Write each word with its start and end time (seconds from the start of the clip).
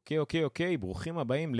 אוקיי, 0.00 0.18
אוקיי, 0.18 0.44
אוקיי, 0.44 0.76
ברוכים 0.76 1.18
הבאים 1.18 1.52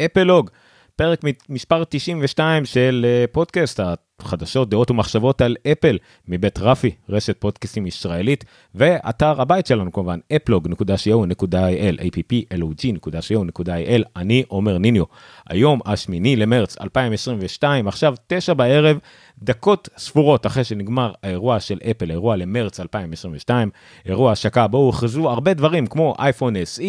לאפלוג, 0.00 0.50
פרק 0.96 1.20
מספר 1.48 1.84
92 1.84 2.64
של 2.64 3.06
אה, 3.08 3.24
פודקאסט 3.32 3.80
החדשות, 4.20 4.70
דעות 4.70 4.90
ומחשבות 4.90 5.40
על 5.40 5.56
אפל, 5.72 5.98
מבית 6.28 6.58
רפי, 6.58 6.90
רשת 7.08 7.40
פודקאסטים 7.40 7.86
ישראלית, 7.86 8.44
ואתר 8.74 9.40
הבית 9.40 9.66
שלנו 9.66 9.92
כמובן, 9.92 10.18
אפלוג.co.il, 10.36 12.00
applog.co.il, 12.00 14.02
אני 14.16 14.44
עומר 14.48 14.78
ניניו. 14.78 15.04
היום, 15.50 15.80
השמיני 15.86 16.36
למרץ 16.36 16.80
2022, 16.80 17.88
עכשיו 17.88 18.14
תשע 18.26 18.54
בערב, 18.54 18.98
דקות 19.38 19.88
ספורות 19.96 20.46
אחרי 20.46 20.64
שנגמר 20.64 21.12
האירוע 21.22 21.60
של 21.60 21.78
אפל, 21.90 22.10
אירוע 22.10 22.36
למרץ 22.36 22.80
2022, 22.80 23.70
אירוע 24.06 24.32
השקה 24.32 24.66
בו 24.66 24.78
הוכרזו 24.78 25.30
הרבה 25.30 25.54
דברים 25.54 25.86
כמו 25.86 26.14
אייפון 26.18 26.56
SE, 26.56 26.82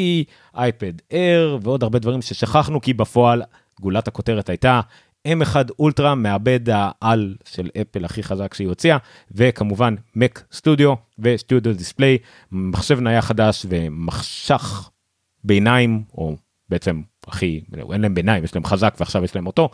אייפד 0.56 0.94
Air 1.12 1.60
ועוד 1.62 1.84
הרבה 1.84 2.00
דברים 2.00 2.22
ששכחנו 2.22 2.82
כי 2.82 2.94
בפועל 2.94 3.42
גולת 3.82 4.08
הכותרת 4.08 4.50
הייתה 4.50 4.82
M1 5.28 5.56
אולטרה 5.80 6.16
מעבד 6.16 6.60
העל 6.70 7.36
של 7.46 7.70
אפל 7.82 8.06
הכי 8.06 8.24
חזק 8.24 8.54
שהיא 8.54 8.68
הוציאה 8.68 8.98
וכמובן 9.32 9.96
Mac 10.18 10.40
סטודיו 10.52 10.94
וסטודיו 11.20 11.76
דיספליי 11.76 12.18
מחשב 12.52 13.00
נייח 13.00 13.26
חדש 13.26 13.66
ומחשך 13.70 14.90
ביניים 15.44 16.04
או 16.14 16.36
בעצם 16.70 17.02
הכי 17.28 17.62
אין 17.94 18.02
להם 18.02 18.14
ביניים 18.14 18.44
יש 18.44 18.56
להם 18.56 18.66
חזק 18.66 18.96
ועכשיו 19.00 19.24
יש 19.24 19.36
להם 19.36 19.48
אותו 19.48 19.70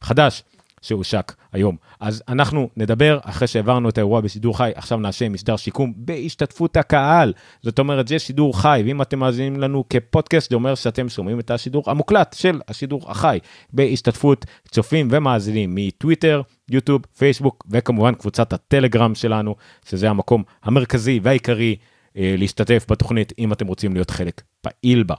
חדש 0.00 0.42
שהושק 0.82 1.34
היום. 1.52 1.76
אז 2.00 2.22
אנחנו 2.28 2.68
נדבר 2.76 3.18
אחרי 3.22 3.48
שהעברנו 3.48 3.88
את 3.88 3.98
האירוע 3.98 4.20
בשידור 4.20 4.58
חי, 4.58 4.72
עכשיו 4.74 4.98
נעשה 4.98 5.28
משדר 5.28 5.56
שיקום 5.56 5.92
בהשתתפות 5.96 6.76
הקהל. 6.76 7.32
זאת 7.62 7.78
אומרת, 7.78 8.08
זה 8.08 8.18
שידור 8.18 8.60
חי, 8.60 8.82
ואם 8.86 9.02
אתם 9.02 9.18
מאזינים 9.18 9.60
לנו 9.60 9.84
כפודקאסט, 9.90 10.50
זה 10.50 10.56
אומר 10.56 10.74
שאתם 10.74 11.08
שומעים 11.08 11.40
את 11.40 11.50
השידור 11.50 11.82
המוקלט 11.86 12.36
של 12.38 12.60
השידור 12.68 13.10
החי, 13.10 13.38
בהשתתפות 13.72 14.46
צופים 14.70 15.08
ומאזינים 15.10 15.74
מטוויטר, 15.74 16.42
יוטיוב, 16.70 17.06
פייסבוק, 17.18 17.66
וכמובן 17.70 18.14
קבוצת 18.14 18.52
הטלגרם 18.52 19.14
שלנו, 19.14 19.54
שזה 19.84 20.10
המקום 20.10 20.42
המרכזי 20.62 21.20
והעיקרי 21.22 21.76
אה, 22.16 22.34
להשתתף 22.38 22.86
בתוכנית, 22.90 23.32
אם 23.38 23.52
אתם 23.52 23.66
רוצים 23.66 23.94
להיות 23.94 24.10
חלק 24.10 24.42
פעיל 24.60 25.02
בה. 25.02 25.14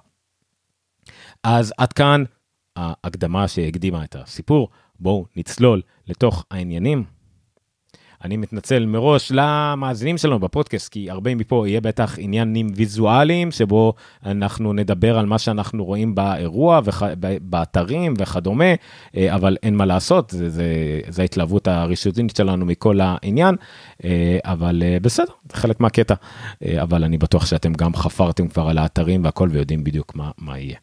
אז 1.43 1.73
עד 1.77 1.93
כאן 1.93 2.23
ההקדמה 2.75 3.47
שהקדימה 3.47 4.03
את 4.03 4.15
הסיפור. 4.15 4.69
בואו 4.99 5.25
נצלול 5.35 5.81
לתוך 6.07 6.45
העניינים. 6.51 7.03
אני 8.23 8.37
מתנצל 8.37 8.85
מראש 8.85 9.31
למאזינים 9.35 10.17
שלנו 10.17 10.39
בפודקאסט, 10.39 10.91
כי 10.91 11.09
הרבה 11.09 11.35
מפה 11.35 11.67
יהיה 11.67 11.81
בטח 11.81 12.15
עניינים 12.19 12.67
ויזואליים, 12.75 13.51
שבו 13.51 13.93
אנחנו 14.25 14.73
נדבר 14.73 15.17
על 15.17 15.25
מה 15.25 15.37
שאנחנו 15.39 15.85
רואים 15.85 16.15
באירוע, 16.15 16.81
וח... 16.83 17.03
באתרים 17.41 18.13
וכדומה, 18.17 18.73
אה, 19.17 19.35
אבל 19.35 19.57
אין 19.63 19.75
מה 19.75 19.85
לעשות, 19.85 20.29
זה, 20.29 20.49
זה, 20.49 20.65
זה 21.07 21.21
ההתלהבות 21.21 21.67
הראשונית 21.67 22.35
שלנו 22.35 22.65
מכל 22.65 22.99
העניין, 23.01 23.55
אה, 24.03 24.37
אבל 24.43 24.83
אה, 24.85 24.97
בסדר, 25.01 25.33
זה 25.51 25.57
חלק 25.57 25.79
מהקטע, 25.79 26.15
אבל 26.81 27.03
אני 27.03 27.17
בטוח 27.17 27.45
שאתם 27.45 27.73
גם 27.73 27.95
חפרתם 27.95 28.47
כבר 28.47 28.69
על 28.69 28.77
האתרים 28.77 29.23
והכל 29.23 29.49
ויודעים 29.51 29.83
בדיוק 29.83 30.15
מה, 30.15 30.31
מה 30.37 30.59
יהיה. 30.59 30.77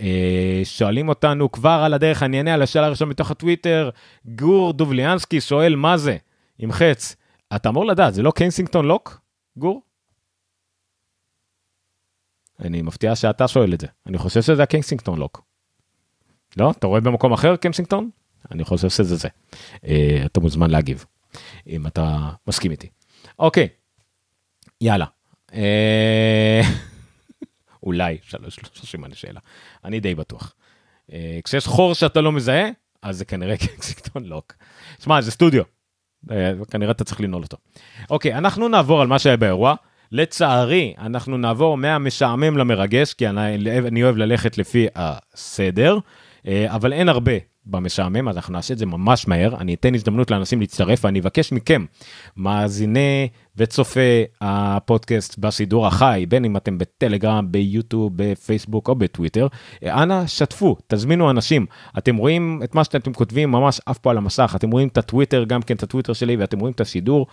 אה, 0.00 0.60
שואלים 0.64 1.08
אותנו 1.08 1.52
כבר 1.52 1.82
על 1.84 1.94
הדרך, 1.94 2.22
אני 2.22 2.38
אענה 2.38 2.54
על 2.54 2.62
השאלה 2.62 2.86
הראשונה 2.86 3.10
מתוך 3.10 3.30
הטוויטר, 3.30 3.90
גור 4.24 4.72
דובליאנסקי 4.72 5.40
שואל 5.40 5.76
מה 5.76 5.96
זה, 5.96 6.16
עם 6.58 6.72
חץ. 6.72 7.16
אתה 7.56 7.68
אמור 7.68 7.86
לדעת, 7.86 8.14
זה 8.14 8.22
לא 8.22 8.30
Kensington 8.30 8.86
lock, 8.86 9.20
גור? 9.56 9.82
אני 12.60 12.82
מופתע 12.82 13.16
שאתה 13.16 13.48
שואל 13.48 13.74
את 13.74 13.80
זה, 13.80 13.86
אני 14.06 14.18
חושב 14.18 14.42
שזה 14.42 14.62
ה-Kensington 14.62 15.18
lock. 15.18 15.42
לא? 16.56 16.70
אתה 16.70 16.86
רואה 16.86 17.00
במקום 17.00 17.32
אחר 17.32 17.56
Kensington? 17.56 18.10
אני 18.50 18.64
חושב 18.64 18.88
שזה 18.88 19.16
זה. 19.16 19.28
אה, 19.84 20.22
אתה 20.26 20.40
מוזמן 20.40 20.70
להגיב, 20.70 21.04
אם 21.66 21.86
אתה 21.86 22.30
מסכים 22.46 22.70
איתי. 22.70 22.88
אוקיי, 23.38 23.68
יאללה. 24.80 25.06
אה... 25.54 26.60
אולי, 27.82 28.18
שלוש 28.22 28.58
סימני 28.84 29.14
שאלה. 29.14 29.40
אני 29.84 30.00
די 30.00 30.14
בטוח. 30.14 30.54
אה, 31.12 31.38
כשיש 31.44 31.66
חור 31.66 31.94
שאתה 31.94 32.20
לא 32.20 32.32
מזהה, 32.32 32.68
אז 33.02 33.18
זה 33.18 33.24
כנראה 33.24 33.56
קסיקטון 33.80 34.24
לוק. 34.24 34.52
שמע, 34.98 35.20
זה 35.20 35.30
סטודיו. 35.30 35.62
אה, 36.30 36.52
כנראה 36.70 36.90
אתה 36.90 37.04
צריך 37.04 37.20
לנעול 37.20 37.42
אותו. 37.42 37.56
אוקיי, 38.10 38.34
אנחנו 38.34 38.68
נעבור 38.68 39.00
על 39.00 39.06
מה 39.06 39.18
שהיה 39.18 39.36
באירוע. 39.36 39.74
לצערי, 40.12 40.94
אנחנו 40.98 41.36
נעבור 41.36 41.76
מהמשעמם 41.76 42.56
למרגש, 42.56 43.14
כי 43.14 43.28
אני, 43.28 43.80
אני 43.88 44.02
אוהב 44.02 44.16
ללכת 44.16 44.58
לפי 44.58 44.86
הסדר, 44.94 45.98
אה, 46.46 46.74
אבל 46.74 46.92
אין 46.92 47.08
הרבה 47.08 47.32
במשעמם, 47.70 48.28
אז 48.28 48.36
אנחנו 48.36 48.52
נעשה 48.52 48.74
את 48.74 48.78
זה 48.78 48.86
ממש 48.86 49.28
מהר. 49.28 49.56
אני 49.56 49.74
אתן 49.74 49.94
הזדמנות 49.94 50.30
לאנשים 50.30 50.60
להצטרף, 50.60 51.04
ואני 51.04 51.20
אבקש 51.20 51.52
מכם, 51.52 51.84
מאזיני 52.36 53.28
וצופי 53.56 54.24
הפודקאסט 54.40 55.38
בשידור 55.38 55.86
החי, 55.86 56.24
בין 56.28 56.44
אם 56.44 56.56
אתם 56.56 56.78
בטלגרם, 56.78 57.46
ביוטיוב, 57.52 58.12
בפייסבוק 58.16 58.88
או 58.88 58.94
בטוויטר, 58.94 59.46
אנא 59.84 60.26
שתפו, 60.26 60.76
תזמינו 60.86 61.30
אנשים. 61.30 61.66
אתם 61.98 62.16
רואים 62.16 62.60
את 62.64 62.74
מה 62.74 62.84
שאתם 62.84 63.12
כותבים 63.12 63.50
ממש 63.50 63.80
אף 63.90 63.98
פה 63.98 64.10
על 64.10 64.16
המסך, 64.16 64.52
אתם 64.56 64.70
רואים 64.70 64.88
את 64.88 64.98
הטוויטר, 64.98 65.44
גם 65.44 65.62
כן 65.62 65.74
את 65.76 65.82
הטוויטר 65.82 66.12
שלי, 66.12 66.36
ואתם 66.36 66.60
רואים 66.60 66.72
את 66.72 66.80
השידור. 66.80 67.26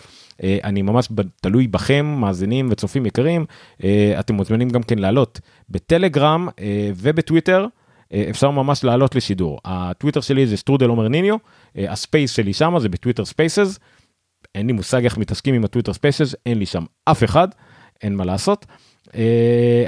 אה, 0.43 0.57
אני 0.63 0.81
ממש 0.81 1.09
תלוי 1.41 1.67
בכם, 1.67 2.05
מאזינים 2.05 2.67
וצופים 2.71 3.05
יקרים. 3.05 3.45
אה, 3.83 4.15
אתם 4.19 4.35
מוזמנים 4.35 4.69
גם 4.69 4.83
כן 4.83 4.99
לעלות 4.99 5.39
בטלגרם 5.69 6.47
אה, 6.59 6.91
ובטוויטר. 6.95 7.65
אפשר 8.13 8.51
ממש 8.51 8.83
לעלות 8.83 9.15
לשידור. 9.15 9.59
הטוויטר 9.65 10.21
שלי 10.21 10.47
זה 10.47 10.57
סטרודל 10.57 10.89
עומר 10.89 11.07
ניניו, 11.07 11.35
ה-Space 11.75 12.31
שלי 12.31 12.53
שם 12.53 12.75
זה 12.79 12.89
ב-Twitter 12.89 13.25
Spaces. 13.25 13.79
אין 14.55 14.67
לי 14.67 14.73
מושג 14.73 15.03
איך 15.03 15.17
מתעסקים 15.17 15.55
עם 15.55 15.65
ה-Twitter 15.65 15.93
Spaces, 15.93 16.35
אין 16.45 16.59
לי 16.59 16.65
שם 16.65 16.83
אף 17.05 17.23
אחד, 17.23 17.47
אין 18.03 18.15
מה 18.15 18.25
לעשות. 18.25 18.65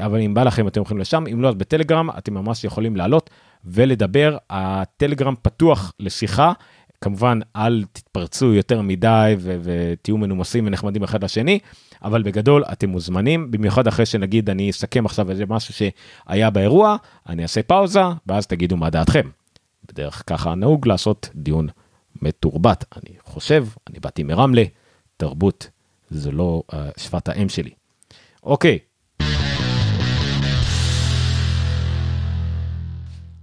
אבל 0.06 0.22
אם 0.22 0.34
בא 0.34 0.44
לכם 0.44 0.68
אתם 0.68 0.79
הולכים 0.79 0.97
לשם, 0.97 1.24
אם 1.34 1.41
לא 1.41 1.50
אז 1.50 1.56
בטלגרם 1.56 2.09
אתם 2.18 2.34
ממש 2.34 2.63
יכולים 2.63 2.96
לעלות 2.96 3.29
ולדבר. 3.66 4.38
הטלגרם 4.50 5.34
פתוח 5.41 5.94
לשיחה. 6.00 6.53
כמובן 7.02 7.40
אל 7.56 7.84
תתפרצו 7.94 8.53
יותר 8.53 8.81
מדי 8.81 9.35
ותהיו 9.40 10.18
מנומסים 10.18 10.68
ונחמדים 10.68 11.03
אחד 11.03 11.24
לשני. 11.24 11.59
אבל 12.04 12.24
בגדול 12.24 12.64
אתם 12.72 12.90
מוזמנים, 12.90 13.52
במיוחד 13.52 13.88
אחרי 13.88 14.06
שנגיד 14.06 14.50
אני 14.50 14.70
אסכם 14.70 15.06
עכשיו 15.06 15.32
איזה 15.32 15.46
משהו 15.46 15.74
שהיה 15.74 16.50
באירוע, 16.50 16.96
אני 17.30 17.44
אעשה 17.44 17.64
פאוזה, 17.64 18.02
ואז 18.28 18.48
תגידו 18.48 18.78
מה 18.78 18.90
דעתכם. 18.90 19.30
בדרך 19.88 20.24
ככה 20.28 20.56
נהוג 20.56 20.88
לעשות 20.88 21.30
דיון 21.36 21.68
מתורבת. 22.22 22.86
אני 22.96 23.16
חושב, 23.24 23.66
אני 23.90 24.00
באתי 24.00 24.24
מרמלה, 24.24 24.64
תרבות 25.18 25.70
זו 26.09 26.32
לא 26.32 26.64
uh, 26.72 26.76
שפת 26.98 27.30
האם 27.30 27.50
שלי. 27.50 27.72
אוקיי. 28.44 28.80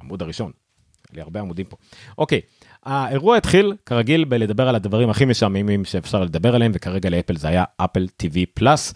עמוד 0.02 0.22
הראשון, 0.22 0.52
לי 1.12 1.20
הרבה 1.20 1.40
עמודים 1.40 1.66
פה. 1.66 1.76
אוקיי, 2.18 2.40
האירוע 2.86 3.36
התחיל 3.36 3.74
כרגיל 3.86 4.24
בלדבר 4.24 4.68
על 4.68 4.74
הדברים 4.74 5.10
הכי 5.10 5.24
משעממים 5.24 5.84
שאפשר 5.84 6.22
לדבר 6.22 6.54
עליהם 6.54 6.72
וכרגע 6.74 7.10
לאפל 7.10 7.36
זה 7.36 7.48
היה 7.48 7.64
אפל 7.76 8.06
TV 8.22 8.36
פלאס. 8.54 8.94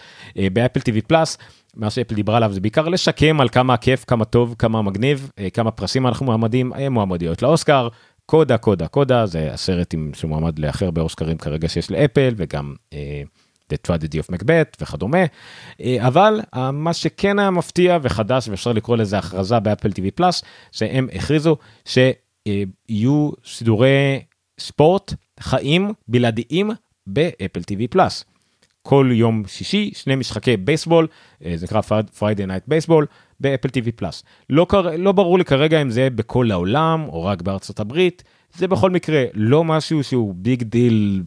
באפל 0.52 0.80
TV 0.80 1.00
פלאס 1.06 1.38
מה 1.76 1.90
שאפל 1.90 2.14
דיברה 2.14 2.36
עליו 2.36 2.52
זה 2.52 2.60
בעיקר 2.60 2.88
לשקם 2.88 3.40
על 3.40 3.48
כמה 3.48 3.76
כיף 3.76 4.04
כמה 4.04 4.24
טוב 4.24 4.54
כמה 4.58 4.82
מגניב 4.82 5.30
אה, 5.38 5.50
כמה 5.50 5.70
פרסים 5.70 6.06
אנחנו 6.06 6.26
מועמדים 6.26 6.72
אה, 6.72 6.88
מועמדיות 6.88 7.42
לאוסקר 7.42 7.88
קודה 8.26 8.58
קודה 8.58 8.88
קודה 8.88 9.26
זה 9.26 9.52
הסרט 9.52 9.94
עם 9.94 10.10
שמועמד 10.14 10.58
להכי 10.58 10.84
הרבה 10.84 11.02
אוסקרים 11.02 11.38
כרגע 11.38 11.68
שיש 11.68 11.90
לאפל 11.90 12.34
וגם. 12.36 12.74
אה, 12.92 13.22
The 13.72 13.90
Tragedy 13.90 14.24
of 14.24 14.34
Macbeth 14.34 14.76
וכדומה 14.80 15.18
אבל 15.98 16.40
מה 16.72 16.92
שכן 16.92 17.38
היה 17.38 17.50
מפתיע 17.50 17.98
וחדש 18.02 18.48
ואפשר 18.48 18.72
לקרוא 18.72 18.96
לזה 18.96 19.19
הכרזה 19.19 19.60
ב-Apple 19.61 19.88
TV 19.88 20.10
Plus 20.14 20.43
שהם 20.72 21.08
הכריזו 21.14 21.56
ש... 21.84 21.98
אה, 22.46 22.62
יהיו 22.88 23.31
שידורי 23.42 24.20
ספורט 24.60 25.14
חיים 25.40 25.92
בלעדיים 26.08 26.70
ב-Apple 27.06 27.61
TV 27.60 27.82
Plus. 27.90 28.25
כל 28.82 29.10
יום 29.12 29.42
שישי 29.46 29.90
שני 29.94 30.16
משחקי 30.16 30.56
בייסבול 30.56 31.06
אה, 31.44 31.52
זה 31.56 31.66
נקרא 31.66 31.81
Friday 32.19 32.46
Night 32.46 32.62
Baseball 32.67 33.06
ב-Apple 33.40 33.69
TV 33.69 33.92
Plus. 33.96 34.22
לא, 34.50 34.66
לא 34.98 35.12
ברור 35.12 35.38
לי 35.38 35.44
כרגע 35.44 35.82
אם 35.82 35.90
זה 35.90 36.10
בכל 36.10 36.50
העולם 36.50 37.04
או 37.08 37.25
רק 37.25 37.42
בארצות 37.42 37.81
הברית 37.81 38.22
זה 38.54 38.69
בכל 38.69 38.90
מקרה 38.90 39.25
לא 39.34 39.64
משהו 39.64 40.04
שהוא 40.04 40.34
big 40.34 40.62
deal 40.62 41.22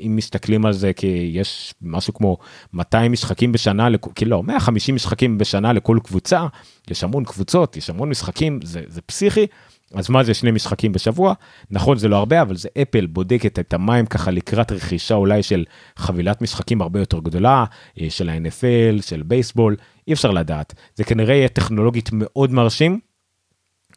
אם 0.00 0.16
מסתכלים 0.16 0.66
על 0.66 0.72
זה 0.72 0.92
כי 0.92 1.30
יש 1.34 1.74
משהו 1.82 2.14
כמו 2.14 2.36
200 2.72 3.12
משחקים 3.12 3.52
בשנה, 3.52 3.88
כאילו 4.14 4.30
לא, 4.30 4.42
150 4.42 4.94
משחקים 4.94 5.38
בשנה 5.38 5.72
לכל 5.72 5.98
קבוצה, 6.04 6.46
יש 6.90 7.04
המון 7.04 7.24
קבוצות, 7.24 7.76
יש 7.76 7.90
המון 7.90 8.08
משחקים, 8.08 8.60
זה, 8.62 8.82
זה 8.86 9.00
פסיכי, 9.00 9.46
אז 9.94 10.10
מה 10.10 10.24
זה 10.24 10.34
שני 10.34 10.50
משחקים 10.50 10.92
בשבוע? 10.92 11.34
נכון 11.70 11.98
זה 11.98 12.08
לא 12.08 12.16
הרבה 12.16 12.42
אבל 12.42 12.56
זה 12.56 12.68
אפל 12.82 13.06
בודקת 13.06 13.58
את 13.58 13.74
המים 13.74 14.06
ככה 14.06 14.30
לקראת 14.30 14.72
רכישה 14.72 15.14
אולי 15.14 15.42
של 15.42 15.64
חבילת 15.96 16.42
משחקים 16.42 16.82
הרבה 16.82 17.00
יותר 17.00 17.18
גדולה 17.18 17.64
אה, 18.00 18.10
של 18.10 18.28
ה-NFL, 18.28 19.02
של 19.02 19.22
בייסבול, 19.22 19.76
אי 20.08 20.12
אפשר 20.12 20.30
לדעת. 20.30 20.74
זה 20.94 21.04
כנראה 21.04 21.34
יהיה 21.34 21.48
טכנולוגית 21.48 22.10
מאוד 22.12 22.52
מרשים. 22.52 23.00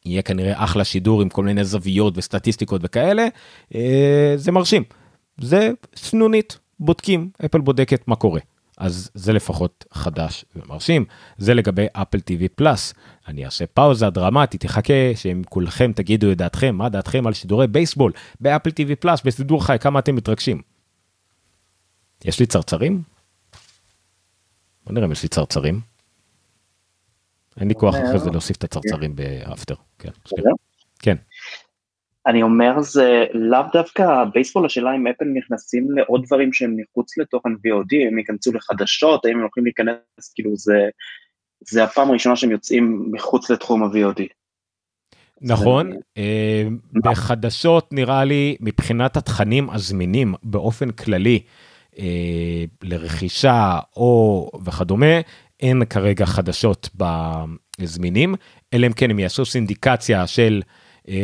יהיה 0.05 0.21
כנראה 0.21 0.63
אחלה 0.63 0.83
שידור 0.83 1.21
עם 1.21 1.29
כל 1.29 1.43
מיני 1.43 1.63
זוויות 1.63 2.17
וסטטיסטיקות 2.17 2.81
וכאלה, 2.83 3.27
אה, 3.75 4.33
זה 4.35 4.51
מרשים. 4.51 4.83
זה 5.41 5.71
סנונית, 5.95 6.59
בודקים, 6.79 7.29
אפל 7.45 7.59
בודקת 7.59 8.07
מה 8.07 8.15
קורה. 8.15 8.39
אז 8.77 9.11
זה 9.13 9.33
לפחות 9.33 9.85
חדש 9.91 10.45
ומרשים. 10.55 11.05
זה 11.37 11.53
לגבי 11.53 11.85
אפל 11.93 12.17
TV 12.17 12.47
פלאס. 12.55 12.93
אני 13.27 13.45
אעשה 13.45 13.67
פאוזה 13.67 14.09
דרמטית, 14.09 14.61
תחכה 14.61 14.93
שהם 15.15 15.41
כולכם 15.49 15.91
תגידו 15.95 16.31
את 16.31 16.37
דעתכם, 16.37 16.75
מה 16.75 16.89
דעתכם 16.89 17.27
על 17.27 17.33
שידורי 17.33 17.67
בייסבול 17.67 18.11
באפל 18.39 18.69
TV 18.69 18.95
פלאס 18.99 19.21
בסידור 19.21 19.65
חי, 19.65 19.77
כמה 19.81 19.99
אתם 19.99 20.15
מתרגשים. 20.15 20.61
יש 22.25 22.39
לי 22.39 22.45
צרצרים? 22.45 23.03
בוא 24.85 24.93
נראה 24.93 25.05
אם 25.05 25.11
יש 25.11 25.23
לי 25.23 25.29
צרצרים. 25.29 25.81
אין 27.59 27.67
לי 27.67 27.75
כוח 27.75 27.95
אחרי 27.95 28.19
זה 28.19 28.29
להוסיף 28.31 28.57
את 28.57 28.63
הצרצרים 28.63 29.15
באפטר. 29.15 29.75
כן. 29.99 30.09
כן. 30.99 31.15
אני 32.27 32.43
אומר 32.43 32.81
זה 32.81 33.25
לאו 33.33 33.59
דווקא 33.73 34.23
בייסבול 34.33 34.65
השאלה 34.65 34.95
אם 34.95 35.07
אפל 35.07 35.25
נכנסים 35.25 35.91
לעוד 35.91 36.23
דברים 36.25 36.53
שהם 36.53 36.75
מחוץ 36.77 37.17
לתוכן 37.17 37.49
VOD, 37.49 38.07
הם 38.07 38.17
ייכנסו 38.17 38.53
לחדשות, 38.53 39.25
האם 39.25 39.35
הם 39.35 39.41
הולכים 39.41 39.63
להיכנס, 39.63 40.33
כאילו 40.35 40.55
זה, 40.55 40.89
זה 41.61 41.83
הפעם 41.83 42.09
הראשונה 42.09 42.35
שהם 42.35 42.51
יוצאים 42.51 43.09
מחוץ 43.11 43.49
לתחום 43.49 43.83
ה-VOD. 43.83 44.23
נכון, 45.41 45.91
אה, 46.17 46.63
בחדשות 47.03 47.93
נראה 47.93 48.23
לי 48.23 48.57
מבחינת 48.59 49.17
התכנים 49.17 49.69
הזמינים 49.69 50.33
באופן 50.43 50.91
כללי 50.91 51.39
אה, 51.99 52.63
לרכישה 52.83 53.79
או 53.95 54.49
וכדומה, 54.65 55.21
אין 55.59 55.85
כרגע 55.85 56.25
חדשות 56.25 56.89
בזמינים, 57.79 58.35
אלא 58.73 58.87
אם 58.87 58.93
כן 58.93 59.09
הם 59.09 59.19
יעשו 59.19 59.45
סינדיקציה 59.45 60.27
של 60.27 60.61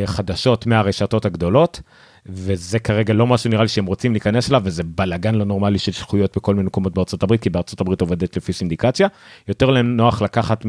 חדשות 0.05 0.65
מהרשתות 0.65 1.25
הגדולות, 1.25 1.81
וזה 2.25 2.79
כרגע 2.79 3.13
לא 3.13 3.27
משהו 3.27 3.49
נראה 3.49 3.61
לי 3.63 3.67
שהם 3.67 3.85
רוצים 3.85 4.11
להיכנס 4.11 4.49
אליו, 4.49 4.61
וזה 4.65 4.83
בלאגן 4.83 5.35
לא 5.35 5.45
נורמלי 5.45 5.79
של 5.79 5.91
זכויות 5.91 6.37
בכל 6.37 6.55
מיני 6.55 6.67
מקומות 6.67 6.93
בארצות 6.93 7.23
הברית, 7.23 7.41
כי 7.41 7.49
בארצות 7.49 7.81
הברית 7.81 8.01
עובדת 8.01 8.37
לפי 8.37 8.53
סינדיקציה. 8.53 9.07
יותר 9.47 9.69
להם 9.69 9.97
נוח 9.97 10.21
לקחת 10.21 10.65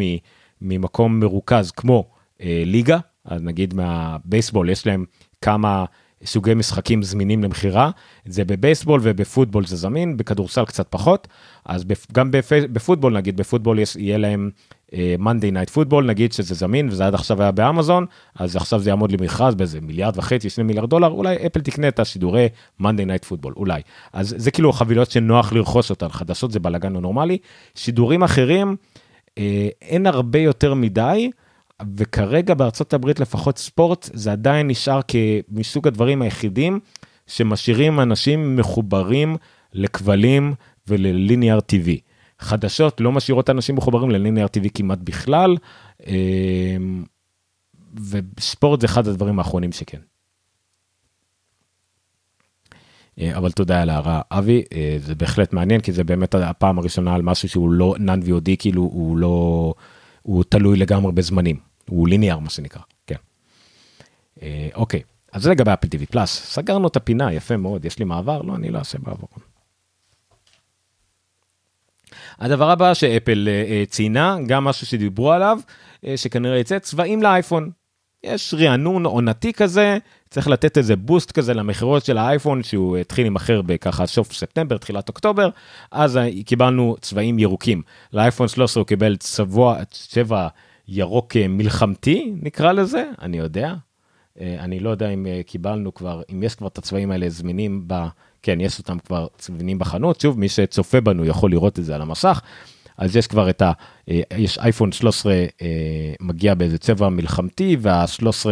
ממקום 0.62 1.20
מרוכז 1.20 1.70
כמו 1.70 2.05
אה, 2.40 2.62
ליגה, 2.66 2.99
אז 3.25 3.43
נגיד 3.43 3.75
מהבייסבול 3.75 4.70
יש 4.70 4.87
להם 4.87 5.05
כמה 5.43 5.84
סוגי 6.24 6.54
משחקים 6.54 7.02
זמינים 7.02 7.44
למכירה, 7.44 7.90
זה 8.26 8.44
בבייסבול 8.44 9.00
ובפוטבול 9.02 9.66
זה 9.66 9.76
זמין, 9.76 10.16
בכדורסל 10.16 10.64
קצת 10.64 10.86
פחות, 10.90 11.28
אז 11.64 11.84
גם 12.12 12.30
בפוטבול 12.72 13.12
נגיד, 13.16 13.36
בפוטבול 13.36 13.78
יהיה 13.98 14.18
להם 14.18 14.50
Monday 15.19 15.50
Night 15.50 15.70
Football, 15.70 16.06
נגיד 16.06 16.32
שזה 16.32 16.54
זמין 16.54 16.88
וזה 16.88 17.06
עד 17.06 17.14
עכשיו 17.14 17.42
היה 17.42 17.50
באמזון, 17.50 18.06
אז 18.34 18.56
עכשיו 18.56 18.80
זה 18.80 18.90
יעמוד 18.90 19.12
למכרז 19.12 19.54
באיזה 19.54 19.80
מיליארד 19.80 20.18
וחצי, 20.18 20.50
שני 20.50 20.64
מיליארד 20.64 20.90
דולר, 20.90 21.08
אולי 21.08 21.36
אפל 21.46 21.60
תקנה 21.60 21.88
את 21.88 22.00
השידורי 22.00 22.48
Monday 22.81 23.04
Night 23.04 23.25
Football, 23.25 23.52
אולי. 23.56 23.82
אז 24.12 24.34
זה 24.38 24.50
כאילו 24.50 24.72
חבילות 24.72 25.10
שנוח 25.10 25.52
לרכוש 25.52 25.90
אותן, 25.90 26.08
חדשות 26.08 26.50
זה 26.50 26.60
בלאגן 26.60 26.92
לא 26.92 27.00
נורמלי. 27.00 27.38
שידורים 27.74 28.22
אחרים, 28.22 28.76
אה, 29.38 29.68
אין 29.82 30.06
הרבה 30.06 30.38
יותר 30.38 30.74
מדי. 30.74 31.30
וכרגע 31.96 32.54
בארצות 32.54 32.94
הברית 32.94 33.20
לפחות 33.20 33.58
ספורט 33.58 34.10
זה 34.12 34.32
עדיין 34.32 34.68
נשאר 34.68 35.00
כמסוג 35.08 35.88
הדברים 35.88 36.22
היחידים 36.22 36.80
שמשאירים 37.26 38.00
אנשים 38.00 38.56
מחוברים 38.56 39.36
לכבלים 39.72 40.54
ולליניאר 40.88 41.58
TV. 41.58 41.88
חדשות 42.38 43.00
לא 43.00 43.12
משאירות 43.12 43.50
אנשים 43.50 43.76
מחוברים 43.76 44.10
לליניאר 44.10 44.46
TV 44.46 44.68
כמעט 44.74 44.98
בכלל, 44.98 45.56
אמ, 46.06 47.04
וספורט 48.10 48.80
זה 48.80 48.86
אחד 48.86 49.08
הדברים 49.08 49.38
האחרונים 49.38 49.72
שכן. 49.72 49.98
אה, 53.18 53.36
אבל 53.38 53.52
תודה 53.52 53.82
על 53.82 53.90
ההערה 53.90 54.20
אבי 54.30 54.62
אה, 54.72 54.96
זה 55.00 55.14
בהחלט 55.14 55.52
מעניין 55.52 55.80
כי 55.80 55.92
זה 55.92 56.04
באמת 56.04 56.34
הפעם 56.34 56.78
הראשונה 56.78 57.14
על 57.14 57.22
משהו 57.22 57.48
שהוא 57.48 57.70
לא 57.70 57.94
נאן 57.98 58.20
VOD 58.20 58.50
כאילו 58.58 58.82
הוא 58.82 59.16
לא 59.16 59.74
הוא 60.24 60.44
תלוי 60.48 60.78
לגמרי 60.78 61.12
בזמנים 61.12 61.56
הוא 61.88 62.08
ליניאר 62.08 62.38
מה 62.38 62.50
שנקרא 62.50 62.82
כן. 63.06 63.16
אה, 64.42 64.68
אוקיי 64.74 65.02
אז 65.32 65.42
זה 65.42 65.50
לגבי 65.50 65.72
אפל 65.72 65.86
TV 65.86 66.06
פלאס 66.10 66.54
סגרנו 66.54 66.88
את 66.88 66.96
הפינה 66.96 67.32
יפה 67.32 67.56
מאוד 67.56 67.84
יש 67.84 67.98
לי 67.98 68.04
מעבר 68.04 68.42
לא 68.42 68.56
אני 68.56 68.70
לא 68.70 68.78
אעשה 68.78 68.98
בעבור. 68.98 69.28
הדבר 72.38 72.70
הבא 72.70 72.94
שאפל 72.94 73.48
uh, 73.48 73.90
ציינה, 73.90 74.36
גם 74.46 74.64
משהו 74.64 74.86
שדיברו 74.86 75.32
עליו, 75.32 75.58
uh, 76.04 76.08
שכנראה 76.16 76.58
יצא, 76.58 76.78
צבעים 76.78 77.22
לאייפון. 77.22 77.70
יש 78.24 78.54
רענון 78.58 79.06
עונתי 79.06 79.52
כזה, 79.52 79.98
צריך 80.30 80.48
לתת 80.48 80.78
איזה 80.78 80.96
בוסט 80.96 81.32
כזה 81.32 81.54
למכירות 81.54 82.04
של 82.04 82.18
האייפון 82.18 82.62
שהוא 82.62 82.96
התחיל 82.96 83.24
להימכר 83.24 83.62
בככה 83.62 84.06
סוף 84.06 84.32
ספטמבר, 84.32 84.76
תחילת 84.76 85.08
אוקטובר, 85.08 85.48
אז 85.90 86.18
קיבלנו 86.46 86.96
צבעים 87.00 87.38
ירוקים. 87.38 87.82
לאייפון 88.12 88.48
13 88.48 88.80
הוא 88.80 88.86
קיבל 88.86 89.16
צבוע, 89.16 89.84
צבע 89.90 90.48
ירוק 90.88 91.36
מלחמתי 91.48 92.32
נקרא 92.42 92.72
לזה, 92.72 93.04
אני 93.22 93.38
יודע. 93.38 93.74
אני 94.40 94.80
לא 94.80 94.90
יודע 94.90 95.08
אם 95.08 95.26
קיבלנו 95.46 95.94
כבר, 95.94 96.22
אם 96.32 96.42
יש 96.42 96.54
כבר 96.54 96.68
את 96.68 96.78
הצבעים 96.78 97.10
האלה 97.10 97.28
זמינים 97.28 97.84
ב... 97.86 97.94
כן, 98.42 98.60
יש 98.60 98.78
אותם 98.78 98.98
כבר 98.98 99.26
צבעינים 99.38 99.78
בחנות, 99.78 100.20
שוב, 100.20 100.38
מי 100.38 100.48
שצופה 100.48 101.00
בנו 101.00 101.24
יכול 101.24 101.50
לראות 101.50 101.78
את 101.78 101.84
זה 101.84 101.94
על 101.94 102.02
המסך. 102.02 102.40
אז 102.99 103.17
יש 103.17 103.26
כבר 103.26 103.50
את 103.50 103.62
ה... 103.62 103.73
אה, 104.11 104.20
יש 104.37 104.58
אייפון 104.58 104.93
13 104.93 105.32
אה, 105.35 105.46
מגיע 106.20 106.55
באיזה 106.55 106.79
צבע 106.79 107.08
מלחמתי, 107.08 107.76
וה-13 107.81 108.46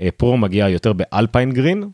אה, 0.00 0.08
פרו 0.16 0.36
מגיע 0.36 0.68
יותר 0.68 0.92
באלפיין 0.92 1.52
גרין. 1.52 1.84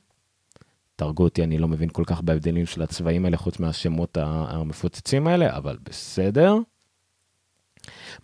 תרגו 0.96 1.24
אותי, 1.24 1.44
אני 1.44 1.58
לא 1.58 1.68
מבין 1.68 1.88
כל 1.88 2.04
כך 2.06 2.20
בהבדלים 2.20 2.66
של 2.66 2.82
הצבעים 2.82 3.24
האלה, 3.24 3.36
חוץ 3.36 3.60
מהשמות 3.60 4.18
המפוצצים 4.20 5.26
האלה, 5.26 5.56
אבל 5.56 5.76
בסדר. 5.82 6.56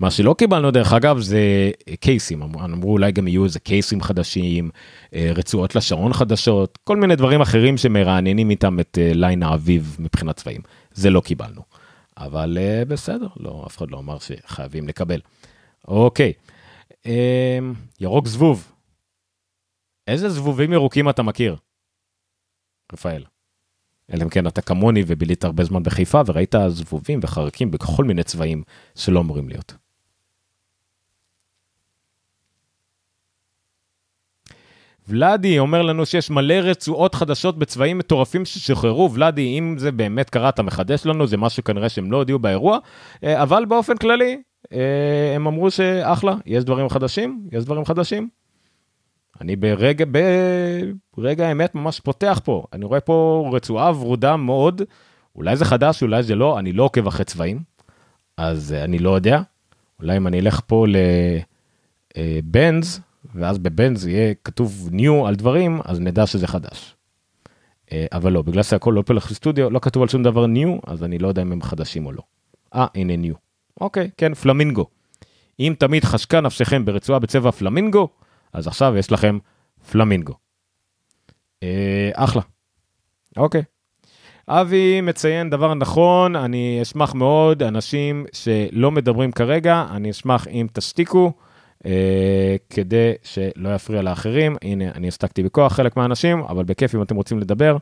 מה 0.00 0.10
שלא 0.10 0.34
קיבלנו 0.38 0.70
דרך 0.70 0.92
אגב 0.92 1.20
זה 1.20 1.70
קייסים, 2.00 2.42
אמרו 2.42 2.92
אולי 2.92 3.12
גם 3.12 3.28
יהיו 3.28 3.44
איזה 3.44 3.60
קייסים 3.60 4.00
חדשים, 4.00 4.70
רצועות 5.12 5.74
לשעון 5.74 6.12
חדשות, 6.12 6.78
כל 6.84 6.96
מיני 6.96 7.16
דברים 7.16 7.40
אחרים 7.40 7.76
שמרעננים 7.76 8.50
איתם 8.50 8.80
את 8.80 8.98
ליין 9.14 9.42
האביב 9.42 9.96
מבחינת 9.98 10.36
צבעים. 10.36 10.60
זה 10.92 11.10
לא 11.10 11.20
קיבלנו. 11.20 11.62
אבל 12.18 12.58
אה, 12.58 12.84
בסדר, 12.84 13.28
לא, 13.36 13.64
אף 13.66 13.76
אחד 13.76 13.90
לא 13.90 13.98
אמר 13.98 14.18
שחייבים 14.18 14.88
לקבל. 14.88 15.20
אוקיי, 15.88 16.32
ירוק 18.00 18.26
זבוב. 18.26 18.72
איזה 20.06 20.28
זבובים 20.28 20.72
ירוקים 20.72 21.10
אתה 21.10 21.22
מכיר? 21.22 21.56
רפאל. 22.92 23.24
אלא 24.12 24.22
אם 24.24 24.28
כן 24.28 24.46
אתה 24.46 24.62
כמוני 24.62 25.02
ובילית 25.06 25.44
הרבה 25.44 25.64
זמן 25.64 25.82
בחיפה 25.82 26.20
וראית 26.26 26.54
זבובים 26.68 27.20
וחרקים 27.22 27.70
בכל 27.70 28.04
מיני 28.04 28.24
צבעים 28.24 28.62
שלא 28.94 29.20
אמורים 29.20 29.48
להיות. 29.48 29.74
ולאדי 35.08 35.58
אומר 35.58 35.82
לנו 35.82 36.06
שיש 36.06 36.30
מלא 36.30 36.54
רצועות 36.54 37.14
חדשות 37.14 37.58
בצבעים 37.58 37.98
מטורפים 37.98 38.44
ששחררו, 38.44 39.12
ולאדי, 39.12 39.58
אם 39.58 39.74
זה 39.78 39.92
באמת 39.92 40.30
קרה, 40.30 40.48
אתה 40.48 40.62
מחדש 40.62 41.06
לנו, 41.06 41.26
זה 41.26 41.36
משהו 41.36 41.64
כנראה 41.64 41.88
שהם 41.88 42.12
לא 42.12 42.16
הודיעו 42.16 42.38
באירוע, 42.38 42.78
אה, 43.24 43.42
אבל 43.42 43.64
באופן 43.64 43.96
כללי, 43.96 44.42
אה, 44.72 45.32
הם 45.36 45.46
אמרו 45.46 45.70
שאחלה, 45.70 46.36
יש 46.46 46.64
דברים 46.64 46.88
חדשים, 46.88 47.48
יש 47.52 47.64
דברים 47.64 47.84
חדשים. 47.84 48.28
אני 49.40 49.56
ברגע, 49.56 50.04
ברגע 51.16 51.48
האמת 51.48 51.74
ממש 51.74 52.00
פותח 52.00 52.40
פה, 52.44 52.64
אני 52.72 52.84
רואה 52.84 53.00
פה 53.00 53.50
רצועה 53.52 53.90
ורודה 53.90 54.36
מאוד, 54.36 54.82
אולי 55.36 55.56
זה 55.56 55.64
חדש, 55.64 56.02
אולי 56.02 56.22
זה 56.22 56.34
לא, 56.34 56.58
אני 56.58 56.72
לא 56.72 56.82
עוקב 56.82 57.06
אחרי 57.06 57.24
צבעים, 57.24 57.60
אז 58.36 58.72
אה, 58.72 58.84
אני 58.84 58.98
לא 58.98 59.10
יודע, 59.10 59.40
אולי 60.00 60.16
אם 60.16 60.26
אני 60.26 60.40
אלך 60.40 60.60
פה 60.66 60.86
לבנז, 62.16 63.00
ואז 63.38 63.58
בבנז 63.58 64.06
יהיה 64.06 64.34
כתוב 64.44 64.88
ניו 64.92 65.26
על 65.26 65.34
דברים, 65.34 65.80
אז 65.84 66.00
נדע 66.00 66.26
שזה 66.26 66.46
חדש. 66.46 66.96
אה, 67.92 68.06
אבל 68.12 68.32
לא, 68.32 68.42
בגלל 68.42 68.62
שהכל 68.62 68.92
לא 68.96 69.02
פלח 69.02 69.32
סטודיו, 69.32 69.70
לא 69.70 69.78
כתוב 69.78 70.02
על 70.02 70.08
שום 70.08 70.22
דבר 70.22 70.46
ניו, 70.46 70.76
אז 70.86 71.04
אני 71.04 71.18
לא 71.18 71.28
יודע 71.28 71.42
אם 71.42 71.52
הם 71.52 71.62
חדשים 71.62 72.06
או 72.06 72.12
לא. 72.12 72.22
אה, 72.74 72.86
הנה 72.94 73.16
ניו. 73.16 73.34
אוקיי, 73.80 74.10
כן, 74.16 74.34
פלמינגו. 74.34 74.86
אם 75.60 75.74
תמיד 75.78 76.04
חשקה 76.04 76.40
נפשכם 76.40 76.84
ברצועה 76.84 77.18
בצבע 77.18 77.50
פלמינגו, 77.50 78.08
אז 78.52 78.66
עכשיו 78.66 78.96
יש 78.96 79.12
לכם 79.12 79.38
פלמינגו. 79.90 80.34
אה, 81.62 82.10
אחלה. 82.14 82.42
אוקיי. 83.36 83.62
אבי 84.48 85.00
מציין 85.00 85.50
דבר 85.50 85.74
נכון, 85.74 86.36
אני 86.36 86.78
אשמח 86.82 87.14
מאוד, 87.14 87.62
אנשים 87.62 88.26
שלא 88.32 88.90
מדברים 88.90 89.32
כרגע, 89.32 89.86
אני 89.90 90.10
אשמח 90.10 90.48
אם 90.48 90.66
תשתיקו. 90.72 91.32
אה, 91.86 92.56
כדי 92.70 93.12
שלא 93.22 93.74
יפריע 93.74 94.02
לאחרים. 94.02 94.56
הנה, 94.62 94.90
אני 94.94 95.08
הסתקתי 95.08 95.42
בכוח 95.42 95.72
חלק 95.72 95.96
מהאנשים, 95.96 96.38
אבל 96.42 96.64
בכיף 96.64 96.94
אם 96.94 97.02
אתם 97.02 97.16
רוצים 97.16 97.38
לדבר, 97.38 97.76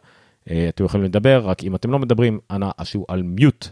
אה, 0.50 0.66
אתם 0.68 0.84
יכולים 0.84 1.04
לדבר, 1.04 1.42
רק 1.44 1.64
אם 1.64 1.74
אתם 1.74 1.90
לא 1.90 1.98
מדברים, 1.98 2.38
אנא 2.50 2.70
עשו 2.76 3.04
על 3.08 3.22
mute. 3.22 3.68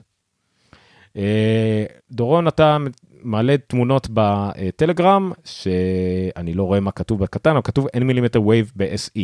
אה, 1.16 1.85
דורון, 2.11 2.49
אתה 2.49 2.76
מעלה 3.23 3.57
תמונות 3.66 4.09
בטלגרם, 4.14 5.33
שאני 5.45 6.54
לא 6.54 6.62
רואה 6.62 6.81
מה 6.81 6.90
כתוב 6.90 7.21
בקטן, 7.21 7.50
אבל 7.50 7.62
כתוב 7.64 7.87
אין 7.95 8.02
millimeter 8.02 8.42
wave 8.42 8.73
ב-SE. 8.76 9.21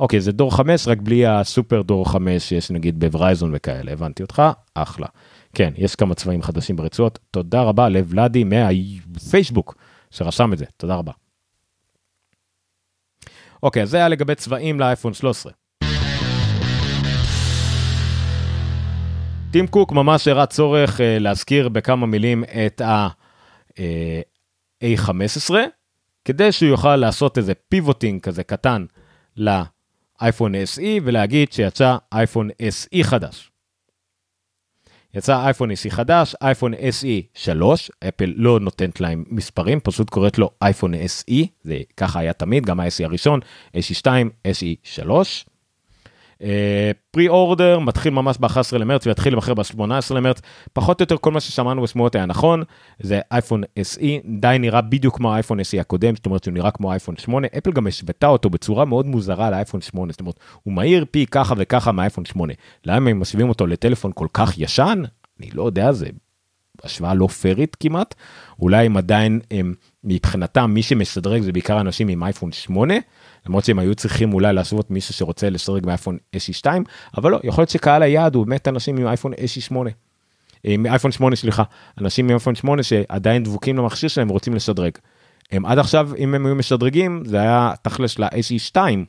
אוקיי, 0.00 0.20
זה 0.20 0.32
דור 0.32 0.56
5, 0.56 0.88
רק 0.88 0.98
בלי 0.98 1.26
הסופר 1.26 1.82
דור 1.82 2.10
5 2.10 2.48
שיש 2.48 2.70
נגיד 2.70 3.00
בוורייזון 3.00 3.50
וכאלה, 3.54 3.92
הבנתי 3.92 4.22
אותך, 4.22 4.42
אחלה. 4.74 5.06
כן, 5.54 5.72
יש 5.76 5.94
כמה 5.94 6.14
צבעים 6.14 6.42
חדשים 6.42 6.76
ברצועות, 6.76 7.18
תודה 7.30 7.62
רבה 7.62 7.88
לוולאדי 7.88 8.44
מהפייסבוק 8.44 9.74
שרשם 10.14 10.52
את 10.52 10.58
זה, 10.58 10.64
תודה 10.76 10.94
רבה. 10.94 11.12
אוקיי, 13.62 13.82
אז 13.82 13.90
זה 13.90 13.96
היה 13.96 14.08
לגבי 14.08 14.34
צבעים 14.34 14.80
לאייפון 14.80 15.14
13. 15.14 15.52
טים 19.50 19.66
קוק 19.66 19.92
ממש 19.92 20.28
הראה 20.28 20.46
צורך 20.46 20.96
uh, 20.96 21.00
להזכיר 21.20 21.68
בכמה 21.68 22.06
מילים 22.06 22.44
את 22.66 22.80
ה-A15, 22.80 25.50
uh, 25.50 25.54
כדי 26.24 26.52
שהוא 26.52 26.68
יוכל 26.68 26.96
לעשות 26.96 27.38
איזה 27.38 27.54
פיבוטינג 27.54 28.20
כזה 28.20 28.44
קטן 28.44 28.84
לאייפון 29.36 30.54
SE 30.54 30.82
ולהגיד 31.02 31.52
שיצא 31.52 31.96
אייפון 32.12 32.50
SE 32.50 33.02
חדש. 33.02 33.50
יצא 35.14 35.44
אייפון 35.44 35.70
SE 35.70 35.90
חדש, 35.90 36.34
אייפון 36.42 36.74
SE 36.74 37.22
3, 37.34 37.90
אפל 38.08 38.32
לא 38.36 38.60
נותנת 38.60 39.00
להם 39.00 39.24
מספרים, 39.28 39.80
פשוט 39.80 40.10
קוראת 40.10 40.38
לו 40.38 40.50
אייפון 40.62 40.94
SE, 40.94 41.46
זה 41.62 41.78
ככה 41.96 42.18
היה 42.20 42.32
תמיד, 42.32 42.66
גם 42.66 42.80
ה-SE 42.80 43.04
הראשון, 43.04 43.40
SE 43.76 43.94
2, 43.94 44.30
SE 44.48 44.74
3. 44.82 45.46
פרי 47.10 47.28
אורדר 47.28 47.78
מתחיל 47.78 48.12
ממש 48.12 48.36
ב-11 48.40 48.78
למרץ 48.78 49.06
ויתחיל 49.06 49.32
למכר 49.32 49.54
ב-18 49.54 50.14
למרץ, 50.14 50.40
פחות 50.72 51.00
או 51.00 51.02
יותר 51.02 51.16
כל 51.16 51.30
מה 51.30 51.40
ששמענו 51.40 51.82
בשמועות 51.82 52.14
היה 52.14 52.26
נכון, 52.26 52.62
זה 53.00 53.20
אייפון 53.32 53.62
SE, 53.62 54.04
די 54.40 54.56
נראה 54.60 54.80
בדיוק 54.80 55.16
כמו 55.16 55.32
האייפון 55.32 55.60
SE 55.60 55.80
הקודם, 55.80 56.16
זאת 56.16 56.26
אומרת 56.26 56.44
שהוא 56.44 56.54
נראה 56.54 56.70
כמו 56.70 56.92
אייפון 56.92 57.16
8, 57.16 57.48
אפל 57.58 57.72
גם 57.72 57.86
השוותה 57.86 58.26
אותו 58.26 58.50
בצורה 58.50 58.84
מאוד 58.84 59.06
מוזרה 59.06 59.50
לאייפון 59.50 59.80
8, 59.80 60.12
זאת 60.12 60.20
אומרת 60.20 60.40
הוא 60.62 60.74
מהיר 60.74 61.04
פי 61.10 61.26
ככה 61.26 61.54
וככה 61.58 61.92
מהאייפון 61.92 62.24
8, 62.24 62.52
למה 62.86 63.10
הם 63.10 63.20
משווים 63.20 63.48
אותו 63.48 63.66
לטלפון 63.66 64.10
כל 64.14 64.26
כך 64.32 64.58
ישן? 64.58 65.02
אני 65.40 65.50
לא 65.54 65.62
יודע, 65.62 65.92
זה 65.92 66.06
השוואה 66.82 67.14
לא 67.14 67.26
פיירית 67.26 67.76
כמעט, 67.80 68.14
אולי 68.58 68.86
הם 68.86 68.96
עדיין, 68.96 69.40
הם, 69.50 69.74
מבחינתם 70.04 70.70
מי 70.74 70.82
שמשדרג 70.82 71.42
זה 71.42 71.52
בעיקר 71.52 71.80
אנשים 71.80 72.08
עם 72.08 72.24
אייפון 72.24 72.52
8, 72.52 72.94
למרות 73.46 73.64
שהם 73.64 73.78
היו 73.78 73.94
צריכים 73.94 74.32
אולי 74.32 74.52
להשוות 74.52 74.90
מישהו 74.90 75.14
שרוצה 75.14 75.50
לשדרג 75.50 75.86
מאייפון 75.86 76.18
SE 76.36 76.52
2, 76.52 76.84
אבל 77.16 77.30
לא, 77.30 77.40
יכול 77.44 77.62
להיות 77.62 77.70
שקהל 77.70 78.02
היעד 78.02 78.34
הוא 78.34 78.46
באמת 78.46 78.68
אנשים 78.68 78.96
עם 78.96 79.06
אייפון 79.06 79.32
SE 79.32 79.60
8. 79.60 79.90
עם 80.64 80.86
אייפון 80.86 81.12
8 81.12 81.36
סליחה, 81.36 81.62
אנשים 82.00 82.24
עם 82.24 82.30
אייפון 82.30 82.54
8 82.54 82.82
שעדיין 82.82 83.42
דבוקים 83.42 83.76
למכשיר 83.78 84.08
שלהם 84.08 84.30
ורוצים 84.30 84.54
לשדרג. 84.54 84.92
הם 85.52 85.66
עד 85.66 85.78
עכשיו 85.78 86.10
אם 86.18 86.34
הם 86.34 86.46
היו 86.46 86.54
משדרגים 86.54 87.22
זה 87.24 87.40
היה 87.40 87.72
תכלס 87.82 88.18
ל-SE 88.18 88.58
2, 88.58 89.04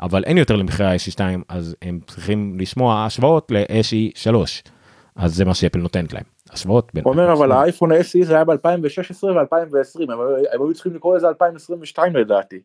אבל 0.00 0.24
אין 0.24 0.38
יותר 0.38 0.56
למחירי 0.56 0.88
ה-SE 0.88 1.10
2 1.10 1.42
אז 1.48 1.76
הם 1.82 2.00
צריכים 2.06 2.56
לשמוע 2.60 3.04
השוואות 3.04 3.50
ל-SE 3.50 4.10
3. 4.14 4.62
אז 5.16 5.34
זה 5.34 5.44
מה 5.44 5.54
שאפל 5.54 5.78
נותנת 5.78 6.12
להם. 6.12 6.24
השוואות 6.50 6.90
בין... 6.94 7.04
אומר 7.04 7.32
אבל 7.32 7.52
האייפון 7.52 7.92
SE 7.92 8.24
זה 8.24 8.34
היה 8.34 8.44
ב-2016 8.44 9.24
ו-2020 9.24 10.12
הם 10.52 10.62
היו 10.62 10.74
צריכים 10.74 10.94
לקרוא 10.94 11.16
לזה 11.16 11.28
2022 11.28 12.16
לדעתי. 12.16 12.60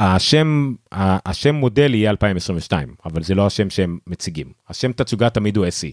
השם 0.00 0.74
השם 0.92 1.54
מודל 1.54 1.94
יהיה 1.94 2.10
2022 2.10 2.94
אבל 3.04 3.22
זה 3.22 3.34
לא 3.34 3.46
השם 3.46 3.70
שהם 3.70 3.98
מציגים 4.06 4.52
השם 4.68 4.92
תצוגה 4.92 5.30
תמיד 5.30 5.56
הוא 5.56 5.66
SE. 5.66 5.92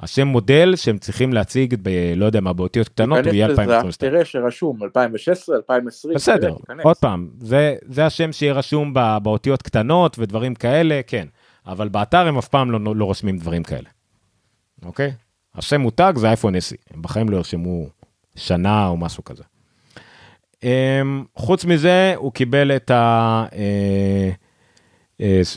השם 0.00 0.26
מודל 0.26 0.76
שהם 0.76 0.98
צריכים 0.98 1.32
להציג 1.32 1.74
ב... 1.82 1.88
לא 2.16 2.24
יודע 2.24 2.40
מה 2.40 2.52
באותיות 2.52 2.88
קטנות 2.88 3.24
הוא 3.24 3.34
יהיה 3.34 3.46
2022. 3.46 4.12
תראה 4.12 4.24
שרשום 4.24 4.82
2016 4.84 5.56
2020. 5.56 6.14
בסדר 6.14 6.54
עוד 6.82 6.96
פעם 6.96 7.28
זה 7.40 7.76
זה 7.82 8.06
השם 8.06 8.32
שיהיה 8.32 8.52
רשום 8.52 8.94
באותיות 9.22 9.62
קטנות 9.62 10.18
ודברים 10.18 10.54
כאלה 10.54 11.00
כן 11.06 11.26
אבל 11.66 11.88
באתר 11.88 12.28
הם 12.28 12.38
אף 12.38 12.48
פעם 12.48 12.70
לא, 12.70 12.96
לא 12.96 13.04
רושמים 13.04 13.38
דברים 13.38 13.62
כאלה. 13.62 13.88
אוקיי? 14.84 15.12
השם 15.54 15.80
מותג 15.80 16.12
זה 16.16 16.28
אייפון 16.28 16.54
SE 16.54 16.76
הם 16.90 17.02
בחיים 17.02 17.28
לא 17.28 17.36
ירשמו 17.36 17.86
שנה 18.36 18.86
או 18.86 18.96
משהו 18.96 19.24
כזה. 19.24 19.42
אמ, 20.66 21.24
חוץ 21.36 21.64
מזה 21.64 22.14
הוא 22.16 22.32
קיבל 22.32 22.76
את 22.76 22.90
ה... 22.90 23.46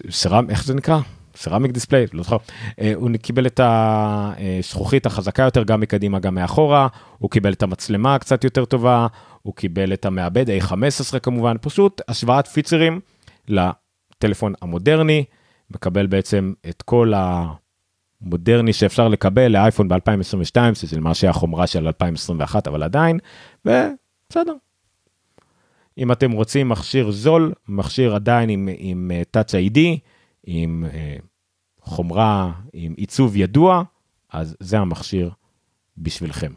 סרם, 0.10 0.46
אה, 0.46 0.52
איך 0.52 0.66
זה 0.66 0.74
נקרא? 0.74 1.00
סרמיק 1.36 1.72
דיספליי, 1.72 2.06
לא 2.14 2.24
זוכר, 2.24 2.38
אה, 2.82 2.94
הוא 2.96 3.10
קיבל 3.22 3.48
את 3.48 3.60
הזכוכית 3.64 5.06
החזקה 5.06 5.44
יותר 5.44 5.64
גם 5.64 5.80
מקדימה 5.80 6.20
גם 6.20 6.36
מאחורה, 6.36 6.88
הוא 7.18 7.30
קיבל 7.30 7.54
את 7.54 7.64
המצלמה 7.64 8.20
קצת 8.20 8.44
יותר 8.44 8.66
טובה, 8.66 9.08
הוא 9.42 9.56
קיבל 9.56 9.94
את 9.94 10.06
המעבד 10.06 10.46
A15 10.50 11.20
כמובן, 11.20 11.56
פשוט 11.62 12.02
השוואת 12.08 12.48
פיצרים 12.48 13.00
לטלפון 13.48 14.54
המודרני, 14.62 15.24
מקבל 15.72 16.08
בעצם 16.08 16.54
את 16.70 16.82
כל 16.82 17.14
המודרני 18.22 18.74
שאפשר 18.74 19.08
לקבל 19.08 19.48
לאייפון 19.48 19.88
ב-2022, 19.88 20.58
שזה 20.74 20.98
למעשה 20.98 21.30
החומרה 21.30 21.68
של 21.68 21.88
2021 21.88 22.68
אבל 22.68 22.84
עדיין, 22.84 23.20
ובסדר, 23.66 24.54
אם 26.00 26.12
אתם 26.12 26.32
רוצים 26.32 26.70
מכשיר 26.70 27.12
זול, 27.12 27.54
מכשיר 27.68 28.16
עדיין 28.16 28.50
עם, 28.50 28.70
עם 28.78 29.12
uh, 29.12 29.38
Touch 29.38 29.52
ID, 29.52 29.80
עם 30.44 30.86
uh, 30.88 31.22
חומרה, 31.82 32.52
עם 32.74 32.94
עיצוב 32.98 33.36
ידוע, 33.36 33.84
אז 34.34 34.56
זה 34.60 34.80
המכשיר 34.80 35.30
בשבילכם. 35.98 36.52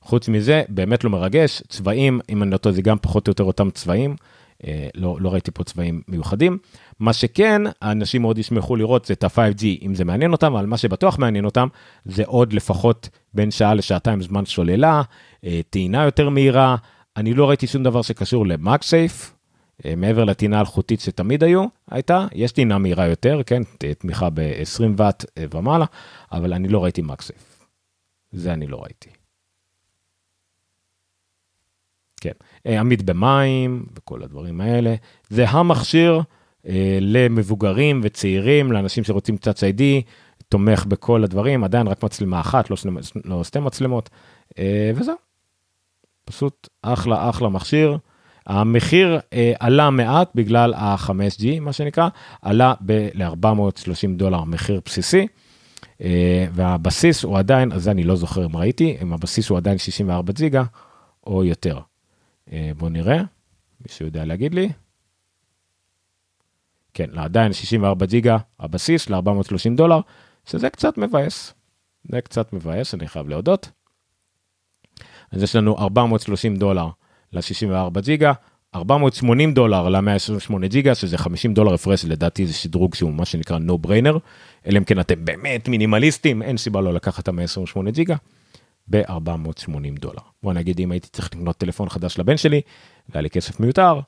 חוץ 0.00 0.28
מזה, 0.28 0.62
באמת 0.68 1.04
לא 1.04 1.10
מרגש, 1.10 1.62
צבעים, 1.68 2.20
אם 2.28 2.42
אני 2.42 2.50
לא 2.50 2.56
טועה, 2.56 2.74
זה 2.74 2.82
גם 2.82 2.96
פחות 2.98 3.28
או 3.28 3.30
יותר 3.30 3.44
אותם 3.44 3.70
צבעים, 3.70 4.16
אה, 4.66 4.88
לא, 4.94 5.16
לא 5.20 5.32
ראיתי 5.32 5.50
פה 5.50 5.64
צבעים 5.64 6.02
מיוחדים. 6.08 6.58
מה 7.00 7.12
שכן, 7.12 7.62
האנשים 7.82 8.22
מאוד 8.22 8.38
ישמחו 8.38 8.76
לראות 8.76 9.10
את 9.10 9.24
ה-5G, 9.24 9.64
אם 9.82 9.94
זה 9.94 10.04
מעניין 10.04 10.32
אותם, 10.32 10.54
אבל 10.56 10.66
מה 10.66 10.76
שבטוח 10.76 11.18
מעניין 11.18 11.44
אותם, 11.44 11.68
זה 12.04 12.22
עוד 12.26 12.52
לפחות 12.52 13.08
בין 13.34 13.50
שעה 13.50 13.74
לשעתיים 13.74 14.22
זמן 14.22 14.46
שוללה, 14.46 15.02
אה, 15.44 15.60
טעינה 15.70 16.04
יותר 16.04 16.28
מהירה, 16.28 16.76
אני 17.16 17.34
לא 17.34 17.48
ראיתי 17.48 17.66
שום 17.66 17.82
דבר 17.82 18.02
שקשור 18.02 18.46
למאגסייף, 18.46 19.34
אה, 19.84 19.96
מעבר 19.96 20.24
לטינה 20.24 20.60
אלחוטית 20.60 21.00
שתמיד 21.00 21.44
היו, 21.44 21.64
הייתה, 21.90 22.26
יש 22.32 22.52
טינה 22.52 22.78
מהירה 22.78 23.06
יותר, 23.06 23.40
כן, 23.46 23.62
תמיכה 23.98 24.30
ב-20 24.30 24.82
ואט 24.96 25.24
אה, 25.38 25.44
ומעלה, 25.54 25.84
אבל 26.32 26.52
אני 26.52 26.68
לא 26.68 26.84
ראיתי 26.84 27.02
מאגסייף. 27.02 27.66
זה 28.32 28.52
אני 28.52 28.66
לא 28.66 28.82
ראיתי. 28.82 29.10
כן, 32.20 32.32
אה, 32.66 32.80
עמיד 32.80 33.06
במים 33.06 33.86
וכל 33.94 34.22
הדברים 34.22 34.60
האלה. 34.60 34.94
זה 35.28 35.48
המכשיר 35.48 36.20
אה, 36.66 36.98
למבוגרים 37.00 38.00
וצעירים, 38.02 38.72
לאנשים 38.72 39.04
שרוצים 39.04 39.36
קצת 39.36 39.58
ID, 39.58 39.82
תומך 40.48 40.86
בכל 40.86 41.24
הדברים, 41.24 41.64
עדיין 41.64 41.86
רק 41.86 42.02
מצלמה 42.02 42.40
אחת, 42.40 42.70
לא, 42.70 42.76
שני, 42.76 42.92
לא 43.24 43.44
שתי 43.44 43.60
מצלמות, 43.60 44.10
אה, 44.58 44.90
וזהו. 44.94 45.14
פשוט 46.24 46.68
אחלה 46.82 47.30
אחלה 47.30 47.48
מכשיר. 47.48 47.98
המחיר 48.46 49.18
אה, 49.32 49.52
עלה 49.60 49.90
מעט 49.90 50.30
בגלל 50.34 50.74
ה-5G 50.74 51.60
מה 51.60 51.72
שנקרא, 51.72 52.08
עלה 52.42 52.74
ל-430 52.88 54.16
דולר 54.16 54.44
מחיר 54.44 54.80
בסיסי. 54.84 55.26
אה, 56.00 56.46
והבסיס 56.52 57.24
הוא 57.24 57.38
עדיין, 57.38 57.72
אז 57.72 57.88
אני 57.88 58.02
לא 58.02 58.16
זוכר 58.16 58.46
אם 58.46 58.56
ראיתי, 58.56 58.96
אם 59.02 59.12
הבסיס 59.12 59.48
הוא 59.48 59.58
עדיין 59.58 59.78
64 59.78 60.32
ג'יגה 60.32 60.64
או 61.26 61.44
יותר. 61.44 61.78
אה, 62.52 62.70
בואו 62.76 62.90
נראה, 62.90 63.22
מישהו 63.80 64.06
יודע 64.06 64.24
להגיד 64.24 64.54
לי? 64.54 64.68
כן, 66.94 67.18
עדיין 67.18 67.52
64 67.52 68.06
ג'יגה 68.06 68.36
הבסיס 68.60 69.10
ל-430 69.10 69.76
דולר, 69.76 70.00
שזה 70.44 70.70
קצת 70.70 70.98
מבאס. 70.98 71.54
זה 72.04 72.20
קצת 72.20 72.52
מבאס, 72.52 72.94
אני 72.94 73.08
חייב 73.08 73.28
להודות. 73.28 73.70
אז 75.34 75.42
יש 75.42 75.56
לנו 75.56 75.78
430 75.78 76.56
דולר 76.56 76.88
ל-64 77.32 78.00
ג'יגה, 78.00 78.32
480 78.74 79.54
דולר 79.54 79.88
ל-128 79.88 80.66
ג'יגה, 80.66 80.94
שזה 80.94 81.18
50 81.18 81.54
דולר 81.54 81.74
הפרש, 81.74 82.04
לדעתי 82.04 82.46
זה 82.46 82.52
שדרוג 82.52 82.94
שהוא 82.94 83.12
מה 83.12 83.24
שנקרא 83.24 83.58
no 83.58 83.86
brainer, 83.86 84.18
אלא 84.66 84.78
אם 84.78 84.84
כן 84.84 85.00
אתם 85.00 85.24
באמת 85.24 85.68
מינימליסטים, 85.68 86.42
אין 86.42 86.56
סיבה 86.56 86.80
לא 86.80 86.94
לקחת 86.94 87.22
את 87.22 87.28
ה-128 87.28 87.90
ג'יגה, 87.90 88.16
ב-480 88.88 90.00
דולר. 90.00 90.22
בוא 90.42 90.52
נגיד 90.52 90.80
אם 90.80 90.92
הייתי 90.92 91.08
צריך 91.08 91.28
לקנות 91.32 91.56
טלפון 91.56 91.88
חדש 91.88 92.18
לבן 92.18 92.36
שלי, 92.36 92.60
והיה 93.08 93.22
לי 93.22 93.30
כסף 93.30 93.60
מיותר, 93.60 94.00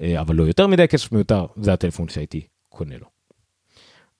אה, 0.00 0.20
אבל 0.20 0.34
לא 0.34 0.42
יותר 0.42 0.66
מדי 0.66 0.88
כסף 0.88 1.12
מיותר, 1.12 1.46
זה 1.56 1.72
הטלפון 1.72 2.08
שהייתי 2.08 2.40
קונה 2.68 2.94
לו. 2.96 3.06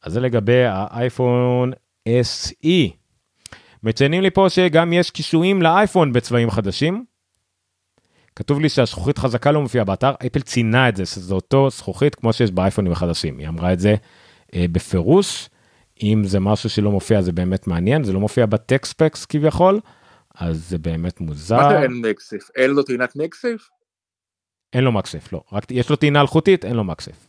אז 0.02 0.12
זה 0.12 0.21
לגבי 0.21 0.64
האייפון 0.64 1.73
SE. 2.09 3.03
מציינים 3.85 4.23
לי 4.23 4.31
פה 4.31 4.47
שגם 4.49 4.93
יש 4.93 5.11
קישואים 5.11 5.62
לאייפון 5.62 6.12
בצבעים 6.12 6.50
חדשים. 6.50 7.05
כתוב 8.37 8.61
לי 8.61 8.69
שהזכוכית 8.69 9.19
חזקה 9.19 9.53
לא 9.53 9.62
מופיעה 9.62 9.85
באתר, 9.85 10.12
אפל 10.26 10.41
ציינה 10.41 10.88
את 10.88 10.97
זה, 10.97 11.07
שזה 11.07 11.35
אותו 11.35 11.71
זכוכית 11.71 12.14
כמו 12.14 12.33
שיש 12.33 12.50
באייפונים 12.50 12.93
החדשים, 12.93 13.38
היא 13.38 13.49
אמרה 13.49 13.73
את 13.73 13.81
זה 13.81 13.95
אה, 14.55 14.64
בפירוש, 14.73 15.49
אם 16.03 16.23
זה 16.25 16.41
משהו 16.41 16.71
שלא 16.71 16.91
מופיע 16.91 17.23
זה 17.23 17.33
באמת 17.33 17.67
מעניין, 17.67 18.05
זה 18.05 18.12
לא 18.12 18.21
מופיע 18.21 18.47
בטקספקס 18.47 19.25
כביכול, 19.25 19.81
אז 20.35 20.69
זה 20.69 20.79
באמת 20.79 21.21
מוזר. 21.21 21.57
מה 21.57 21.69
זה 21.69 21.83
אין 21.83 21.93
מקסף? 21.93 22.50
אין 22.57 22.71
לו 22.71 22.83
טעינת 22.83 23.17
מקסף? 23.17 23.69
אין 24.73 24.85
לו 24.85 24.93
מקסף, 24.93 25.33
לא, 25.33 25.43
רק 25.53 25.64
יש 25.71 25.91
לו 25.91 25.97
טעינה 25.97 26.21
אלחוטית, 26.21 26.64
אין 26.64 26.76
לו 26.76 26.85
מקסף. 26.85 27.12
אה, 27.12 27.29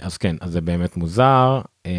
אז 0.00 0.16
כן, 0.16 0.36
אז 0.40 0.52
זה 0.52 0.60
באמת 0.60 0.96
מוזר. 0.96 1.60
אה, 1.86 1.92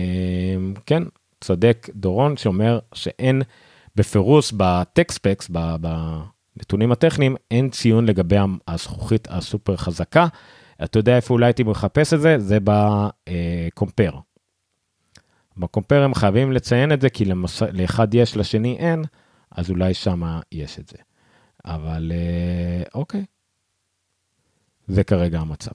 כן, 0.86 1.04
צודק 1.42 1.90
דורון 1.96 2.38
שאומר 2.38 2.80
שאין 2.94 3.42
בפירוש 3.96 4.54
בטקספקס, 4.58 5.50
בנתונים 6.56 6.92
הטכניים, 6.92 7.36
אין 7.52 7.70
ציון 7.70 8.06
לגבי 8.06 8.36
הזכוכית 8.68 9.28
הסופר 9.32 9.78
חזקה. 9.78 10.28
אתה 10.84 11.00
יודע 11.00 11.16
איפה 11.16 11.34
אולי 11.34 11.46
הייתי 11.46 11.64
מחפש 11.64 12.14
את 12.14 12.22
זה? 12.22 12.40
זה 12.40 12.58
בקומפר. 12.64 14.12
בקומפר 15.58 16.04
הם 16.04 16.14
חייבים 16.14 16.52
לציין 16.52 16.92
את 16.92 17.02
זה, 17.02 17.10
כי 17.10 17.26
למס... 17.26 17.62
לאחד 17.62 18.14
יש, 18.14 18.38
לשני 18.38 18.78
אין, 18.80 19.04
אז 19.52 19.70
אולי 19.70 19.94
שם 19.94 20.40
יש 20.52 20.80
את 20.80 20.88
זה. 20.88 20.98
אבל 21.66 22.12
אה, 22.16 22.84
אוקיי, 22.94 23.26
זה 24.88 25.04
כרגע 25.04 25.40
המצב. 25.40 25.72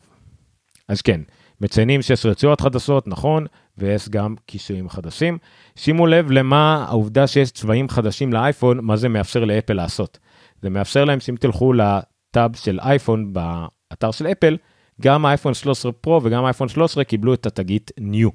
אז 0.88 1.02
כן, 1.02 1.20
מציינים 1.64 2.02
שיש 2.02 2.26
רצועות 2.26 2.60
חדשות, 2.60 3.08
נכון, 3.08 3.46
ויש 3.78 4.08
גם 4.08 4.34
קישורים 4.46 4.88
חדשים. 4.88 5.38
שימו 5.76 6.06
לב 6.06 6.30
למה 6.30 6.84
העובדה 6.88 7.26
שיש 7.26 7.50
צבעים 7.50 7.88
חדשים 7.88 8.32
לאייפון, 8.32 8.80
מה 8.82 8.96
זה 8.96 9.08
מאפשר 9.08 9.44
לאפל 9.44 9.72
לעשות. 9.72 10.18
זה 10.62 10.70
מאפשר 10.70 11.04
להם 11.04 11.20
שאם 11.20 11.36
תלכו 11.40 11.72
לטאב 11.72 12.56
של 12.56 12.80
אייפון 12.80 13.32
באתר 13.32 14.10
של 14.10 14.26
אפל, 14.26 14.56
גם 15.00 15.26
האייפון 15.26 15.54
13 15.54 15.92
פרו 15.92 16.20
וגם 16.22 16.44
האייפון 16.44 16.68
13 16.68 17.04
קיבלו 17.04 17.34
את 17.34 17.46
התגית 17.46 17.90
New. 18.00 18.30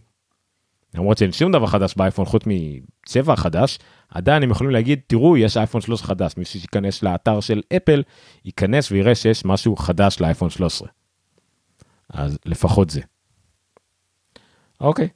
למרות 0.94 1.18
שאין 1.18 1.32
שום 1.32 1.52
דבר 1.52 1.68
חדש 1.68 1.94
באייפון 1.98 2.26
חוץ 2.26 2.44
מצבע 2.46 3.36
חדש, 3.36 3.80
עדיין 4.10 4.44
הם 4.44 4.52
יכולים 4.52 4.74
להגיד, 4.74 5.00
תראו, 5.08 5.38
יש 5.38 5.58
אייפון 5.58 5.82
13 5.82 6.08
חדש. 6.08 6.34
מי 6.38 6.46
שייכנס 6.46 7.04
לאתר 7.04 7.40
של 7.40 7.62
אפל, 7.76 8.04
ייכנס 8.46 8.92
ויראה 8.92 9.16
שיש 9.16 9.46
משהו 9.46 9.76
חדש 9.76 10.22
לאייפון 10.22 10.50
13. 10.50 10.88
אז 12.10 12.38
לפחות 12.46 12.90
זה. 12.90 13.02
אוקיי. 14.82 15.10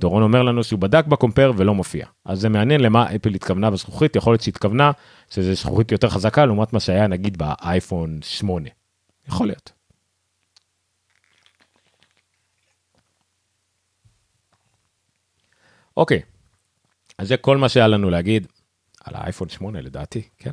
דורון 0.00 0.22
אומר 0.22 0.42
לנו 0.42 0.64
שהוא 0.64 0.80
בדק 0.80 1.06
בקומפר 1.06 1.52
ולא 1.56 1.74
מופיע. 1.74 2.06
אז 2.24 2.40
זה 2.40 2.48
מעניין 2.48 2.80
למה 2.80 3.14
אפל 3.14 3.34
התכוונה 3.34 3.70
בזכוכית, 3.70 4.16
יכול 4.16 4.32
להיות 4.32 4.42
שהתכוונה 4.42 4.90
שזה 5.30 5.54
זכוכית 5.54 5.92
יותר 5.92 6.08
חזקה 6.08 6.46
לעומת 6.46 6.72
מה 6.72 6.80
שהיה 6.80 7.06
נגיד 7.06 7.38
באייפון 7.38 8.18
8. 8.22 8.68
יכול 9.28 9.46
להיות. 9.46 9.72
אוקיי, 15.96 16.22
אז 17.18 17.28
זה 17.28 17.36
כל 17.36 17.56
מה 17.56 17.68
שהיה 17.68 17.88
לנו 17.88 18.10
להגיד 18.10 18.46
על 19.04 19.14
האייפון 19.14 19.48
8 19.48 19.80
לדעתי, 19.80 20.22
כן. 20.38 20.50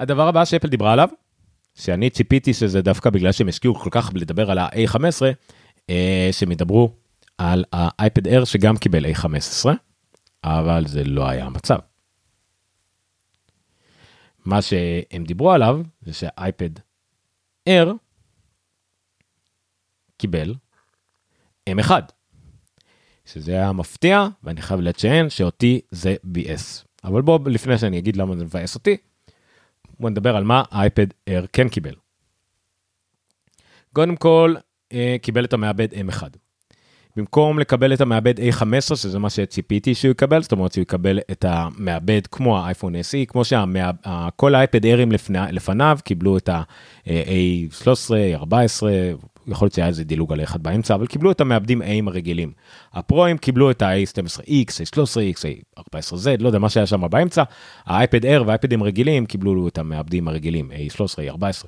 הדבר 0.00 0.28
הבא 0.28 0.44
שאפל 0.44 0.68
דיברה 0.68 0.92
עליו, 0.92 1.08
שאני 1.74 2.10
ציפיתי 2.10 2.54
שזה 2.54 2.82
דווקא 2.82 3.10
בגלל 3.10 3.32
שהם 3.32 3.48
השקיעו 3.48 3.74
כל 3.74 3.90
כך 3.92 4.12
בלדבר 4.12 4.50
על 4.50 4.58
ה-A15, 4.58 5.22
אה, 5.90 6.28
שהם 6.32 6.52
ידברו 6.52 6.92
על 7.38 7.64
האייפד 7.72 8.28
Air 8.28 8.44
שגם 8.44 8.76
קיבל 8.76 9.06
A15, 9.06 9.66
אבל 10.44 10.86
זה 10.86 11.04
לא 11.04 11.28
היה 11.28 11.44
המצב. 11.46 11.78
מה 14.44 14.62
שהם 14.62 15.24
דיברו 15.24 15.52
עליו 15.52 15.80
זה 16.02 16.12
שהאייפד 16.12 16.70
Air 17.68 17.88
קיבל 20.16 20.54
M1, 21.70 21.90
שזה 23.24 23.52
היה 23.52 23.72
מפתיע 23.72 24.26
ואני 24.42 24.62
חייב 24.62 24.80
לציין 24.80 25.30
שאותי 25.30 25.80
זה 25.90 26.14
ביאס. 26.24 26.84
אבל 27.04 27.22
בוא 27.22 27.38
לפני 27.46 27.78
שאני 27.78 27.98
אגיד 27.98 28.16
למה 28.16 28.36
זה 28.36 28.44
מבאס 28.44 28.74
אותי, 28.74 28.96
בוא 30.00 30.10
נדבר 30.10 30.36
על 30.36 30.44
מה 30.44 30.62
האייפד 30.70 31.06
Air 31.30 31.46
כן 31.52 31.68
קיבל. 31.68 31.94
קודם 33.92 34.16
כל, 34.16 34.54
אה, 34.92 35.16
קיבל 35.22 35.44
את 35.44 35.52
המעבד 35.52 35.92
M1. 35.92 36.22
במקום 37.16 37.58
לקבל 37.58 37.94
את 37.94 38.00
המעבד 38.00 38.40
A15, 38.40 38.96
שזה 38.96 39.18
מה 39.18 39.30
שציפיתי 39.30 39.94
שהוא 39.94 40.10
יקבל, 40.10 40.42
זאת 40.42 40.52
אומרת 40.52 40.72
שהוא 40.72 40.82
יקבל 40.82 41.18
את 41.30 41.44
המעבד 41.48 42.26
כמו 42.26 42.58
האייפון 42.58 42.94
SE, 42.94 43.26
כמו 43.28 43.42
שכל 43.44 44.54
האייפד 44.54 44.84
Aiרים 44.84 45.32
לפניו 45.52 45.98
קיבלו 46.04 46.36
את 46.36 46.48
ה-A13, 46.48 47.88
A14, 48.40 48.82
יכול 49.48 49.66
להיות 49.66 49.72
שהיה 49.74 49.88
איזה 49.88 50.04
דילוג 50.04 50.32
על 50.32 50.42
אחד 50.42 50.62
באמצע, 50.62 50.94
אבל 50.94 51.06
קיבלו 51.06 51.30
את 51.30 51.40
המעבדים 51.40 51.82
Aים 51.82 52.08
הרגילים. 52.08 52.52
הפרוים 52.92 53.38
קיבלו 53.38 53.70
את 53.70 53.82
ה-A12X, 53.82 54.68
A13X, 54.68 55.44
A14Z, 55.80 56.26
לא 56.40 56.46
יודע 56.48 56.58
מה 56.58 56.68
שהיה 56.68 56.86
שם 56.86 57.10
באמצע, 57.10 57.42
האייפד 57.84 58.24
Air 58.24 58.42
והאייפדים 58.46 58.82
רגילים 58.82 59.26
קיבלו 59.26 59.68
את 59.68 59.78
המעבדים 59.78 60.28
הרגילים, 60.28 60.70
A13, 60.70 61.34
A14. 61.34 61.66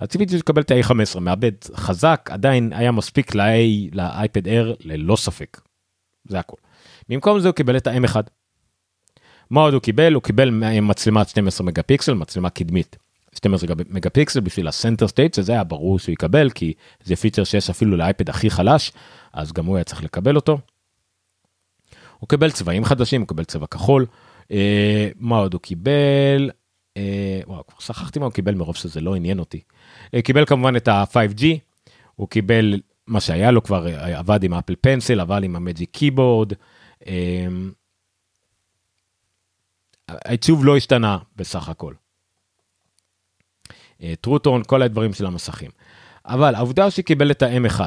אז 0.00 0.08
ציפיתי 0.08 0.36
לקבל 0.36 0.62
את 0.62 0.70
ה-A15, 0.70 1.20
מעבד 1.20 1.52
חזק, 1.74 2.28
עדיין 2.32 2.72
היה 2.72 2.92
מספיק 2.92 3.34
לאייפד 3.92 4.46
Air 4.46 4.76
ללא 4.80 5.16
ספק. 5.16 5.60
זה 6.28 6.38
הכל. 6.38 6.56
במקום 7.08 7.40
זה 7.40 7.48
הוא 7.48 7.54
קיבל 7.54 7.76
את 7.76 7.86
ה-M1. 7.86 8.16
מה 9.50 9.60
עוד 9.60 9.74
הוא 9.74 9.82
קיבל? 9.82 10.14
הוא 10.14 10.22
קיבל 10.22 10.50
מצלמת 10.82 11.28
12 11.28 11.66
מגה 11.66 11.82
פיקסל, 11.82 12.14
מצלמה 12.14 12.50
קדמית 12.50 12.96
12 13.34 13.74
מגה 13.88 14.10
פיקסל 14.10 14.40
בשביל 14.40 14.68
ה-Center 14.68 15.08
Stage, 15.08 15.34
שזה 15.34 15.52
היה 15.52 15.64
ברור 15.64 15.98
שהוא 15.98 16.12
יקבל, 16.12 16.50
כי 16.50 16.72
זה 17.04 17.16
פיצ'ר 17.16 17.44
שיש 17.44 17.70
אפילו 17.70 17.96
לאייפד 17.96 18.30
הכי 18.30 18.50
חלש, 18.50 18.92
אז 19.32 19.52
גם 19.52 19.66
הוא 19.66 19.76
היה 19.76 19.84
צריך 19.84 20.04
לקבל 20.04 20.36
אותו. 20.36 20.58
הוא 22.18 22.28
קיבל 22.28 22.50
צבעים 22.50 22.84
חדשים, 22.84 23.20
הוא 23.20 23.28
קיבל 23.28 23.44
צבע 23.44 23.66
כחול. 23.66 24.06
אה, 24.50 25.08
מה 25.16 25.36
עוד 25.36 25.54
הוא 25.54 25.60
קיבל? 25.60 26.50
אה, 26.96 27.40
וואו, 27.46 27.66
כבר 27.66 27.80
שכחתי 27.80 28.18
מה 28.18 28.24
הוא 28.24 28.32
קיבל 28.32 28.54
מרוב 28.54 28.76
שזה 28.76 29.00
לא 29.00 29.14
עניין 29.14 29.38
אותי. 29.38 29.60
אה, 30.14 30.22
קיבל 30.22 30.44
כמובן 30.44 30.76
את 30.76 30.88
ה-5G, 30.88 31.44
הוא 32.14 32.28
קיבל 32.28 32.80
מה 33.06 33.20
שהיה 33.20 33.50
לו 33.50 33.62
כבר, 33.62 33.86
אה, 33.86 34.18
עבד 34.18 34.42
עם 34.42 34.54
Apple 34.54 34.74
Pencil, 34.80 35.20
עבד 35.20 35.40
עם 35.44 35.56
ה-Magic 35.56 35.90
Keyboard. 35.90 36.52
אה, 37.06 37.46
העיצוב 40.08 40.64
לא 40.64 40.76
השתנה 40.76 41.18
בסך 41.36 41.68
הכל. 41.68 41.94
טרוטון, 44.20 44.62
כל 44.66 44.82
הדברים 44.82 45.12
של 45.12 45.26
המסכים. 45.26 45.70
אבל 46.26 46.54
העובדה 46.54 46.90
שקיבל 46.90 47.30
את 47.30 47.42
ה-M1, 47.42 47.80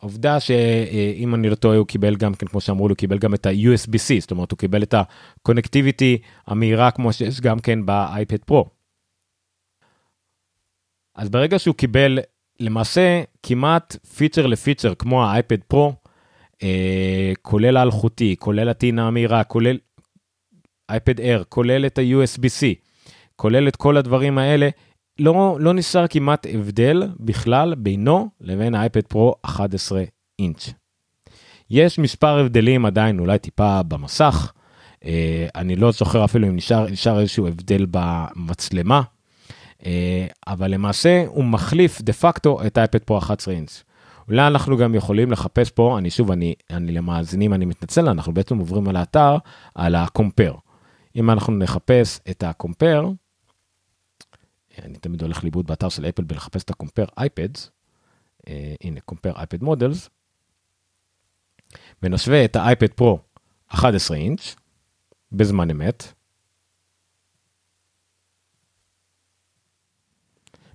העובדה 0.00 0.40
שאם 0.40 1.34
אני 1.34 1.50
לא 1.50 1.54
טועה 1.54 1.76
הוא 1.76 1.86
קיבל 1.86 2.16
גם 2.16 2.34
כן 2.34 2.46
כמו 2.46 2.60
שאמרו 2.60 2.88
לו 2.88 2.96
קיבל 2.96 3.18
גם 3.18 3.34
את 3.34 3.46
ה-USB-C 3.46 4.20
זאת 4.20 4.30
אומרת 4.30 4.50
הוא 4.50 4.58
קיבל 4.58 4.82
את 4.82 4.94
הקונקטיביטי 4.94 6.18
המהירה 6.46 6.90
כמו 6.90 7.12
שיש 7.12 7.40
גם 7.40 7.58
כן 7.58 7.86
באייפד 7.86 8.44
פרו. 8.44 8.70
אז 11.14 11.28
ברגע 11.28 11.58
שהוא 11.58 11.74
קיבל 11.74 12.18
למעשה 12.60 13.22
כמעט 13.42 13.96
פיצ'ר 14.16 14.46
לפיצ'ר 14.46 14.94
כמו 14.94 15.24
האייפד 15.24 15.62
פרו, 15.62 15.92
אה, 16.62 17.32
כולל 17.42 17.76
האלחוטי, 17.76 18.36
כולל 18.38 18.68
הטעינה 18.68 19.06
המהירה, 19.06 19.44
כולל 19.44 19.78
אייפד 20.90 21.20
אייר, 21.20 21.44
כולל 21.48 21.86
את 21.86 21.98
ה-USB-C, 21.98 22.64
כולל 23.36 23.68
את 23.68 23.76
כל 23.76 23.96
הדברים 23.96 24.38
האלה, 24.38 24.68
לא, 25.18 25.56
לא 25.60 25.74
נשאר 25.74 26.06
כמעט 26.06 26.46
הבדל 26.54 27.02
בכלל 27.20 27.74
בינו 27.74 28.28
לבין 28.40 28.74
האייפד 28.74 29.06
פרו 29.06 29.34
11 29.42 30.02
אינץ'. 30.38 30.70
יש 31.70 31.98
מספר 31.98 32.38
הבדלים 32.38 32.86
עדיין 32.86 33.18
אולי 33.18 33.38
טיפה 33.38 33.82
במסך, 33.82 34.52
אה, 35.04 35.46
אני 35.54 35.76
לא 35.76 35.92
זוכר 35.92 36.24
אפילו 36.24 36.48
אם 36.48 36.56
נשאר, 36.56 36.86
נשאר 36.90 37.20
איזשהו 37.20 37.46
הבדל 37.46 37.86
במצלמה, 37.90 39.02
אה, 39.86 40.26
אבל 40.46 40.70
למעשה 40.70 41.24
הוא 41.26 41.44
מחליף 41.44 42.00
דה 42.02 42.12
פקטו 42.12 42.66
את 42.66 42.78
האייפד 42.78 42.98
פרו 42.98 43.18
11 43.18 43.54
אינץ'. 43.54 43.82
אולי 44.28 44.46
אנחנו 44.46 44.76
גם 44.76 44.94
יכולים 44.94 45.32
לחפש 45.32 45.70
פה, 45.70 45.98
אני 45.98 46.10
שוב, 46.10 46.30
אני, 46.30 46.54
אני 46.70 46.92
למאזינים, 46.92 47.54
אני 47.54 47.64
מתנצל, 47.64 48.08
אנחנו 48.08 48.34
בעצם 48.34 48.58
עוברים 48.58 48.88
על 48.88 48.96
האתר, 48.96 49.36
על 49.74 49.94
הקומפר. 49.94 50.54
אם 51.16 51.30
אנחנו 51.30 51.52
נחפש 51.52 52.20
את 52.30 52.42
הקומפר, 52.42 53.10
אני 54.82 54.98
תמיד 54.98 55.22
הולך 55.22 55.44
לאיבוד 55.44 55.66
באתר 55.66 55.88
של 55.88 56.04
אפל 56.04 56.24
בלחפש 56.24 56.62
את 56.62 56.70
ה-compare 56.70 57.10
iPads, 57.20 57.68
uh, 58.40 58.50
הנה 58.80 59.00
compare 59.10 59.36
iPad 59.36 59.62
models, 59.62 60.08
ונשווה 62.02 62.44
את 62.44 62.56
האייפד 62.56 62.92
פרו 62.92 63.18
11 63.68 64.16
אינץ' 64.16 64.54
בזמן 65.32 65.70
אמת, 65.70 66.04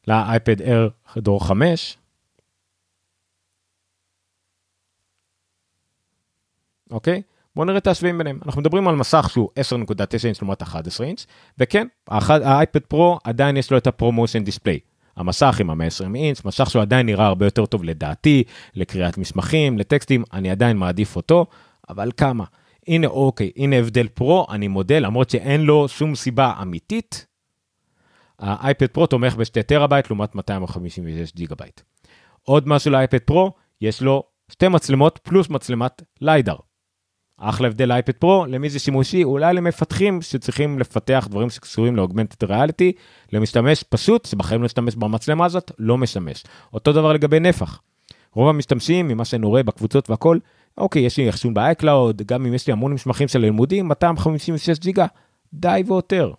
לאייפד 0.08 0.62
Air 0.62 1.20
דור 1.20 1.48
5, 1.48 1.98
אוקיי? 6.92 7.22
בואו 7.56 7.66
נראה 7.66 7.78
את 7.78 7.88
ההשוואים 7.88 8.18
ביניהם. 8.18 8.40
אנחנו 8.46 8.62
מדברים 8.62 8.88
על 8.88 8.96
מסך 8.96 9.30
שהוא 9.32 9.50
10.9 9.60 10.26
אינץ' 10.26 10.42
לעומת 10.42 10.62
11 10.62 11.08
אינץ', 11.08 11.26
וכן, 11.58 11.88
ה 12.08 12.22
iPad 12.22 12.80
Pro 12.80 13.20
עדיין 13.24 13.58
יש 13.58 13.72
לו 13.72 13.78
את 13.78 13.88
ה 13.88 13.93
ProMotion 13.93 14.44
display. 14.44 14.80
המסך 15.16 15.58
עם 15.60 15.70
ה-120 15.70 16.16
אינץ', 16.16 16.46
מסך 16.46 16.70
שהוא 16.70 16.82
עדיין 16.82 17.06
נראה 17.06 17.26
הרבה 17.26 17.46
יותר 17.46 17.66
טוב 17.66 17.84
לדעתי, 17.84 18.44
לקריאת 18.76 19.18
מסמכים, 19.18 19.78
לטקסטים, 19.78 20.24
אני 20.34 20.50
עדיין 20.50 20.78
מעדיף 20.78 21.16
אותו, 21.16 21.46
אבל 21.90 22.12
כמה? 22.18 22.44
הנה 22.88 23.08
אוקיי, 23.08 23.52
הנה 23.58 23.76
הבדל 23.76 24.08
פרו, 24.08 24.48
אני 24.50 24.68
מודה, 24.68 25.00
למרות 25.00 25.30
שאין 25.30 25.62
לו 25.62 25.88
שום 25.88 26.16
סיבה 26.16 26.54
אמיתית, 26.62 27.26
ה 28.40 28.49
iPad 28.49 28.88
Pro 28.88 29.08
תומך 29.08 29.36
בשתי 29.36 29.64
טראבייט 29.64 30.10
לעומת 30.10 30.36
256 30.36 31.34
ג'יגה 31.36 31.56
בייט. 31.56 31.82
עוד 32.42 32.68
משהו 32.68 32.92
לאייפד 32.92 33.18
פרו, 33.18 33.52
יש 33.82 34.02
לו 34.02 34.24
שתי 34.52 34.68
מצלמות 34.68 35.20
פלוס 35.24 35.50
מצלמת 35.50 36.02
ליידר. 36.22 36.56
אחלה 37.50 37.68
הבדל 37.68 37.90
לאייפד 37.90 38.12
פרו, 38.12 38.46
למי 38.46 38.70
זה 38.70 38.80
שימושי? 38.80 39.24
אולי 39.24 39.54
למפתחים 39.54 40.22
שצריכים 40.22 40.80
לפתח 40.80 41.28
דברים 41.30 41.50
שקשורים 41.50 41.96
לאוגמנטד 41.96 42.44
ריאליטי, 42.44 42.92
למשתמש 43.34 43.84
פשוט 43.84 44.26
שבחיים 44.26 44.62
לא 44.62 44.66
משתמש 44.66 44.96
במצלמה 44.96 45.46
הזאת, 45.46 45.72
לא 45.80 45.98
משמש. 45.98 46.44
אותו 46.74 46.94
דבר 46.94 47.14
לגבי 47.14 47.40
נפח. 47.40 47.82
רוב 48.34 48.50
המשתמשים, 48.50 49.08
ממה 49.08 49.26
שאני 49.26 49.46
רואה 49.46 49.64
בקבוצות 49.64 50.10
והכל, 50.10 50.38
אוקיי, 50.78 51.02
יש 51.02 51.18
לי 51.18 51.30
אחשון 51.30 51.54
ב-iCloud, 51.54 52.24
גם 52.26 52.46
אם 52.46 52.54
יש 52.54 52.68
לי 52.68 52.74
המון 52.74 52.94
מסמכים 52.94 53.28
של 53.28 53.40
לימודים, 53.40 53.88
256 53.88 54.80
ג'יגה, 54.80 55.06
די 55.54 55.84
ויותר. 55.88 56.32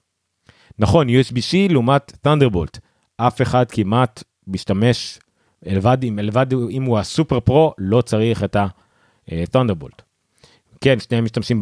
נכון, 0.79 1.09
USB-C 1.09 1.73
לעומת 1.73 2.13
Thunderbolt, 2.27 2.79
אף 3.17 3.43
אחד 3.43 3.71
כמעט 3.71 4.23
משתמש, 4.47 5.19
לבד, 5.63 5.99
לבד 6.23 6.47
אם 6.71 6.83
הוא 6.83 6.99
ה 6.99 7.06
super 7.06 7.41
pro, 7.41 7.75
לא 7.79 8.01
צריך 8.03 8.45
את 8.45 8.57
ה-Thunderbolt. 8.57 10.14
כן, 10.81 11.01
שניהם 11.01 11.25
משתמשים 11.25 11.61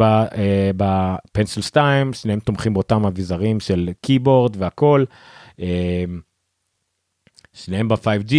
ב 0.76 0.89
Pencil 0.89 1.62
2, 1.62 2.12
שניהם 2.12 2.40
תומכים 2.40 2.75
באותם 2.75 3.07
אביזרים 3.07 3.61
של 3.61 3.90
keyboard 4.00 4.56
והכל. 4.59 5.05
אה, 5.61 6.05
שניהם 7.53 7.88
ב-5G, 7.88 8.35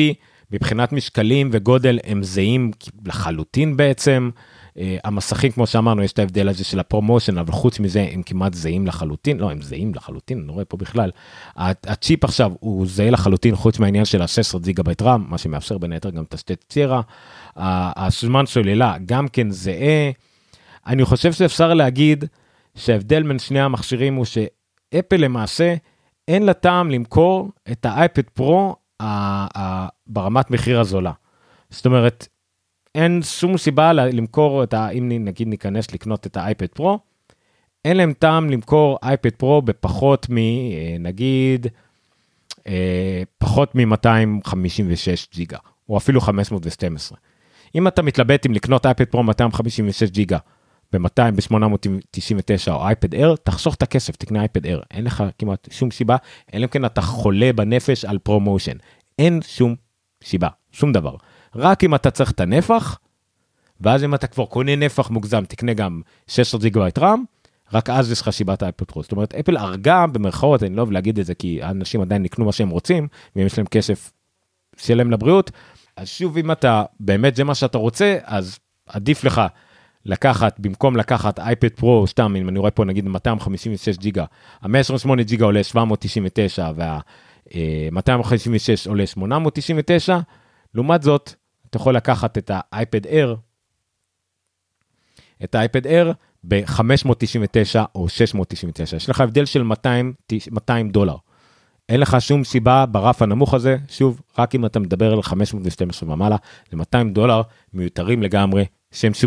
מבחינת 0.54 0.92
משקלים 0.92 1.50
וגודל 1.52 2.00
הם 2.04 2.24
זהים 2.24 2.72
לחלוטין 3.06 3.78
בעצם. 3.78 4.30
Uh, 4.74 4.76
המסכים 5.04 5.52
כמו 5.52 5.68
שאמרנו 5.68 6.04
יש 6.04 6.14
את 6.14 6.20
ההבדל 6.20 6.50
הזה 6.50 6.64
של 6.64 6.80
ה 6.80 6.85
ProMotion 6.85 7.38
אבל 7.38 7.52
חוץ 7.52 7.80
מזה 7.80 8.08
הם 8.12 8.24
כמעט 8.24 8.54
זהים 8.54 8.88
לחלוטין 8.88 9.38
לא 9.38 9.52
הם 9.52 9.62
זהים 9.62 9.96
לחלוטין 9.96 10.40
אני 10.44 10.52
רואה 10.52 10.66
פה 10.66 10.78
בכלל 10.78 11.12
הצ'יפ 11.56 12.24
עכשיו 12.24 12.52
הוא 12.60 12.86
זהה 12.88 13.10
לחלוטין 13.10 13.56
חוץ 13.56 13.80
מהעניין 13.80 14.06
של 14.06 14.22
ה-16 14.22 14.60
ג'יגה 14.60 14.84
בייט 14.84 15.02
RAM 15.02 15.26
מה 15.30 15.38
שמאפשר 15.38 15.78
בין 15.78 15.92
היתר 15.92 16.10
גם 16.10 16.24
תשתית 16.30 16.66
צירה. 16.70 17.02
הזמן 17.56 18.46
סוללה 18.46 18.96
גם 19.06 19.28
כן 19.28 19.52
זהה. 19.52 20.12
אני 20.88 21.06
חושב 21.06 21.34
שאפשר 21.34 21.74
להגיד 21.74 22.26
שההבדל 22.76 23.24
בין 23.24 23.39
שני 23.39 23.62
המכשירים 23.62 24.15
הוא 24.15 24.26
שאפל 24.26 25.17
למעשה 25.17 25.76
אין 26.28 26.43
לה 26.43 26.54
טעם 26.54 26.91
למכור 26.91 27.50
את 27.72 27.86
ה 27.86 27.94
iPad 27.94 28.30
Pro 28.34 28.76
ברמת 30.08 30.52
מחיר 30.52 30.80
הזולה. 30.80 31.12
זאת 31.69 31.86
אומרת, 31.86 32.28
אין 32.96 33.22
שום 33.24 33.58
סיבה 33.58 33.93
למכור 33.93 34.63
את 34.63 34.74
ה... 34.74 34.89
אם 34.89 35.26
נגיד 35.26 35.48
ניכנס 35.48 35.91
לקנות 35.91 36.28
את 36.28 36.38
ה 36.38 36.43
iPad 36.43 36.67
Pro, 36.67 37.00
אין 37.86 37.98
להם 37.98 38.13
טעם 38.13 38.50
למכור 38.50 38.98
iPad 39.04 39.30
Pro 39.30 39.62
בפחות 39.62 40.28
מ... 40.30 40.38
אה, 40.38 40.98
אה, 42.67 43.24
פחות 43.38 43.76
מ-256 43.76 45.28
ג'יגה, 45.34 45.58
או 45.89 45.98
אפילו 45.98 46.22
512. 46.22 47.17
אם 47.76 47.88
אתה 47.88 48.02
מתלבט 48.02 48.46
אם 48.46 48.54
לקנות 48.54 48.86
iPad 48.86 49.06
Pro 49.06 49.24
256 49.24 50.10
ג'יגה 50.10 50.38
ב-200, 50.93 51.32
ב-899 51.36 52.71
או 52.71 52.88
iPad 52.88 53.15
Air, 53.15 53.36
תחסוך 53.43 53.75
את 53.75 53.82
הכסף, 53.82 54.15
תקנה 54.15 54.39
iPad 54.39 54.65
Air, 54.65 54.82
אין 54.91 55.03
לך 55.03 55.23
כמעט 55.38 55.67
שום 55.71 55.91
סיבה, 55.91 56.15
אלא 56.53 56.63
אם 56.63 56.69
כן 56.69 56.86
אתה 56.86 57.01
חולה 57.01 57.53
בנפש 57.53 58.06
על 58.06 58.17
ProMotion. 58.17 58.78
אין 59.19 59.39
שום 59.47 59.75
סיבה, 60.23 60.47
שום 60.71 60.91
דבר. 60.91 61.15
רק 61.56 61.84
אם 61.84 61.95
אתה 61.95 62.12
צריך 62.12 62.32
את 62.32 62.39
הנפח, 62.39 62.99
ואז 63.82 64.03
אם 64.03 64.15
אתה 64.15 64.27
כבר 64.27 64.45
קונה 64.45 64.75
נפח 64.75 65.10
מוגזם, 65.10 65.45
תקנה 65.45 65.73
גם 65.73 66.01
16 66.27 66.62
ג'יגבייט 66.62 66.99
RAM, 67.00 67.24
רק 67.73 67.89
אז 67.89 68.12
יש 68.12 68.21
לך 68.21 68.34
סיבת 68.34 68.63
iPad 68.63 68.86
Pro. 68.86 69.04
זאת 69.03 69.12
אומרת, 69.12 69.36
אפל 69.36 69.58
הרגה 69.58 70.08
במרכאות, 70.08 70.63
אני 70.63 70.75
לא 70.75 70.82
אוהב 70.82 70.91
להגיד 70.91 71.19
את 71.19 71.25
זה, 71.25 71.36
כי 71.36 71.63
האנשים 71.63 72.01
עדיין 72.01 72.25
יקנו 72.25 72.45
מה 72.45 72.51
שהם 72.51 72.69
רוצים, 72.69 73.08
ואם 73.36 73.45
יש 73.45 73.58
להם 73.58 73.67
כסף, 73.67 74.12
שיהיה 74.77 75.03
לבריאות. 75.03 75.51
אז 75.97 76.08
שוב, 76.08 76.38
אם 76.38 76.51
אתה, 76.51 76.84
באמת 76.99 77.36
זה 77.36 77.43
מה 77.43 77.56
שאתה 77.56 77.77
רוצה, 77.77 78.17
אז 78.23 78.60
עדיף 78.88 79.23
לך 79.23 79.41
לקחת, 80.06 80.60
במקום 80.60 80.98
לקחת 80.98 81.39
iPad 81.39 81.69
Pro, 81.69 82.08
סתם, 82.08 82.36
אם 82.36 82.50
אני 82.50 82.60
רואה 82.60 82.72
פה 82.72 82.86
נגיד 82.86 83.08
256 83.08 83.98
ג'יגה, 83.98 84.26
ה-128 84.62 85.22
ג'יגה 85.22 85.46
עולה 85.46 85.63
799 85.63 86.70
וה-256 86.76 88.89
עולה 88.89 89.08
899, 89.08 90.20
לעומת 90.74 91.04
זאת, 91.04 91.34
אתה 91.70 91.78
יכול 91.78 91.96
לקחת 91.96 92.38
את 92.38 92.52
האייפד 92.54 93.08
אר, 93.08 93.36
את 95.44 95.56
האייפד 95.56 95.88
אר 95.88 96.12
ב-599 96.44 97.80
או 97.96 98.10
699, 98.10 98.98
יש 98.98 99.10
לך 99.10 99.22
הבדל 99.22 99.46
של 99.46 99.63
200, 99.63 100.13
200 100.52 100.89
דולר. 100.89 101.16
אין 101.89 102.00
לך 102.00 102.18
שום 102.20 102.44
סיבה 102.44 102.86
ברף 102.86 103.22
הנמוך 103.22 103.54
הזה, 103.54 103.78
שוב, 103.89 104.22
רק 104.39 104.56
אם 104.56 104.66
אתה 104.66 104.80
מדבר 104.80 105.13
על 105.13 105.22
512 105.22 106.13
ומעלה, 106.13 106.36
זה 106.72 106.78
200 106.78 107.13
דולר 107.13 107.42
מיותרים 107.74 108.24
לגמרי, 108.24 108.66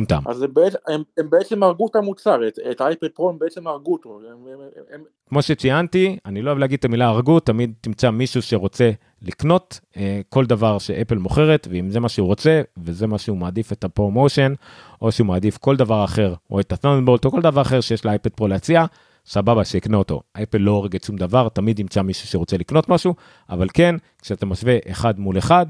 טעם. 0.09 0.23
אז 0.27 0.45
בעצם, 0.53 0.79
הם, 0.89 1.03
הם 1.19 1.31
בעצם 1.31 1.63
הרגו 1.63 1.87
את 1.87 1.97
המוצר, 1.97 2.49
את, 2.49 2.59
את 2.71 2.81
האייפד 2.81 3.09
פרו 3.09 3.29
הם 3.29 3.39
בעצם 3.39 3.67
הרגו 3.67 3.93
אותו. 3.93 4.21
הם, 4.31 4.37
הם, 4.53 4.61
הם... 4.95 5.01
כמו 5.29 5.43
שציינתי, 5.43 6.19
אני 6.27 6.43
לא 6.43 6.51
אוהב 6.51 6.59
להגיד 6.59 6.79
את 6.79 6.85
המילה 6.85 7.07
הרגו, 7.07 7.41
תמיד 7.41 7.73
תמצא 7.81 8.11
מישהו 8.11 8.43
שרוצה 8.43 8.91
לקנות 9.23 9.81
אה, 9.97 10.21
כל 10.29 10.47
דבר 10.47 10.79
שאפל 10.79 11.19
מוכרת, 11.19 11.69
ואם 11.71 11.91
זה 11.91 12.01
מה 12.01 12.09
שהוא 12.09 12.27
רוצה, 12.27 12.63
וזה 12.77 13.07
מה 13.07 13.19
שהוא 13.19 13.37
מעדיף 13.37 13.73
את 13.73 13.85
ה 13.85 13.91
ProMotion, 13.91 14.53
או 15.03 15.13
שהוא 15.13 15.27
מעדיף 15.27 15.59
כל 15.59 15.77
דבר 15.77 16.05
אחר, 16.05 16.35
או 16.51 16.61
את 16.61 16.73
ה-Thunderbolt, 16.73 17.25
או 17.25 17.31
כל 17.31 17.41
דבר 17.41 17.61
אחר 17.61 17.81
שיש 17.81 18.05
ל 18.05 18.10
iPad 18.10 18.31
Pro 18.31 18.49
להציע, 18.49 18.85
סבבה, 19.27 19.65
שיקנה 19.65 19.97
אותו. 19.97 20.21
אפל 20.43 20.59
לא 20.59 20.71
הורגת 20.71 21.05
שום 21.05 21.17
דבר, 21.17 21.49
תמיד 21.49 21.79
ימצא 21.79 22.03
מישהו 22.03 22.29
שרוצה 22.29 22.57
לקנות 22.57 22.89
משהו, 22.89 23.15
אבל 23.51 23.69
כן, 23.75 23.95
כשאתה 24.23 24.47
משווה 24.47 24.77
אחד 24.91 25.21
מול 25.21 25.39
אחד, 25.39 25.67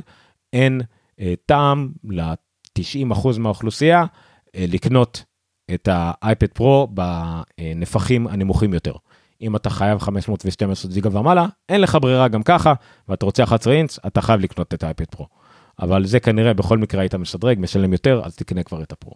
אין 0.53 0.81
אה, 1.21 1.35
טעם 1.47 1.89
ל-90% 2.79 3.39
מהאוכלוסייה 3.39 4.05
אה, 4.57 4.65
לקנות 4.69 5.25
את 5.75 5.89
ה 5.93 6.04
iPad 6.04 6.47
Pro 6.47 6.89
בנפחים 6.91 8.27
הנמוכים 8.27 8.75
יותר. 8.75 8.93
אם 9.43 9.57
אתה 9.57 9.71
חייב 9.71 9.99
512 9.99 10.91
ג'יגה 10.93 11.19
ומעלה, 11.21 11.47
אין 11.69 11.81
לך 11.81 11.99
ברירה 12.01 12.29
גם 12.29 12.43
ככה, 12.43 12.75
ואתה 13.09 13.27
רוצה 13.27 13.45
11 13.45 13.73
אינץ, 13.73 13.99
אתה 14.07 14.21
חייב 14.21 14.41
לקנות 14.41 14.75
את 14.75 14.83
האייפד 14.83 15.05
פרו. 15.05 15.27
אבל 15.83 16.07
זה 16.07 16.21
כנראה 16.21 16.55
בכל 16.55 16.79
מקרה 16.79 17.01
היית 17.01 17.15
משדרג, 17.15 17.59
משלם 17.61 17.93
יותר, 17.93 18.21
אז 18.25 18.37
תקנה 18.37 18.63
כבר 18.63 18.83
את 18.83 18.93
הפרו. 18.93 19.13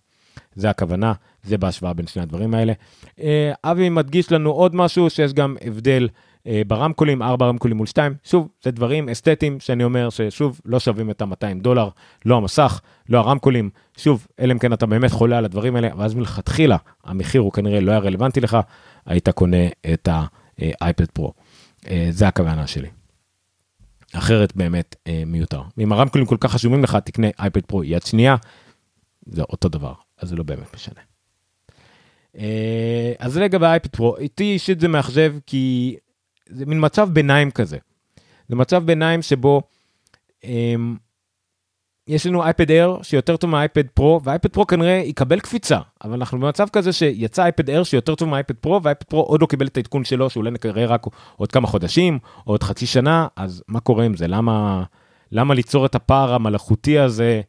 זה 0.54 0.70
הכוונה, 0.70 1.12
זה 1.42 1.58
בהשוואה 1.58 1.92
בין 1.92 2.06
שני 2.06 2.22
הדברים 2.22 2.54
האלה. 2.54 2.72
אה, 3.20 3.52
אבי 3.64 3.88
מדגיש 3.88 4.32
לנו 4.32 4.50
עוד 4.50 4.74
משהו, 4.74 5.10
שיש 5.10 5.32
גם 5.32 5.56
הבדל 5.66 6.08
ברמקולים, 6.66 7.22
4 7.22 7.46
רמקולים 7.46 7.76
מול 7.76 7.86
2. 7.86 8.14
שוב, 8.24 8.48
זה 8.62 8.70
דברים 8.70 9.08
אסתטיים 9.08 9.60
שאני 9.60 9.84
אומר 9.84 10.10
ששוב, 10.10 10.60
לא 10.64 10.80
שווים 10.80 11.10
את 11.10 11.22
ה-200 11.22 11.62
דולר, 11.62 11.88
לא 12.24 12.36
המסך, 12.36 12.80
לא 13.08 13.18
הרמקולים. 13.18 13.70
שוב, 13.96 14.26
אלא 14.40 14.52
אם 14.52 14.58
כן 14.58 14.72
אתה 14.72 14.86
באמת 14.86 15.10
חולה 15.10 15.38
על 15.38 15.44
הדברים 15.44 15.76
האלה, 15.76 15.88
ואז 15.96 16.14
מלכתחילה 16.14 16.76
המחיר 17.04 17.40
הוא 17.40 17.52
כנראה 17.52 17.80
לא 17.80 17.90
היה 17.90 18.00
רלוונטי 18.00 18.40
לך, 18.40 18.58
היית 19.06 19.28
קונה 19.28 19.66
את 19.92 20.08
האייפד 20.12 21.10
פרו. 21.10 21.32
אה, 21.88 22.06
זה 22.10 22.28
הכוונה 22.28 22.66
שלי. 22.66 22.88
אחרת 24.12 24.56
באמת 24.56 24.96
מיותר. 25.26 25.62
אם 25.78 25.92
הרמקולים 25.92 26.26
כל 26.26 26.36
כך 26.40 26.52
חשובים 26.52 26.82
לך, 26.82 26.96
תקנה 27.04 27.26
אייפד 27.38 27.66
פרו 27.66 27.84
יד 27.84 28.02
שנייה, 28.02 28.36
זה 29.26 29.42
אותו 29.42 29.68
דבר. 29.68 29.92
אז 30.18 30.28
זה 30.28 30.36
לא 30.36 30.42
באמת 30.42 30.74
משנה. 30.74 31.00
אה, 32.38 33.12
אז 33.18 33.38
לגבי 33.38 33.66
אייפד 33.66 33.88
פרו, 33.88 34.16
איתי 34.16 34.44
אישית 34.44 34.80
זה 34.80 34.88
מאכזב 34.88 35.34
כי 35.46 35.96
זה 36.50 36.66
מין 36.66 36.78
מצב 36.84 37.08
ביניים 37.12 37.50
כזה. 37.50 37.78
זה 38.48 38.56
מצב 38.56 38.84
ביניים 38.84 39.22
שבו 39.22 39.62
אמ, 40.44 40.96
יש 42.06 42.26
לנו 42.26 42.44
אייפד 42.44 42.70
אייר 42.70 42.98
שיותר 43.02 43.36
טוב 43.36 43.50
מהאייפד 43.50 43.86
פרו, 43.88 44.20
והאייפד 44.24 44.48
פרו 44.48 44.66
כנראה 44.66 44.92
יקבל 44.92 45.40
קפיצה, 45.40 45.78
אבל 46.04 46.14
אנחנו 46.14 46.40
במצב 46.40 46.68
כזה 46.68 46.92
שיצא 46.92 47.42
אייפד 47.42 47.68
אייר 47.70 47.84
שיותר 47.84 48.14
טוב 48.14 48.28
מהאייפד 48.28 48.54
פרו, 48.54 48.82
והאייפד 48.82 49.04
פרו 49.04 49.20
עוד 49.20 49.40
לא 49.40 49.46
קיבל 49.46 49.66
את 49.66 49.76
העדכון 49.76 50.04
שלו, 50.04 50.30
שאולי 50.30 50.50
נקרא 50.50 50.84
רק 50.88 51.06
עוד 51.36 51.52
כמה 51.52 51.66
חודשים, 51.66 52.18
עוד 52.44 52.62
חצי 52.62 52.86
שנה, 52.86 53.26
אז 53.36 53.62
מה 53.68 53.80
קורה 53.80 54.04
עם 54.04 54.16
זה? 54.16 54.28
למה, 54.28 54.84
למה 55.32 55.54
ליצור 55.54 55.86
את 55.86 55.94
הפער 55.94 56.34
המלאכותי 56.34 56.98
הזה? 56.98 57.40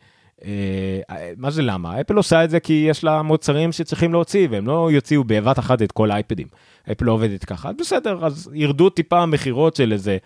אה, 0.45 1.31
מה 1.37 1.51
זה 1.51 1.61
למה? 1.61 2.01
אפל 2.01 2.13
עושה 2.13 2.43
את 2.43 2.49
זה 2.49 2.59
כי 2.59 2.85
יש 2.89 3.03
לה 3.03 3.21
מוצרים 3.21 3.71
שצריכים 3.71 4.11
להוציא 4.11 4.47
והם 4.51 4.67
לא 4.67 4.89
יוציאו 4.91 5.23
בבת 5.23 5.59
אחת 5.59 5.81
את 5.81 5.91
כל 5.91 6.11
האייפדים. 6.11 6.47
אפל 6.91 7.05
לא 7.05 7.11
עובדת 7.11 7.45
ככה, 7.45 7.71
בסדר, 7.73 8.25
אז 8.25 8.49
ירדו 8.53 8.89
טיפה 8.89 9.19
המכירות 9.19 9.75
של 9.75 9.91
איזה, 9.93 10.17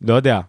לא 0.00 0.14
יודע, 0.14 0.40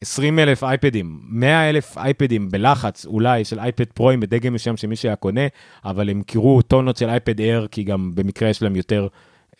20 0.00 0.38
אלף 0.38 0.64
אייפדים, 0.64 1.20
100 1.28 1.70
אלף 1.70 1.98
אייפדים 1.98 2.50
בלחץ 2.50 3.06
אולי 3.06 3.44
של 3.44 3.60
אייפד 3.60 3.84
פרוים 3.84 4.20
בדגם 4.20 4.54
מסוים 4.54 4.76
שמי 4.76 4.96
שהיה 4.96 5.16
קונה, 5.16 5.46
אבל 5.84 6.10
הם 6.10 6.22
קירו 6.22 6.62
טונות 6.62 6.96
של 6.96 7.08
אייפד 7.08 7.38
אייר, 7.38 7.66
כי 7.70 7.82
גם 7.82 8.14
במקרה 8.14 8.48
יש 8.48 8.62
להם 8.62 8.76
יותר 8.76 9.08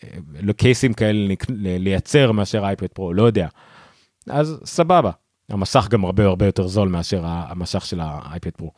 אה, 0.03 0.53
קייסים 0.57 0.93
כאלה 0.93 1.33
לייצר 1.57 2.31
מאשר 2.31 2.63
אייפד 2.65 2.87
פרו, 2.87 3.13
לא 3.13 3.23
יודע. 3.23 3.47
אז 4.29 4.59
סבבה, 4.65 5.11
המסך 5.49 5.87
גם 5.89 6.05
הרבה 6.05 6.25
הרבה 6.25 6.45
יותר 6.45 6.67
זול 6.67 6.89
מאשר 6.89 7.21
המסך 7.25 7.85
של 7.85 7.99
האייפד 7.99 8.49
פרו. 8.49 8.71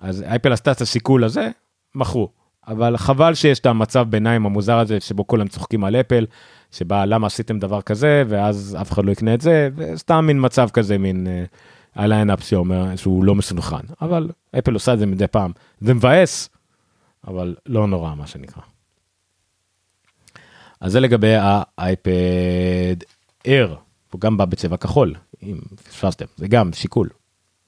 אז 0.00 0.24
אפל 0.36 0.52
עשתה 0.52 0.72
את 0.72 0.80
השיקול 0.80 1.24
הזה, 1.24 1.50
מכרו. 1.94 2.28
אבל 2.68 2.96
חבל 2.96 3.34
שיש 3.34 3.58
את 3.58 3.66
המצב 3.66 4.06
ביניים 4.10 4.46
המוזר 4.46 4.78
הזה 4.78 5.00
שבו 5.00 5.26
כולם 5.26 5.48
צוחקים 5.48 5.84
על 5.84 5.96
אפל, 5.96 6.26
שבה 6.72 7.06
למה 7.06 7.26
עשיתם 7.26 7.58
דבר 7.58 7.82
כזה 7.82 8.22
ואז 8.28 8.76
אף 8.80 8.92
אחד 8.92 9.04
לא 9.04 9.10
יקנה 9.10 9.34
את 9.34 9.40
זה, 9.40 9.68
וסתם 9.76 10.24
מין 10.26 10.44
מצב 10.44 10.68
כזה, 10.70 10.98
מין 10.98 11.26
ה 11.94 12.01
lineup 12.01 12.40
uh, 12.40 12.44
שאומר 12.44 12.96
שהוא 12.96 13.24
לא 13.24 13.34
מסונכרן. 13.34 13.84
אבל 14.00 14.30
אפל 14.58 14.74
עושה 14.74 14.94
את 14.94 14.98
זה 14.98 15.06
מדי 15.06 15.26
פעם. 15.26 15.52
זה 15.80 15.94
מבאס, 15.94 16.48
אבל 17.26 17.56
לא 17.66 17.86
נורא 17.86 18.14
מה 18.14 18.26
שנקרא. 18.26 18.62
אז 20.80 20.92
זה 20.92 21.00
לגבי 21.00 21.34
ה 21.38 21.70
iPad 21.70 22.96
Air, 23.46 23.74
הוא 24.12 24.20
גם 24.20 24.36
בא 24.36 24.44
בצבע 24.44 24.76
כחול, 24.76 25.14
אם 25.42 25.60
פספסתם, 25.84 26.26
זה 26.36 26.48
גם 26.48 26.72
שיקול. 26.72 27.08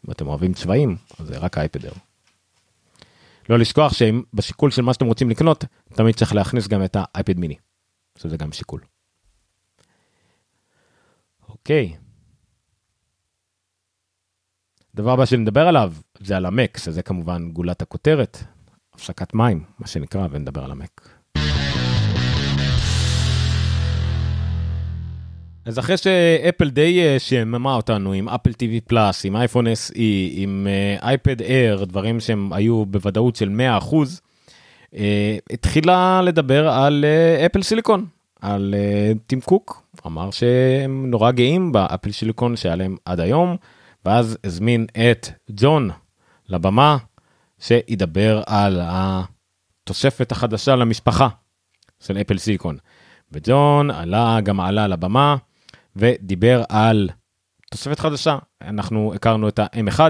אם 0.07 0.13
אתם 0.13 0.27
אוהבים 0.27 0.55
צבעים, 0.55 0.97
אז 1.19 1.27
זה 1.27 1.39
רק 1.39 1.59
ה 1.59 1.64
iPad 1.64 1.87
Air. 1.87 1.93
לא 3.49 3.59
לשכוח 3.59 3.93
שאם 3.93 4.23
בשיקול 4.35 4.71
של 4.71 4.83
מה 4.83 4.95
שאתם 4.95 5.07
רוצים 5.07 5.31
לקנות, 5.31 5.65
תמיד 5.95 6.15
צריך 6.15 6.35
להכניס 6.35 6.69
גם 6.69 6.85
את 6.85 6.97
האייפד 6.99 7.39
מיני. 7.39 7.57
שזה 8.19 8.37
גם 8.37 8.53
שיקול. 8.53 8.81
אוקיי. 11.49 11.97
דבר 14.95 15.11
הבא 15.11 15.27
שנדבר 15.27 15.69
עליו 15.69 15.93
זה 16.21 16.37
על 16.37 16.47
המק, 16.47 16.79
שזה 16.79 17.03
כמובן 17.03 17.51
גולת 17.51 17.83
הכותרת, 17.83 18.39
הפסקת 18.95 19.35
מים, 19.35 19.65
מה 19.79 19.87
שנקרא, 19.87 20.29
ונדבר 20.31 20.65
על 20.65 20.71
המק. 20.71 21.22
אז 25.65 25.79
אחרי 25.79 25.97
שאפל 25.97 26.71
די 26.71 27.03
אה, 27.03 27.19
שממה 27.19 27.75
אותנו 27.75 28.13
עם 28.13 28.29
אפל 28.29 28.51
TV 28.51 28.81
פלאס, 28.87 29.25
עם 29.25 29.37
אייפון 29.37 29.67
SE, 29.67 29.99
עם 30.31 30.67
אייפד 31.03 31.41
uh, 31.41 31.45
אייר, 31.45 31.85
דברים 31.85 32.21
שהם 32.21 32.53
היו 32.53 32.87
בוודאות 32.87 33.37
של 33.37 33.61
100%, 33.81 33.93
uh, 33.93 34.97
התחילה 35.51 36.23
לדבר 36.23 36.69
על 36.69 37.05
אפל 37.47 37.61
uh, 37.61 37.63
סיליקון, 37.63 38.07
על 38.41 38.75
uh, 38.75 39.19
טים 39.27 39.41
קוק, 39.41 39.83
אמר 40.07 40.31
שהם 40.31 41.11
נורא 41.11 41.31
גאים 41.31 41.73
באפל 41.73 42.13
סיליקון 42.13 42.57
שהיה 42.57 42.77
להם 42.77 42.97
עד 43.05 43.21
היום, 43.21 43.57
ואז 44.05 44.39
הזמין 44.45 44.87
את 45.11 45.29
ג'ון 45.51 45.91
לבמה, 46.49 46.97
שידבר 47.59 48.43
על 48.47 48.81
התוספת 48.83 50.33
החדשה 50.33 50.77
למשפחה 50.77 51.29
של 52.01 52.19
אפל 52.19 52.39
סיליקון. 52.39 52.77
וג'ון 53.33 53.91
עלה, 53.91 54.41
גם 54.41 54.61
עלה 54.61 54.87
לבמה, 54.87 55.37
ודיבר 55.97 56.63
על 56.69 57.11
תוספת 57.71 57.99
חדשה. 57.99 58.39
אנחנו 58.63 59.15
הכרנו 59.15 59.49
את 59.49 59.59
ה-M1, 59.59 60.01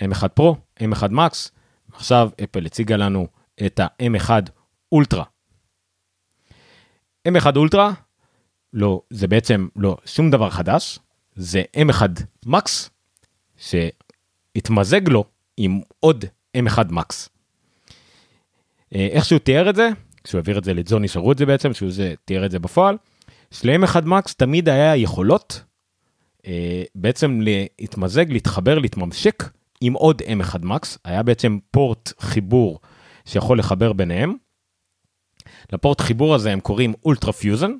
M1 0.00 0.28
פרו, 0.28 0.56
M1 0.80 1.10
Max, 1.10 1.50
עכשיו 1.92 2.30
אפל 2.44 2.66
הציגה 2.66 2.96
לנו 2.96 3.26
את 3.66 3.80
ה-M1 3.80 4.30
אולטרה. 4.92 5.24
M1 7.28 7.56
אולטרה, 7.56 7.92
לא, 8.72 9.02
זה 9.10 9.28
בעצם 9.28 9.68
לא 9.76 9.96
שום 10.04 10.30
דבר 10.30 10.50
חדש, 10.50 10.98
זה 11.34 11.62
M1 11.76 12.02
Max, 12.46 12.88
שהתמזג 13.56 15.08
לו 15.08 15.24
עם 15.56 15.80
עוד 16.00 16.24
M1 16.56 16.90
Max. 16.90 17.28
אה, 18.94 19.08
איך 19.10 19.24
שהוא 19.24 19.38
תיאר 19.38 19.70
את 19.70 19.76
זה, 19.76 19.88
כשהוא 20.24 20.38
העביר 20.38 20.58
את 20.58 20.64
זה 20.64 20.74
לג'ון 20.74 21.04
נשארו 21.04 21.32
את 21.32 21.38
זה 21.38 21.46
בעצם, 21.46 21.74
שהוא 21.74 21.90
זה, 21.90 22.14
תיאר 22.24 22.46
את 22.46 22.50
זה 22.50 22.58
בפועל, 22.58 22.96
של 23.50 23.84
ה-M1 23.84 24.06
Max 24.06 24.34
תמיד 24.34 24.68
היה 24.68 24.96
יכולות 24.96 25.64
אה, 26.46 26.82
בעצם 26.94 27.40
להתמזג, 27.40 28.32
להתחבר, 28.32 28.78
להתממשק 28.78 29.50
עם 29.80 29.92
עוד 29.92 30.22
M1 30.22 30.58
Max, 30.62 30.98
היה 31.04 31.22
בעצם 31.22 31.58
פורט 31.70 32.12
חיבור 32.20 32.80
שיכול 33.24 33.58
לחבר 33.58 33.92
ביניהם. 33.92 34.34
לפורט 35.72 36.00
חיבור 36.00 36.34
הזה 36.34 36.52
הם 36.52 36.60
קוראים 36.60 36.94
UltraFusion. 37.04 37.72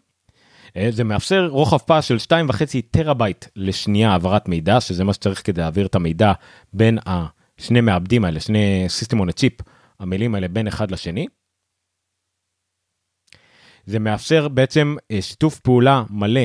אה, 0.76 0.88
זה 0.90 1.04
מאפשר 1.04 1.48
רוחב 1.50 1.78
פס 1.78 2.04
של 2.04 2.16
2.5 2.16 2.62
טראבייט 2.90 3.44
לשנייה 3.56 4.10
העברת 4.10 4.48
מידע, 4.48 4.80
שזה 4.80 5.04
מה 5.04 5.12
שצריך 5.12 5.46
כדי 5.46 5.60
להעביר 5.60 5.86
את 5.86 5.94
המידע 5.94 6.32
בין 6.72 6.98
השני 7.06 7.80
מעבדים 7.80 8.24
האלה, 8.24 8.40
שני 8.40 8.84
system 8.88 9.20
on 9.20 9.28
ה 9.28 9.32
chip, 9.32 9.52
המילים 10.00 10.34
האלה 10.34 10.48
בין 10.48 10.66
אחד 10.66 10.90
לשני. 10.90 11.26
זה 13.88 13.98
מאפשר 13.98 14.48
בעצם 14.48 14.96
אה, 15.10 15.22
שיתוף 15.22 15.58
פעולה 15.58 16.02
מלא 16.10 16.40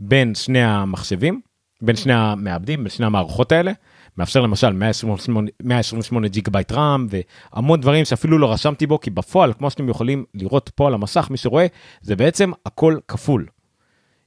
בין 0.00 0.34
שני 0.34 0.62
המחשבים, 0.62 1.40
בין 1.82 1.96
שני 1.96 2.12
המעבדים, 2.12 2.82
בין 2.84 2.90
שני 2.90 3.06
המערכות 3.06 3.52
האלה. 3.52 3.72
מאפשר 4.18 4.40
למשל 4.40 4.72
128, 4.72 5.50
128 5.62 6.28
ג'יג 6.28 6.48
בייט 6.48 6.72
RAM 6.72 7.06
והמון 7.10 7.80
דברים 7.80 8.04
שאפילו 8.04 8.38
לא 8.38 8.52
רשמתי 8.52 8.86
בו 8.86 9.00
כי 9.00 9.10
בפועל 9.10 9.52
כמו 9.52 9.70
שאתם 9.70 9.88
יכולים 9.88 10.24
לראות 10.34 10.70
פה 10.74 10.86
על 10.86 10.94
המסך 10.94 11.30
מי 11.30 11.36
שרואה 11.36 11.66
זה 12.00 12.16
בעצם 12.16 12.50
הכל 12.66 12.98
כפול. 13.08 13.46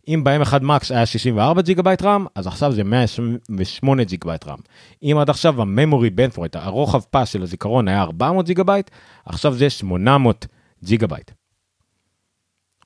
אם 0.07 0.23
בהם 0.23 0.41
אחד 0.41 0.63
מקס 0.63 0.91
היה 0.91 1.05
64 1.05 1.61
ג'יג 1.61 1.81
בייט 1.81 2.01
RAM 2.01 2.25
אז 2.35 2.47
עכשיו 2.47 2.71
זה 2.71 2.83
128 2.83 4.03
ג'יג 4.03 4.25
בייט 4.25 4.47
RAM. 4.47 4.59
אם 5.03 5.17
עד 5.21 5.29
עכשיו 5.29 5.61
ה 5.61 5.68
memory 5.68 6.09
bandwidth 6.09 6.55
הרוחב 6.55 7.01
פס 7.09 7.29
של 7.29 7.43
הזיכרון 7.43 7.87
היה 7.87 8.01
400 8.01 8.45
ג'יג 8.45 8.61
בייט 8.61 8.89
עכשיו 9.25 9.53
זה 9.53 9.69
800 9.69 10.47
ג'יג 10.83 11.05
בייט. 11.05 11.31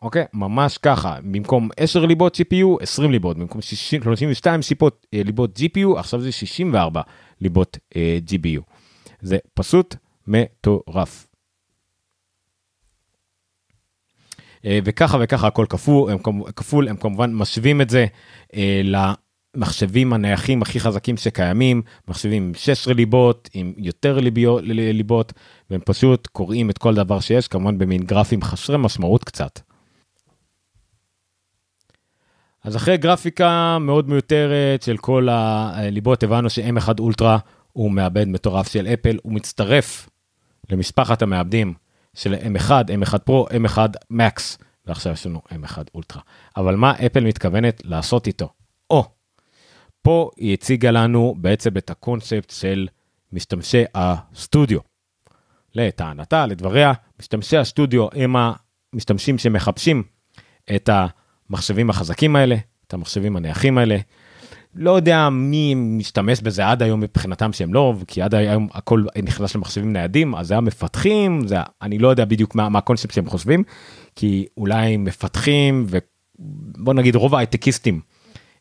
אוקיי? 0.02 0.26
ממש 0.34 0.78
ככה, 0.78 1.18
במקום 1.24 1.70
10 1.78 2.06
ליבות 2.06 2.36
CPU, 2.36 2.84
20 2.84 3.12
ליבות, 3.12 3.38
במקום 3.38 3.62
60, 3.62 4.04
32 4.04 4.62
שיפות, 4.62 5.06
אה, 5.14 5.22
ליבות 5.26 5.60
GPU, 5.60 6.00
עכשיו 6.00 6.22
זה 6.22 6.32
64 6.32 7.02
ליבות 7.42 7.78
אה, 7.96 8.20
GPU. 8.28 8.62
זה 9.22 9.38
פשוט 9.54 9.96
מטורף. 10.28 11.28
אה, 14.66 14.80
וככה 14.84 15.18
וככה 15.22 15.48
הכל 15.48 15.66
כפול, 15.70 16.12
הם, 16.12 16.18
כפול, 16.56 16.88
הם 16.88 16.98
כמובן 16.98 17.34
משווים 17.34 17.82
את 17.82 17.90
זה 17.90 18.06
אה, 18.56 18.82
למחשבים 18.84 20.14
הנייחים 20.14 20.62
הכי 20.62 20.80
חזקים 20.80 21.18
שקיימים, 21.18 21.82
מחשבים 22.08 22.44
עם 22.44 22.54
16 22.54 22.94
ליבות, 22.94 23.50
עם 23.54 23.74
יותר 23.78 24.20
ליביות, 24.20 24.64
ליבות, 24.64 25.34
והם 25.70 25.82
פשוט 25.86 26.28
קוראים 26.28 26.70
את 26.70 26.78
כל 26.78 26.96
דבר 26.96 27.20
שיש, 27.20 27.48
כמובן 27.48 27.78
במין 27.78 28.04
גרפים 28.04 28.42
חסרי 28.42 28.78
משמעות 28.78 29.24
קצת. 29.24 29.60
אז 32.64 32.76
אחרי 32.76 32.98
גרפיקה 32.98 33.78
מאוד 33.80 34.10
מיותרת 34.10 34.82
של 34.82 34.98
כל 34.98 35.28
הליבות, 35.32 36.24
הבנו 36.24 36.50
ש-M1 36.50 36.90
אולטרה 37.00 37.38
הוא 37.72 37.92
מעבד 37.92 38.28
מטורף 38.28 38.68
של 38.68 38.88
אפל, 38.88 39.18
הוא 39.24 39.34
מצטרף 39.34 40.10
למשפחת 40.70 41.22
המעבדים 41.22 41.74
של 42.14 42.34
M1, 42.34 42.70
M1 42.70 43.18
פרו, 43.18 43.48
M1 43.48 43.78
Max, 44.14 44.64
ועכשיו 44.86 45.14
יש 45.14 45.26
לנו 45.26 45.42
M1 45.50 45.78
אולטרה. 45.96 46.22
אבל 46.58 46.76
מה 46.76 46.94
אפל 47.06 47.24
מתכוונת 47.24 47.82
לעשות 47.86 48.28
איתו? 48.28 48.50
או, 48.90 49.06
פה 50.02 50.30
היא 50.38 50.54
הציגה 50.54 50.92
לנו 50.92 51.36
בעצם 51.38 51.78
את 51.78 51.90
הקונספט 51.90 52.50
של 52.50 52.88
משתמשי 53.34 53.84
הסטודיו. 53.96 54.80
לטענתה, 55.76 56.46
לדבריה, 56.46 56.94
משתמשי 57.20 57.58
הסטודיו 57.58 58.08
הם 58.14 58.36
המשתמשים 58.94 59.38
שמחפשים 59.38 60.04
את 60.76 60.90
ה... 60.90 61.08
המחשבים 61.50 61.90
החזקים 61.90 62.36
האלה, 62.36 62.56
את 62.88 62.94
המחשבים 62.94 63.36
הנייחים 63.36 63.78
האלה. 63.78 63.98
לא 64.76 64.92
יודע 64.92 65.30
מי 65.30 65.76
משתמש 65.76 66.42
בזה 66.42 66.68
עד 66.68 66.84
היום 66.84 67.00
מבחינתם 67.00 67.54
שהם 67.54 67.74
לא, 67.74 67.94
כי 68.08 68.22
עד 68.22 68.36
היום 68.36 68.68
הכל 68.74 69.06
נכנס 69.24 69.56
למחשבים 69.56 69.94
ניידים, 69.94 70.36
אז 70.36 70.48
זה 70.48 70.58
המפתחים, 70.58 71.48
זה, 71.48 71.58
אני 71.82 71.98
לא 71.98 72.08
יודע 72.08 72.26
בדיוק 72.26 72.56
מה, 72.56 72.70
מה 72.70 72.80
הקונספט 72.80 73.14
שהם 73.14 73.26
חושבים, 73.26 73.64
כי 74.16 74.46
אולי 74.58 74.98
מפתחים, 74.98 75.86
ובוא 75.90 76.94
נגיד 76.94 77.16
רוב 77.16 77.36
ההייטקיסטים 77.36 78.02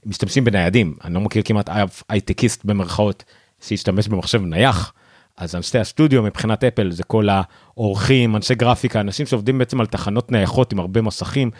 משתמשים 0.07 0.44
בניידים, 0.44 0.94
אני 1.05 1.14
לא 1.14 1.20
מכיר 1.20 1.42
כמעט 1.44 1.68
אף 1.68 2.03
הייטקיסט 2.09 2.64
במרכאות 2.64 3.25
שישתמש 3.61 4.09
במחשב 4.09 4.42
נייח. 4.42 4.92
אז 5.37 5.55
אנשי 5.55 5.79
הסטודיו 5.79 6.22
מבחינת 6.22 6.64
אפל 6.64 6.90
זה 6.90 7.03
כל 7.03 7.29
האורחים, 7.31 8.37
אנשי 8.37 8.55
גרפיקה, 8.55 9.01
אנשים 9.01 9.27
שעובדים 9.27 9.59
בעצם 9.59 9.81
על 9.81 9.87
תחנות 9.87 10.33
נייחות 10.33 10.72
עם 10.72 10.79
הרבה 10.79 11.03
מסכים, 11.03 11.51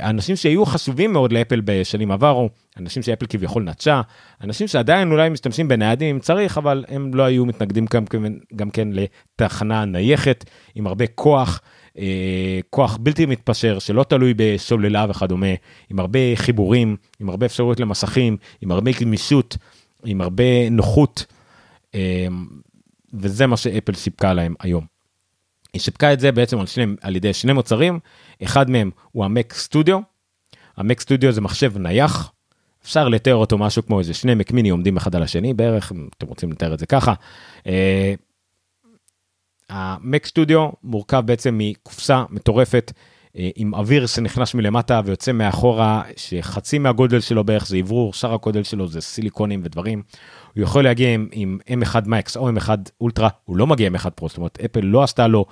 אנשים 0.00 0.36
שהיו 0.36 0.66
חשובים 0.66 1.12
מאוד 1.12 1.32
לאפל 1.32 1.60
בשנים 1.64 2.10
עברו, 2.10 2.48
אנשים 2.76 3.02
שאפל 3.02 3.26
כביכול 3.26 3.62
נטשה, 3.62 4.00
אנשים 4.40 4.68
שעדיין 4.68 5.10
אולי 5.12 5.28
משתמשים 5.28 5.68
בניידים 5.68 6.14
אם 6.14 6.20
צריך, 6.20 6.58
אבל 6.58 6.84
הם 6.88 7.14
לא 7.14 7.22
היו 7.22 7.46
מתנגדים 7.46 7.86
גם, 7.94 8.04
גם 8.56 8.70
כן 8.70 8.88
לתחנה 8.92 9.84
נייחת 9.84 10.44
עם 10.74 10.86
הרבה 10.86 11.06
כוח 11.06 11.60
אה, 11.98 12.60
כוח 12.70 12.98
בלתי 13.00 13.26
מתפשר 13.26 13.78
שלא 13.78 14.02
תלוי 14.02 14.34
בסוללה 14.36 15.06
וכדומה, 15.08 15.46
עם 15.90 15.98
הרבה 15.98 16.18
חיבורים, 16.34 16.96
עם 17.20 17.28
הרבה 17.28 17.46
אפשרויות 17.46 17.80
למסכים, 17.80 18.36
עם 18.60 18.70
הרבה 18.70 18.90
גמישות, 19.00 19.56
עם 20.04 20.20
הרבה 20.20 20.70
נוחות, 20.70 21.26
אה, 21.94 22.26
וזה 23.14 23.46
מה 23.46 23.56
שאפל 23.56 23.94
סיפקה 23.94 24.34
להם 24.34 24.54
היום. 24.60 24.95
היא 25.72 25.80
שיפקה 25.80 26.12
את 26.12 26.20
זה 26.20 26.32
בעצם 26.32 26.58
על, 26.58 26.66
שני, 26.66 26.84
על 27.00 27.16
ידי 27.16 27.32
שני 27.32 27.52
מוצרים, 27.52 27.98
אחד 28.44 28.70
מהם 28.70 28.90
הוא 29.12 29.24
המק 29.24 29.52
סטודיו, 29.52 29.98
המק 30.76 31.00
סטודיו 31.00 31.32
זה 31.32 31.40
מחשב 31.40 31.78
נייח, 31.78 32.32
אפשר 32.84 33.08
לתאר 33.08 33.34
אותו 33.34 33.58
משהו 33.58 33.86
כמו 33.86 33.98
איזה 33.98 34.14
שני 34.14 34.34
מק 34.34 34.52
מיני 34.52 34.68
עומדים 34.68 34.96
אחד 34.96 35.16
על 35.16 35.22
השני 35.22 35.54
בערך, 35.54 35.92
אם 35.92 36.08
אתם 36.18 36.26
רוצים 36.26 36.52
לתאר 36.52 36.74
את 36.74 36.78
זה 36.78 36.86
ככה. 36.86 37.14
אה, 37.66 38.14
המק 39.70 40.26
סטודיו 40.26 40.68
מורכב 40.84 41.22
בעצם 41.26 41.58
מקופסה 41.58 42.24
מטורפת 42.30 42.92
עם 43.36 43.74
אוויר 43.74 44.06
שנכנס 44.06 44.54
מלמטה 44.54 45.00
ויוצא 45.04 45.32
מאחורה, 45.32 46.02
שחצי 46.16 46.78
מהגודל 46.78 47.20
שלו 47.20 47.44
בערך 47.44 47.66
זה 47.66 47.76
אוורור, 47.76 48.12
שאר 48.12 48.34
הגודל 48.34 48.62
שלו 48.62 48.88
זה 48.88 49.00
סיליקונים 49.00 49.60
ודברים. 49.64 50.02
הוא 50.54 50.62
יכול 50.62 50.84
להגיע 50.84 51.14
עם, 51.14 51.28
עם 51.32 51.58
M1 51.68 52.06
Max 52.06 52.36
או 52.36 52.50
M1 52.50 52.68
אולטרה, 53.00 53.28
הוא 53.44 53.56
לא 53.56 53.66
מגיע 53.66 53.86
עם 53.86 53.96
M1 53.96 54.10
פרו, 54.10 54.28
זאת 54.28 54.36
אומרת 54.36 54.58
אפל 54.64 54.80
לא 54.80 55.02
עשתה 55.02 55.26
לו 55.26 55.44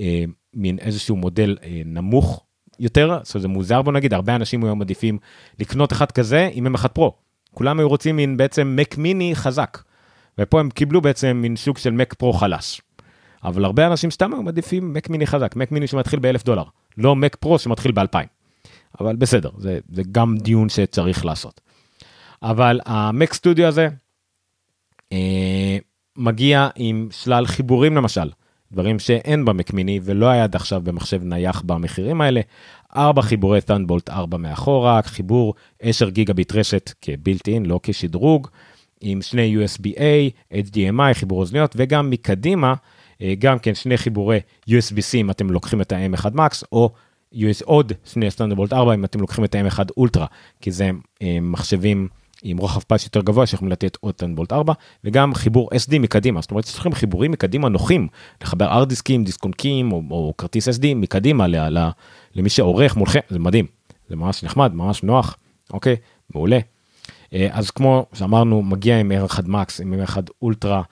אה, 0.00 0.24
מין 0.54 0.78
איזשהו 0.78 1.16
מודל 1.16 1.56
אה, 1.62 1.82
נמוך 1.84 2.44
יותר, 2.78 3.18
זאת 3.22 3.34
אומרת, 3.34 3.42
זה 3.42 3.48
מוזר 3.48 3.82
בוא 3.82 3.92
נגיד, 3.92 4.14
הרבה 4.14 4.36
אנשים 4.36 4.64
היו 4.64 4.76
מעדיפים 4.76 5.18
לקנות 5.60 5.92
אחד 5.92 6.12
כזה 6.12 6.48
עם 6.52 6.76
M1 6.76 6.88
פרו. 6.88 7.12
כולם 7.54 7.78
היו 7.78 7.88
רוצים 7.88 8.16
מין 8.16 8.36
בעצם 8.36 8.76
מק 8.80 8.98
מיני 8.98 9.34
חזק. 9.34 9.78
ופה 10.38 10.60
הם 10.60 10.70
קיבלו 10.70 11.00
בעצם 11.00 11.38
מין 11.42 11.56
סוג 11.56 11.78
של 11.78 11.90
מק 11.90 12.14
פרו 12.14 12.32
חלש. 12.32 12.80
אבל 13.44 13.64
הרבה 13.64 13.86
אנשים 13.86 14.10
סתם 14.10 14.32
היו 14.34 14.42
מעדיפים 14.42 14.92
מק 14.92 15.10
מיני 15.10 15.26
חזק, 15.26 15.56
מק 15.56 15.72
מיני 15.72 15.86
שמתחיל 15.86 16.18
באלף 16.18 16.44
דולר, 16.44 16.64
לא 16.98 17.16
מק 17.16 17.36
פרו 17.36 17.58
שמתחיל 17.58 17.92
באלפיים. 17.92 18.28
אבל 19.00 19.16
בסדר, 19.16 19.50
זה, 19.58 19.78
זה 19.92 20.02
גם 20.12 20.38
דיון 20.38 20.68
שצריך 20.68 21.24
לעשות. 21.24 21.60
אבל 22.42 22.80
המק 22.86 23.32
סטודיו 23.32 23.66
הזה 23.66 23.88
אה, 25.12 25.78
מגיע 26.16 26.68
עם 26.76 27.08
שלל 27.10 27.46
חיבורים 27.46 27.96
למשל, 27.96 28.30
דברים 28.72 28.98
שאין 28.98 29.44
במק 29.44 29.72
מיני 29.72 30.00
ולא 30.02 30.26
היה 30.26 30.44
עד 30.44 30.56
עכשיו 30.56 30.80
במחשב 30.80 31.22
נייח 31.24 31.62
במחירים 31.66 32.20
האלה. 32.20 32.40
ארבע 32.96 33.22
חיבורי 33.22 33.60
ת'אנבולט 33.60 34.10
4 34.10 34.36
מאחורה, 34.36 35.00
חיבור 35.02 35.54
10 35.80 36.10
גיגה 36.10 36.34
ביט 36.34 36.52
רשת 36.52 36.92
כבילט 37.00 37.48
אין, 37.48 37.66
לא 37.66 37.80
כשדרוג, 37.82 38.48
עם 39.00 39.22
שני 39.22 39.56
USB-A, 39.56 40.52
HDMI, 40.52 41.14
חיבור 41.14 41.40
אוזניות, 41.40 41.74
וגם 41.76 42.10
מקדימה, 42.10 42.74
גם 43.38 43.58
כן 43.58 43.74
שני 43.74 43.96
חיבורי 43.96 44.40
USB-C 44.70 45.14
אם 45.14 45.30
אתם 45.30 45.50
לוקחים 45.50 45.80
את 45.80 45.92
ה-M1 45.92 46.34
Max, 46.34 46.62
או 46.72 46.90
US, 47.34 47.64
עוד 47.64 47.92
שני 48.04 48.30
סטנדרבולט 48.30 48.72
4 48.72 48.94
אם 48.94 49.04
אתם 49.04 49.20
לוקחים 49.20 49.44
את 49.44 49.54
ה-M1 49.54 49.78
אולטרה, 49.96 50.26
כי 50.60 50.70
זה 50.70 50.90
אה, 51.22 51.38
מחשבים 51.40 52.08
עם 52.42 52.58
רוחב 52.58 52.80
פס 52.80 53.04
יותר 53.04 53.20
גבוה 53.20 53.46
שיכולים 53.46 53.72
לתת 53.72 53.96
עוד 54.00 54.14
סטנדרבולט 54.14 54.52
4, 54.52 54.72
וגם 55.04 55.34
חיבור 55.34 55.70
SD 55.74 55.98
מקדימה, 55.98 56.40
זאת 56.40 56.50
אומרת 56.50 56.64
יש 56.64 56.78
לכם 56.78 56.92
חיבורים 56.92 57.30
מקדימה 57.30 57.68
נוחים, 57.68 58.08
לחבר 58.42 58.66
ארד 58.66 58.88
דיסקים, 58.88 59.24
דיסקונקים 59.24 59.92
או, 59.92 60.02
או 60.10 60.34
כרטיס 60.38 60.68
SD 60.68 60.82
מקדימה 60.96 61.46
ל, 61.46 61.78
ל, 61.78 61.88
למי 62.34 62.48
שעורך 62.48 62.96
מולכם, 62.96 63.20
זה 63.28 63.38
מדהים, 63.38 63.66
זה 64.08 64.16
ממש 64.16 64.44
נחמד, 64.44 64.74
ממש 64.74 65.02
נוח, 65.02 65.36
אוקיי, 65.72 65.96
מעולה. 66.34 66.58
אה, 67.34 67.48
אז 67.50 67.70
כמו 67.70 68.06
שאמרנו, 68.12 68.62
מגיע 68.62 69.00
עם 69.00 69.12
R1 69.12 69.38
Max, 69.38 69.82
עם 69.82 69.94
R1 70.04 70.16
אולטרה, 70.42 70.76
אה, 70.78 70.82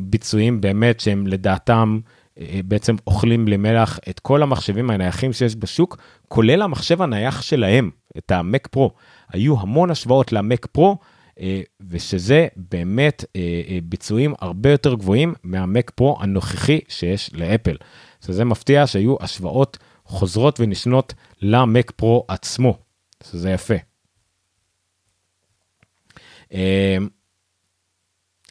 ביצועים 0.00 0.60
באמת 0.60 1.00
שהם 1.00 1.26
לדעתם 1.26 2.00
אה, 2.38 2.60
בעצם 2.64 2.96
אוכלים 3.06 3.48
למלח 3.48 3.98
את 4.08 4.20
כל 4.20 4.42
המחשבים 4.42 4.90
הנייחים 4.90 5.32
שיש 5.32 5.56
בשוק, 5.56 5.96
כולל 6.28 6.62
המחשב 6.62 7.02
הנייח 7.02 7.42
שלהם, 7.42 7.90
את 8.18 8.30
המק 8.30 8.66
פרו. 8.66 8.90
היו 9.32 9.60
המון 9.60 9.90
השוואות 9.90 10.32
למק 10.32 10.66
פרו, 10.66 10.96
ושזה 11.88 12.48
באמת 12.56 13.24
ביצועים 13.84 14.34
הרבה 14.40 14.70
יותר 14.70 14.94
גבוהים 14.94 15.34
מהמק 15.44 15.90
פרו 15.90 16.16
הנוכחי 16.20 16.80
שיש 16.88 17.30
לאפל. 17.34 17.76
שזה 18.24 18.44
מפתיע 18.44 18.86
שהיו 18.86 19.16
השוואות 19.20 19.78
חוזרות 20.04 20.60
ונשנות 20.60 21.14
למק 21.42 21.90
פרו 21.90 22.24
עצמו, 22.28 22.78
שזה 23.24 23.50
יפה. 23.50 23.74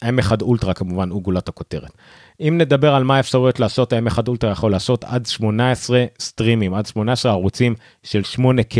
M1 0.05 0.41
אולטרה 0.41 0.73
כמובן 0.73 1.09
הוא 1.09 1.21
גולת 1.21 1.49
הכותרת. 1.49 1.91
אם 2.39 2.57
נדבר 2.57 2.95
על 2.95 3.03
מה 3.03 3.17
האפשרויות 3.17 3.59
לעשות, 3.59 3.93
ה-M1 3.93 4.27
אולטרה 4.27 4.51
יכול 4.51 4.71
לעשות 4.71 5.03
עד 5.03 5.25
18 5.25 6.05
סטרימים, 6.19 6.73
עד 6.73 6.85
18 6.85 7.31
ערוצים 7.31 7.75
של 8.03 8.21
8K 8.35 8.77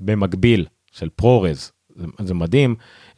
במקביל, 0.00 0.66
של 0.92 1.08
פרורז. 1.08 1.72
זה, 1.96 2.06
זה 2.18 2.34
מדהים, 2.34 2.74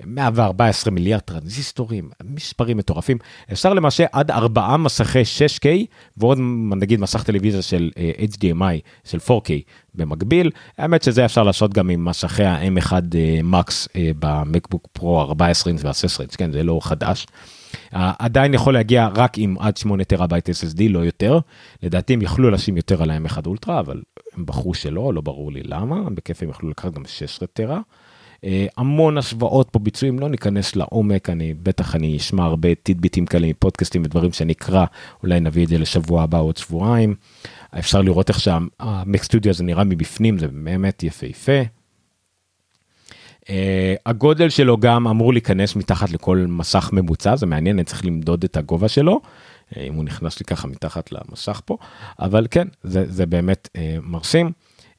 114 0.07 0.93
מיליארד 0.93 1.21
טרנזיסטורים, 1.21 2.11
מספרים 2.25 2.77
מטורפים. 2.77 3.19
אפשר 3.53 3.75
למעשה 3.75 4.05
עד 4.13 4.31
ארבעה 4.31 4.77
מסכי 4.77 5.23
6K 5.23 5.67
ועוד 6.17 6.39
נגיד 6.77 7.01
מסך 7.01 7.23
טלוויזיה 7.23 7.63
של 7.63 7.91
uh, 7.95 7.99
אה, 7.99 8.13
HDMI 8.35 8.81
של 9.05 9.19
4K 9.19 9.51
במקביל. 9.95 10.51
האמת 10.79 11.03
שזה 11.03 11.25
אפשר 11.25 11.43
לעשות 11.43 11.75
גם 11.75 11.91
עם 11.91 12.05
מסכי 12.05 12.45
ה-M1 12.45 12.93
Max 13.53 13.71
uh, 13.71 13.97
ב 14.19 14.28
MacBook 14.28 14.89
Pro 14.93 15.21
14 15.21 15.71
אינץ 15.71 15.85
וה-16 15.85 16.21
אינץ, 16.21 16.37
כן 16.37 16.53
זה 16.53 16.63
לא 16.63 16.81
חדש. 16.83 17.27
Uh, 17.75 17.97
עדיין 18.19 18.55
יכול 18.55 18.75
להגיע 18.75 19.09
רק 19.15 19.39
עם 19.39 19.57
עד 19.59 19.77
8 19.77 20.05
טראבייט 20.05 20.49
SSD, 20.49 20.83
לא 20.89 20.99
יותר. 20.99 21.39
לדעתי 21.83 22.13
הם 22.13 22.23
יכלו 22.23 22.51
לשים 22.51 22.77
יותר 22.77 23.03
על 23.03 23.11
ה- 23.11 23.29
M1 23.29 23.47
Ultra, 23.47 23.81
אבל 23.81 24.03
הם 24.37 24.47
בחרו 24.47 24.75
שלא, 24.75 25.15
לא 25.15 25.21
ברור 25.21 25.53
לי 25.53 25.63
למה, 25.65 26.11
בכיף 26.15 26.43
הם 26.43 26.49
יכלו 26.51 26.71
לקחת 26.71 26.93
גם 26.93 27.03
16 27.07 27.47
טרה. 27.47 27.81
אה, 28.45 28.67
המון 28.77 29.19
השוואות 29.19 29.69
פה 29.71 29.79
ביצועים 29.79 30.19
לא 30.19 30.29
ניכנס 30.29 30.77
לעומק 30.77 31.31
אני 31.31 31.55
בטח 31.55 31.95
אני 31.95 32.17
אשמע 32.17 32.45
הרבה 32.45 32.75
טידביטים 32.75 33.27
כאלה 33.27 33.47
מפודקאסטים 33.49 34.03
ודברים 34.05 34.33
שאני 34.33 34.53
אקרא 34.53 34.85
אולי 35.23 35.41
נביא 35.41 35.65
את 35.65 35.69
זה 35.69 35.79
לשבוע 35.79 36.23
הבא 36.23 36.39
עוד 36.39 36.57
שבועיים. 36.57 37.15
אפשר 37.79 38.03
לראות 38.03 38.29
איך 38.29 38.41
שהמק 38.41 39.23
סטודיו 39.23 39.51
הזה 39.51 39.65
נראה 39.65 39.85
מבפנים 39.85 40.39
זה 40.39 40.49
באמת 40.49 41.03
יפהפה. 41.03 41.63
Uh, 43.43 43.45
הגודל 44.07 44.49
שלו 44.49 44.79
גם 44.79 45.09
אמור 45.09 45.33
להיכנס 45.33 45.77
מתחת 45.77 46.11
לכל 46.11 46.45
מסך 46.49 46.91
ממוצע 46.93 47.37
זה 47.37 47.47
מעניין 47.47 47.77
אני 47.77 47.85
צריך 47.85 48.05
למדוד 48.05 48.45
את 48.45 48.57
הגובה 48.57 48.89
שלו 48.89 49.21
uh, 49.71 49.79
אם 49.79 49.95
הוא 49.95 50.05
נכנס 50.05 50.41
לי 50.41 50.45
ככה 50.45 50.69
מתחת 50.69 51.13
למסך 51.13 51.61
פה 51.65 51.77
אבל 52.21 52.47
כן 52.51 52.69
זה, 52.83 53.05
זה 53.09 53.27
באמת 53.27 53.69
uh, 53.73 53.81
מרשים. 54.03 54.53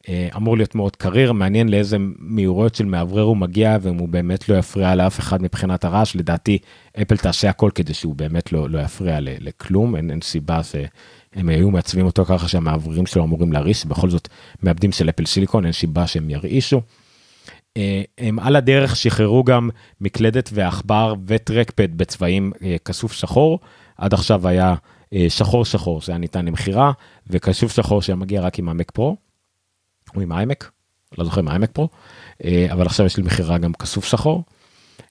אה, 0.09 0.27
אמור 0.35 0.57
להיות 0.57 0.75
מאוד 0.75 0.95
קריר, 0.95 1.33
מעניין 1.33 1.69
לאיזה 1.69 1.97
מהירויות 2.19 2.75
של 2.75 2.85
מאוורר 2.85 3.23
הוא 3.23 3.37
מגיע 3.37 3.77
ואם 3.81 3.97
הוא 3.97 4.09
באמת 4.09 4.49
לא 4.49 4.57
יפריע 4.57 4.95
לאף 4.95 5.19
אחד 5.19 5.41
מבחינת 5.41 5.85
הרעש, 5.85 6.15
לדעתי 6.15 6.57
אפל 7.01 7.17
תעשה 7.17 7.49
הכל 7.49 7.69
כדי 7.75 7.93
שהוא 7.93 8.15
באמת 8.15 8.51
לא, 8.51 8.69
לא 8.69 8.79
יפריע 8.79 9.17
לכלום, 9.21 9.95
אין, 9.95 10.11
אין 10.11 10.21
סיבה 10.21 10.61
שהם 10.63 11.49
היו 11.49 11.71
מעצבים 11.71 12.05
אותו 12.05 12.25
ככה 12.25 12.47
שהמאווררים 12.47 13.05
שלו 13.05 13.23
אמורים 13.23 13.53
להרעיש, 13.53 13.85
בכל 13.85 14.09
זאת 14.09 14.27
מעבדים 14.63 14.91
של 14.91 15.09
אפל 15.09 15.25
סיליקון, 15.25 15.65
אין 15.65 15.73
סיבה 15.73 16.07
שהם 16.07 16.29
ירעישו. 16.29 16.81
אה, 17.77 18.01
הם 18.17 18.39
על 18.39 18.55
הדרך 18.55 18.95
שחררו 18.95 19.43
גם 19.43 19.69
מקלדת 20.01 20.49
ועכבר 20.53 21.13
וטרקפד 21.27 21.97
בצבעים 21.97 22.51
אה, 22.63 22.75
כסוף 22.85 23.13
שחור, 23.13 23.59
עד 23.97 24.13
עכשיו 24.13 24.47
היה 24.47 24.75
שחור 25.29 25.65
שחור 25.65 26.01
שהיה 26.01 26.17
ניתן 26.17 26.45
למכירה, 26.45 26.91
וכסוף 27.27 27.75
שחור 27.75 28.01
שמגיע 28.01 28.41
רק 28.41 28.59
עם 28.59 28.69
ה 28.69 28.75
Mac 28.75 28.91
Pro. 28.91 29.22
או 30.15 30.21
עם 30.21 30.31
iMac, 30.31 30.71
לא 31.17 31.23
זוכר 31.23 31.39
עם 31.39 31.49
iMac 31.49 31.71
Pro, 31.71 31.89
אה, 32.43 32.67
אבל 32.71 32.85
עכשיו 32.85 33.05
יש 33.05 33.17
לי 33.17 33.23
מכירה 33.23 33.57
גם 33.57 33.73
כסוף 33.73 34.05
שחור. 34.05 34.43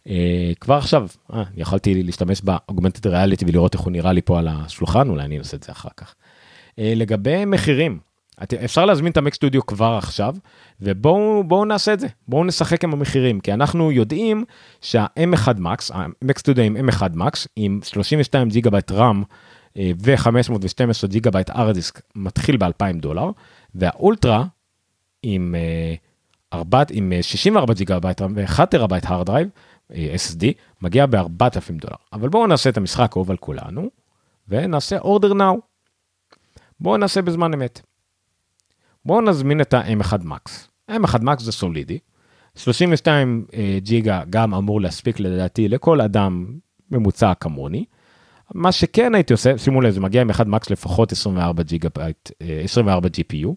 אה, 0.09 0.53
כבר 0.61 0.75
עכשיו 0.75 1.07
אה, 1.33 1.43
יכולתי 1.57 2.03
להשתמש 2.03 2.41
ב 2.43 2.49
augmented 2.49 3.07
reality 3.07 3.45
ולראות 3.49 3.75
איך 3.75 3.83
הוא 3.83 3.93
נראה 3.93 4.13
לי 4.13 4.23
פה 4.23 4.39
על 4.39 4.49
השולחן 4.49 5.09
אולי 5.09 5.25
אני 5.25 5.39
אעשה 5.39 5.57
את 5.57 5.63
זה 5.63 5.73
אחר 5.73 5.89
כך. 5.97 6.15
לגבי 6.79 7.45
מחירים 7.45 7.99
אפשר 8.65 8.85
להזמין 8.85 9.13
את 9.13 9.17
ה 9.17 9.21
Mac 9.21 9.35
Studio 9.35 9.67
כבר 9.67 9.95
עכשיו 9.99 10.35
ובואו 10.81 11.45
בואו 11.45 11.65
נעשה 11.65 11.93
את 11.93 12.01
זה 12.01 12.07
בואו 12.29 12.45
נשחק 12.45 12.85
עם 12.85 12.93
המחירים 12.93 13.41
כי 13.41 13.53
אנחנו 13.53 13.93
יודעים 13.93 14.45
שה-M1 14.81 15.49
Max, 15.59 15.91
ה 15.93 16.04
Mac 16.04 16.39
Studio 16.39 16.65
עם 16.65 16.89
M1 16.89 17.15
Max 17.17 17.47
עם 17.57 17.81
32 17.85 18.49
ג'יגה 18.49 18.71
בייט 18.71 18.93
RAM 18.93 19.23
ו-512 19.77 21.07
ג'יגה 21.07 21.31
בייט 21.31 21.51
הארד 21.51 21.76
דיסק 21.76 22.01
מתחיל 22.15 22.57
ב-2000 22.57 23.01
דולר 23.01 23.31
והאולטרה 23.75 24.45
עם, 25.23 25.55
אה, 26.53 26.57
4, 26.57 26.83
עם 26.91 27.13
64 27.23 27.75
ג'יגה 27.75 28.01
בייט 28.01 28.21
ו-1 28.21 28.67
טראבייט 28.67 29.05
hard 29.07 29.27
drive, 29.27 29.49
SSD, 29.91 30.45
מגיע 30.83 31.07
ב-4,000 31.07 31.73
דולר. 31.73 31.97
אבל 32.13 32.29
בואו 32.29 32.47
נעשה 32.47 32.71
את 32.71 32.77
המשחק 32.77 33.13
אהוב 33.17 33.31
על 33.31 33.37
כולנו, 33.37 33.91
ונעשה 34.49 34.99
order 34.99 35.33
now. 35.33 35.61
בואו 36.81 36.97
נעשה 36.97 37.23
בזמן 37.23 37.55
אמת. 37.55 37.81
בואו 39.05 39.21
נזמין 39.21 39.61
את 39.61 39.75
ה-M1 39.75 40.13
Max. 40.13 40.51
M1 40.91 41.23
Max 41.23 41.43
זה 41.43 41.53
סולידי. 41.53 41.99
32 42.57 43.45
אה, 43.49 43.55
ג'יגה 43.79 44.23
גם 44.31 44.55
אמור 44.55 44.81
להספיק 44.81 45.21
לדעתי 45.21 45.69
לכל 45.69 46.01
אדם 46.01 46.47
ממוצע 46.91 47.35
כמוני. 47.35 47.85
מה 48.55 48.73
שכן 48.73 49.15
הייתי 49.15 49.33
עושה, 49.33 49.59
שימו 49.59 49.81
לב, 49.81 49.91
זה 49.91 50.01
מגיע 50.01 50.21
עם 50.21 50.31
M1 50.31 50.49
Max 50.49 50.71
לפחות 50.71 51.13
24 51.13 51.63
ג'יגה 51.63 51.89
בייט, 51.97 52.31
24 52.65 53.09
GPU. 53.09 53.49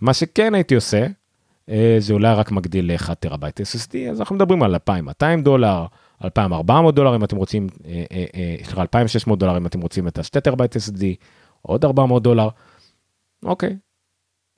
מה 0.00 0.14
שכן 0.14 0.54
הייתי 0.54 0.74
עושה, 0.74 1.06
אה, 1.68 1.96
זה 1.98 2.12
אולי 2.12 2.34
רק 2.34 2.50
מגדיל 2.50 2.92
ל-1 2.92 3.14
טראבייט 3.14 3.60
SSD, 3.60 4.10
אז 4.10 4.20
אנחנו 4.20 4.36
מדברים 4.36 4.62
על 4.62 4.74
2,200 4.74 5.42
דולר, 5.42 5.86
2,400 6.24 6.94
דולר 6.94 7.16
אם 7.16 7.24
אתם 7.24 7.36
רוצים, 7.36 7.66
סליחה, 8.64 8.82
2,600 8.82 9.38
דולר 9.38 9.56
אם 9.56 9.66
אתם 9.66 9.80
רוצים 9.80 10.08
את 10.08 10.18
ה-2 10.18 10.40
טראבייט 10.40 10.76
SSD, 10.76 11.04
עוד 11.62 11.84
400 11.84 12.22
דולר, 12.22 12.48
אוקיי, 13.44 13.76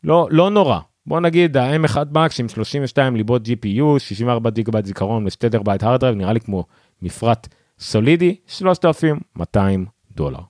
לא, 0.04 0.28
לא 0.30 0.50
נורא. 0.50 0.78
בוא 1.06 1.20
נגיד 1.20 1.56
ה-M1 1.56 1.96
Max 2.14 2.30
עם 2.38 2.48
32 2.48 3.16
ליבות 3.16 3.42
GPU, 3.46 3.98
64 3.98 4.50
גיגבייט 4.50 4.86
זיכרון 4.86 5.24
ו-2 5.24 5.48
טראבייט 5.50 5.82
hard 5.82 6.00
drive, 6.00 6.14
נראה 6.16 6.32
לי 6.32 6.40
כמו 6.40 6.64
מפרט 7.02 7.48
סולידי, 7.78 8.36
3,200 8.46 9.86
דולר. 10.10 10.40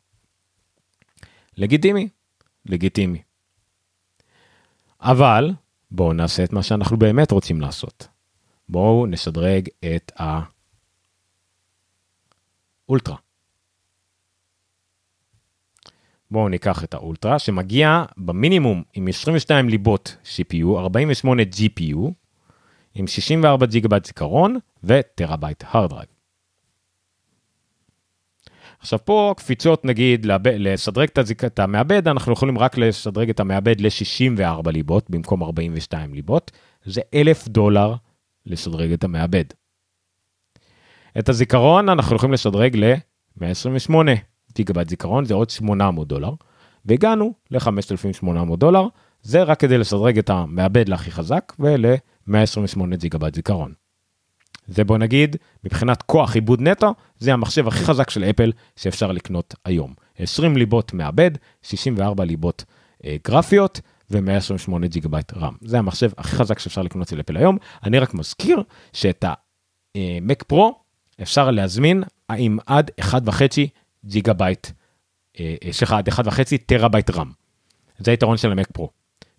לגיטימי? 1.57 2.09
לגיטימי. 2.67 3.23
אבל 5.03 5.51
בואו 5.91 6.13
נעשה 6.13 6.45
את 6.45 6.53
מה 6.53 6.63
שאנחנו 6.63 6.97
באמת 6.97 7.31
רוצים 7.31 7.61
לעשות. 7.61 8.09
בואו 8.69 9.07
נשדרג 9.07 9.69
את 9.97 10.13
האולטרה. 12.87 13.17
בואו 16.31 16.49
ניקח 16.49 16.85
את 16.85 16.95
האולטרה 16.95 17.39
שמגיע 17.39 18.05
במינימום 18.17 18.83
עם 18.95 19.09
22 19.09 19.69
ליבות 19.69 20.17
CPU, 20.25 20.79
48 20.79 21.43
GPU, 21.43 22.11
עם 22.95 23.07
64 23.07 23.67
ג'יגבייט 23.67 24.05
זיכרון 24.05 24.59
וטראבייט 24.85 25.63
hard 25.63 25.91
drive. 25.91 26.12
עכשיו 28.83 28.99
פה 29.05 29.35
קפיצות 29.37 29.85
נגיד 29.85 30.27
לשדרג 30.45 31.09
את 31.47 31.59
המעבד, 31.59 32.09
אנחנו 32.09 32.33
יכולים 32.33 32.59
רק 32.59 32.79
לשדרג 32.79 33.31
את 33.31 33.41
המעבד 33.41 33.81
ל-64 33.81 34.71
ליבות 34.71 35.11
במקום 35.11 35.43
42 35.43 36.15
ליבות, 36.15 36.51
זה 36.85 37.01
1,000 37.15 37.49
דולר 37.49 37.95
לשדרג 38.47 38.93
את 38.93 39.05
המעבד. 39.05 39.45
את 41.19 41.29
הזיכרון 41.29 41.89
אנחנו 41.89 42.17
יכולים 42.17 42.33
לשדרג 42.33 42.77
ל-128 42.77 43.95
גיגבייט 44.55 44.89
זיכרון, 44.89 45.25
זה 45.25 45.35
עוד 45.35 45.51
800 45.51 46.09
דולר, 46.09 46.33
והגענו 46.85 47.35
ל-5,800 47.51 48.57
דולר, 48.57 48.87
זה 49.23 49.43
רק 49.43 49.61
כדי 49.61 49.79
לשדרג 49.79 50.19
את 50.19 50.31
המעבד 50.31 50.89
להכי 50.89 51.11
חזק 51.11 51.53
ול-128 51.59 52.97
גיגבייט 52.97 53.35
זיכרון. 53.35 53.82
זה 54.67 54.85
בוא 54.85 54.99
נגיד, 54.99 55.37
מבחינת 55.65 56.03
כוח 56.03 56.35
עיבוד 56.35 56.61
נטו, 56.61 56.95
זה 57.19 57.33
המחשב 57.33 57.69
הכי 57.69 57.85
חזק 57.85 58.11
של 58.11 58.25
אפל 58.25 58.53
שאפשר 58.77 59.13
לקנות 59.13 59.55
היום. 59.65 59.95
20 60.19 60.57
ליבות 60.57 60.93
מעבד, 60.93 61.31
64 61.63 62.25
ליבות 62.25 62.65
אה, 63.05 63.17
גרפיות 63.27 63.81
ו-128 64.11 64.87
ג'יגבייט 64.87 65.33
RAM. 65.33 65.55
זה 65.61 65.79
המחשב 65.79 66.11
הכי 66.19 66.37
חזק 66.37 66.59
שאפשר 66.59 66.83
לקנות 66.83 67.09
של 67.09 67.21
אפל 67.21 67.37
היום. 67.37 67.59
אני 67.85 67.99
רק 67.99 68.15
מזכיר 68.15 68.63
שאת 68.93 69.25
ה-Mac 69.25 70.53
Pro 70.53 70.63
אפשר 71.23 71.51
להזמין 71.51 72.03
עם 72.37 72.59
עד 72.67 72.91
1.5 73.01 73.35
ג'יגבייט, 74.05 74.67
אה, 75.41 75.55
אה, 75.65 75.73
סליחה, 75.73 75.99
עד 75.99 76.09
1.5 76.09 76.57
טראבייט 76.67 77.11
RAM. 77.11 77.33
זה 77.99 78.11
היתרון 78.11 78.37
של 78.37 78.53
ה-Mac 78.53 78.79
Pro. 78.79 78.87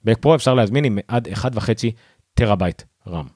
Mac 0.08 0.26
Pro 0.26 0.36
אפשר 0.36 0.54
להזמין 0.54 0.86
עם 0.86 1.00
עד 1.08 1.28
1.5 1.28 1.92
טראבייט 2.34 2.82
RAM. 3.08 3.28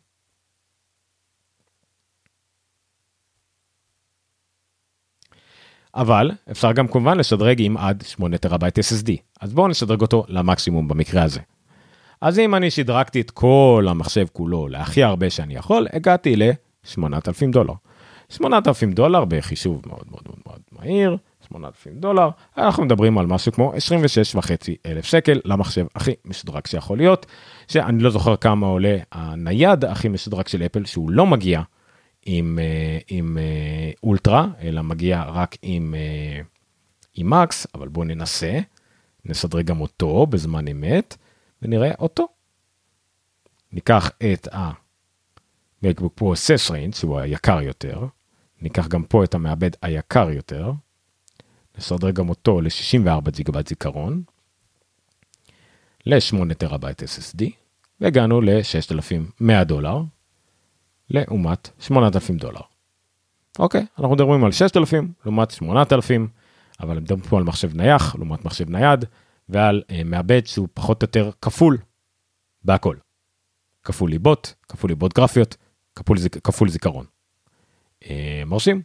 אבל 5.98 6.32
אפשר 6.52 6.72
גם 6.72 6.88
כמובן 6.88 7.18
לשדרג 7.18 7.62
עם 7.62 7.78
עד 7.78 8.04
8 8.08 8.38
טראבייט 8.38 8.80
SSD. 8.80 9.12
אז 9.42 9.54
בואו 9.54 9.68
נשדרג 9.68 10.02
אותו 10.02 10.24
למקסימום 10.28 10.88
במקרה 10.88 11.24
הזה. 11.24 11.40
אז 12.22 12.40
אם 12.40 12.56
אני 12.56 12.72
שדרגתי 12.72 13.22
את 13.22 13.32
כל 13.32 13.86
המחשב 13.90 14.26
כולו 14.34 14.68
להכי 14.68 15.04
הרבה 15.04 15.30
שאני 15.30 15.56
יכול, 15.56 15.88
הגעתי 15.94 16.36
ל-8,000 16.36 17.52
דולר. 17.52 17.74
8,000 18.30 18.92
דולר 18.92 19.26
בחישוב 19.26 19.82
מאוד 19.86 20.04
מאוד 20.12 20.22
מאוד 20.26 20.38
מאוד 20.46 20.60
מהיר, 20.72 21.18
8,000 21.50 21.94
דולר, 22.00 22.30
אנחנו 22.58 22.86
מדברים 22.86 23.18
על 23.18 23.28
משהו 23.28 23.52
כמו 23.52 23.74
26 23.74 24.36
אלף 24.86 25.06
שקל 25.06 25.40
למחשב 25.46 25.86
הכי 25.96 26.12
משודרג 26.26 26.68
שיכול 26.68 26.98
להיות, 26.98 27.26
שאני 27.68 28.04
לא 28.04 28.10
זוכר 28.10 28.36
כמה 28.36 28.68
עולה 28.68 28.98
הנייד 29.12 29.86
הכי 29.86 30.08
משודרג 30.10 30.48
של 30.48 30.64
אפל 30.64 30.86
שהוא 30.86 31.12
לא 31.12 31.26
מגיע 31.26 31.62
עם, 32.30 32.60
אה, 32.60 33.00
עם 33.08 33.38
אה, 33.38 33.92
אולטרה, 34.04 34.48
אלא 34.62 34.84
מגיע 34.84 35.24
רק 35.24 35.56
עם, 35.62 35.96
אה, 35.98 36.42
עם 37.14 37.30
מקס, 37.30 37.68
אבל 37.76 37.88
בואו 37.88 38.06
ננסה, 38.06 38.60
נסדרג 39.26 39.66
גם 39.66 39.82
אותו 39.82 40.26
בזמן 40.26 40.68
אמת, 40.68 41.18
ונראה 41.62 41.92
אותו. 42.00 42.28
ניקח 43.72 44.12
את 44.34 44.48
ה-MacBook 44.54 46.22
Pro 46.22 46.36
6 46.36 46.72
Range, 46.72 46.96
שהוא 46.96 47.20
היקר 47.20 47.62
יותר, 47.62 48.06
ניקח 48.62 48.88
גם 48.88 49.04
פה 49.04 49.24
את 49.24 49.34
המעבד 49.34 49.72
היקר 49.82 50.30
יותר, 50.30 50.72
נשדרג 51.78 52.16
גם 52.16 52.30
אותו 52.30 52.62
ל-64 52.62 53.30
ג'יגבייט 53.32 53.68
זיכרון, 53.68 54.24
ל-8 56.06 56.54
טראבייט 56.54 57.04
SSD, 57.04 57.44
והגענו 58.02 58.42
ל-6,100 58.42 59.64
דולר, 59.64 60.02
לעומת 61.10 61.70
8,000 61.80 62.38
דולר. 62.38 62.62
אוקיי, 63.60 63.86
אנחנו 64.00 64.16
מדברים 64.16 64.44
על 64.44 64.52
6,000 64.52 65.14
לעומת 65.26 65.52
8,000, 65.52 66.28
אבל 66.80 67.00
מדברים 67.00 67.22
פה 67.22 67.38
על 67.38 67.44
מחשב 67.44 67.76
נייח 67.76 68.16
לעומת 68.16 68.46
מחשב 68.46 68.70
נייד, 68.70 69.06
ועל 69.50 69.84
אה, 69.90 70.02
מעבד 70.06 70.46
שהוא 70.46 70.68
פחות 70.74 71.04
או 71.04 71.06
יותר 71.06 71.30
כפול 71.42 71.78
בהכל. 72.64 72.96
כפול 73.84 74.10
ליבות, 74.10 74.54
כפול 74.70 74.90
ליבות 74.90 75.14
גרפיות, 75.14 75.58
כפול, 75.96 76.18
זיק, 76.18 76.38
כפול 76.38 76.70
זיכרון. 76.70 77.06
אה, 78.10 78.44
מרשים? 78.46 78.82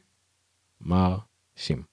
מרשים. 0.81 1.92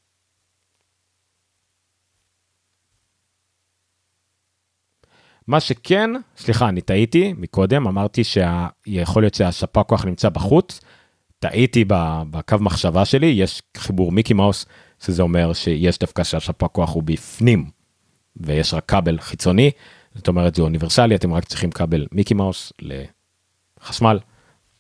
מה 5.50 5.60
שכן, 5.60 6.10
סליחה, 6.38 6.70
אני 6.70 6.82
טעיתי 6.82 7.34
מקודם, 7.38 7.88
אמרתי 7.88 8.22
שיכול 8.24 9.24
להיות 9.24 9.34
שהספק 9.34 9.84
כוח 9.88 10.06
נמצא 10.06 10.30
בחוץ. 10.30 10.82
טעיתי 11.40 11.86
בקו 11.88 12.56
מחשבה 12.60 13.06
שלי, 13.06 13.28
יש 13.28 13.62
חיבור 13.78 14.12
מיקי 14.12 14.34
מאוס, 14.34 14.66
שזה 15.04 15.22
אומר 15.22 15.54
שיש 15.54 16.00
דווקא 16.00 16.24
שהספק 16.24 16.68
כוח 16.72 16.94
הוא 16.94 17.04
בפנים, 17.04 17.70
ויש 18.38 18.74
רק 18.74 18.86
כבל 18.86 19.20
חיצוני, 19.20 19.72
זאת 20.16 20.28
אומרת 20.28 20.56
זה 20.56 20.62
אוניברסלי, 20.62 21.16
אתם 21.16 21.34
רק 21.34 21.46
צריכים 21.46 21.72
כבל 21.72 22.08
מיקי 22.12 22.34
מאוס 22.34 22.74
לחשמל, 23.82 24.20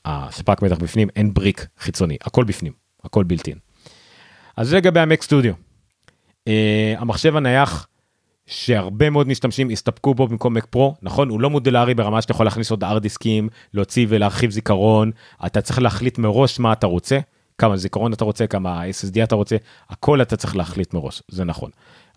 הספק 0.06 0.62
מתח 0.62 0.78
בפנים, 0.78 1.08
אין 1.16 1.34
בריק 1.34 1.68
חיצוני, 1.80 2.18
הכל 2.22 2.44
בפנים, 2.44 2.74
הכל 3.04 3.24
בלתי. 3.24 3.54
אז 4.58 4.68
זה 4.68 4.78
לגבי 4.78 5.00
המק 5.00 5.22
סטודיו. 5.22 5.54
Uh, 6.50 6.52
המחשב 6.98 7.36
הנייח 7.36 7.88
שהרבה 8.50 9.10
מאוד 9.10 9.28
משתמשים 9.28 9.70
הסתפקו 9.70 10.14
בו 10.14 10.28
במקום 10.28 10.58
Mac 10.58 10.76
Pro, 10.76 10.80
נכון? 11.02 11.30
הוא 11.30 11.42
לא 11.42 11.50
מודולרי 11.50 11.94
ברמה 11.94 12.22
שאתה 12.22 12.32
יכול 12.32 12.46
להכניס 12.46 12.72
עוד 12.72 12.84
ארד 12.84 13.02
דיסקים, 13.02 13.50
להוציא 13.74 14.06
ולהרחיב 14.10 14.52
זיכרון, 14.52 15.12
אתה 15.46 15.62
צריך 15.62 15.80
להחליט 15.80 16.18
מראש 16.18 16.60
מה 16.60 16.74
אתה 16.74 16.88
רוצה, 16.88 17.20
כמה 17.58 17.78
זיכרון 17.78 18.14
אתה 18.14 18.26
רוצה, 18.26 18.48
כמה 18.48 18.84
SSD 18.84 19.24
אתה 19.24 19.36
רוצה, 19.36 19.56
הכל 19.90 20.22
אתה 20.22 20.38
צריך 20.38 20.56
להחליט 20.56 20.94
מראש, 20.94 21.24
זה 21.28 21.44
נכון. 21.44 21.72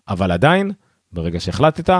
אבל 0.07 0.31
עדיין, 0.31 0.71
ברגע 1.11 1.39
שהחלטת, 1.39 1.93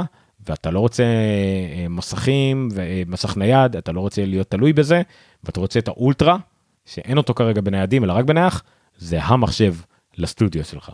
ואתה 0.48 0.72
לא 0.72 0.80
רוצה 0.80 1.04
אה, 1.04 1.86
מסכים 1.90 2.70
ומסך 2.74 3.38
נייד, 3.38 3.76
אתה 3.76 3.92
לא 3.92 4.00
רוצה 4.00 4.26
להיות 4.26 4.50
תלוי 4.50 4.74
בזה, 4.74 5.02
ואתה 5.44 5.60
רוצה 5.60 5.80
את 5.80 5.88
האולטרה, 5.88 6.38
שאין 6.86 7.18
אותו 7.18 7.34
כרגע 7.34 7.62
בניידים 7.62 8.04
אלא 8.04 8.14
רק 8.14 8.26
בנייח, 8.26 8.64
זה 8.98 9.24
המחשב 9.24 9.76
לסטודיו 10.18 10.66
שלך. 10.66 10.92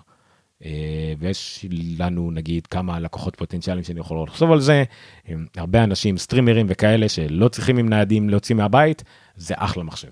אה, 0.65 1.13
ויש 1.19 1.65
לנו 1.99 2.31
נגיד 2.31 2.67
כמה 2.67 2.99
לקוחות 2.99 3.35
פוטנציאליים 3.35 3.83
שאני 3.83 3.99
יכול 3.99 4.27
לחשוב 4.27 4.51
על 4.51 4.59
זה, 4.59 4.83
הרבה 5.57 5.83
אנשים 5.83 6.17
סטרימרים 6.17 6.65
וכאלה 6.69 7.09
שלא 7.09 7.47
צריכים 7.47 7.77
עם 7.77 7.89
ניידים 7.89 8.29
להוציא 8.29 8.55
מהבית, 8.55 9.03
זה 9.35 9.53
אחלה 9.57 9.83
מחשב, 9.83 10.09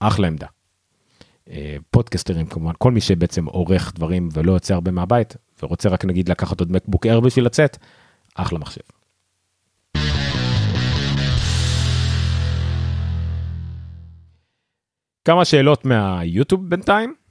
אחלה 0.00 0.26
עמדה. 0.26 0.46
אה, 1.50 1.76
פודקסטרים 1.90 2.46
כמובן, 2.46 2.72
כל 2.78 2.92
מי 2.92 3.00
שבעצם 3.00 3.44
עורך 3.44 3.92
דברים 3.94 4.28
ולא 4.32 4.52
יוצא 4.52 4.74
הרבה 4.74 4.90
מהבית 4.90 5.36
ורוצה 5.62 5.88
רק 5.88 6.04
נגיד 6.04 6.28
לקחת 6.28 6.60
עוד 6.60 6.72
מקבוק 6.72 7.06
אר 7.06 7.20
בשביל 7.20 7.44
לצאת, 7.44 7.76
אחלה 8.34 8.58
מחשב. 8.58 8.80
כמה 15.24 15.44
שאלות 15.44 15.84
מהיוטיוב 15.84 16.70
בינתיים. 16.70 17.25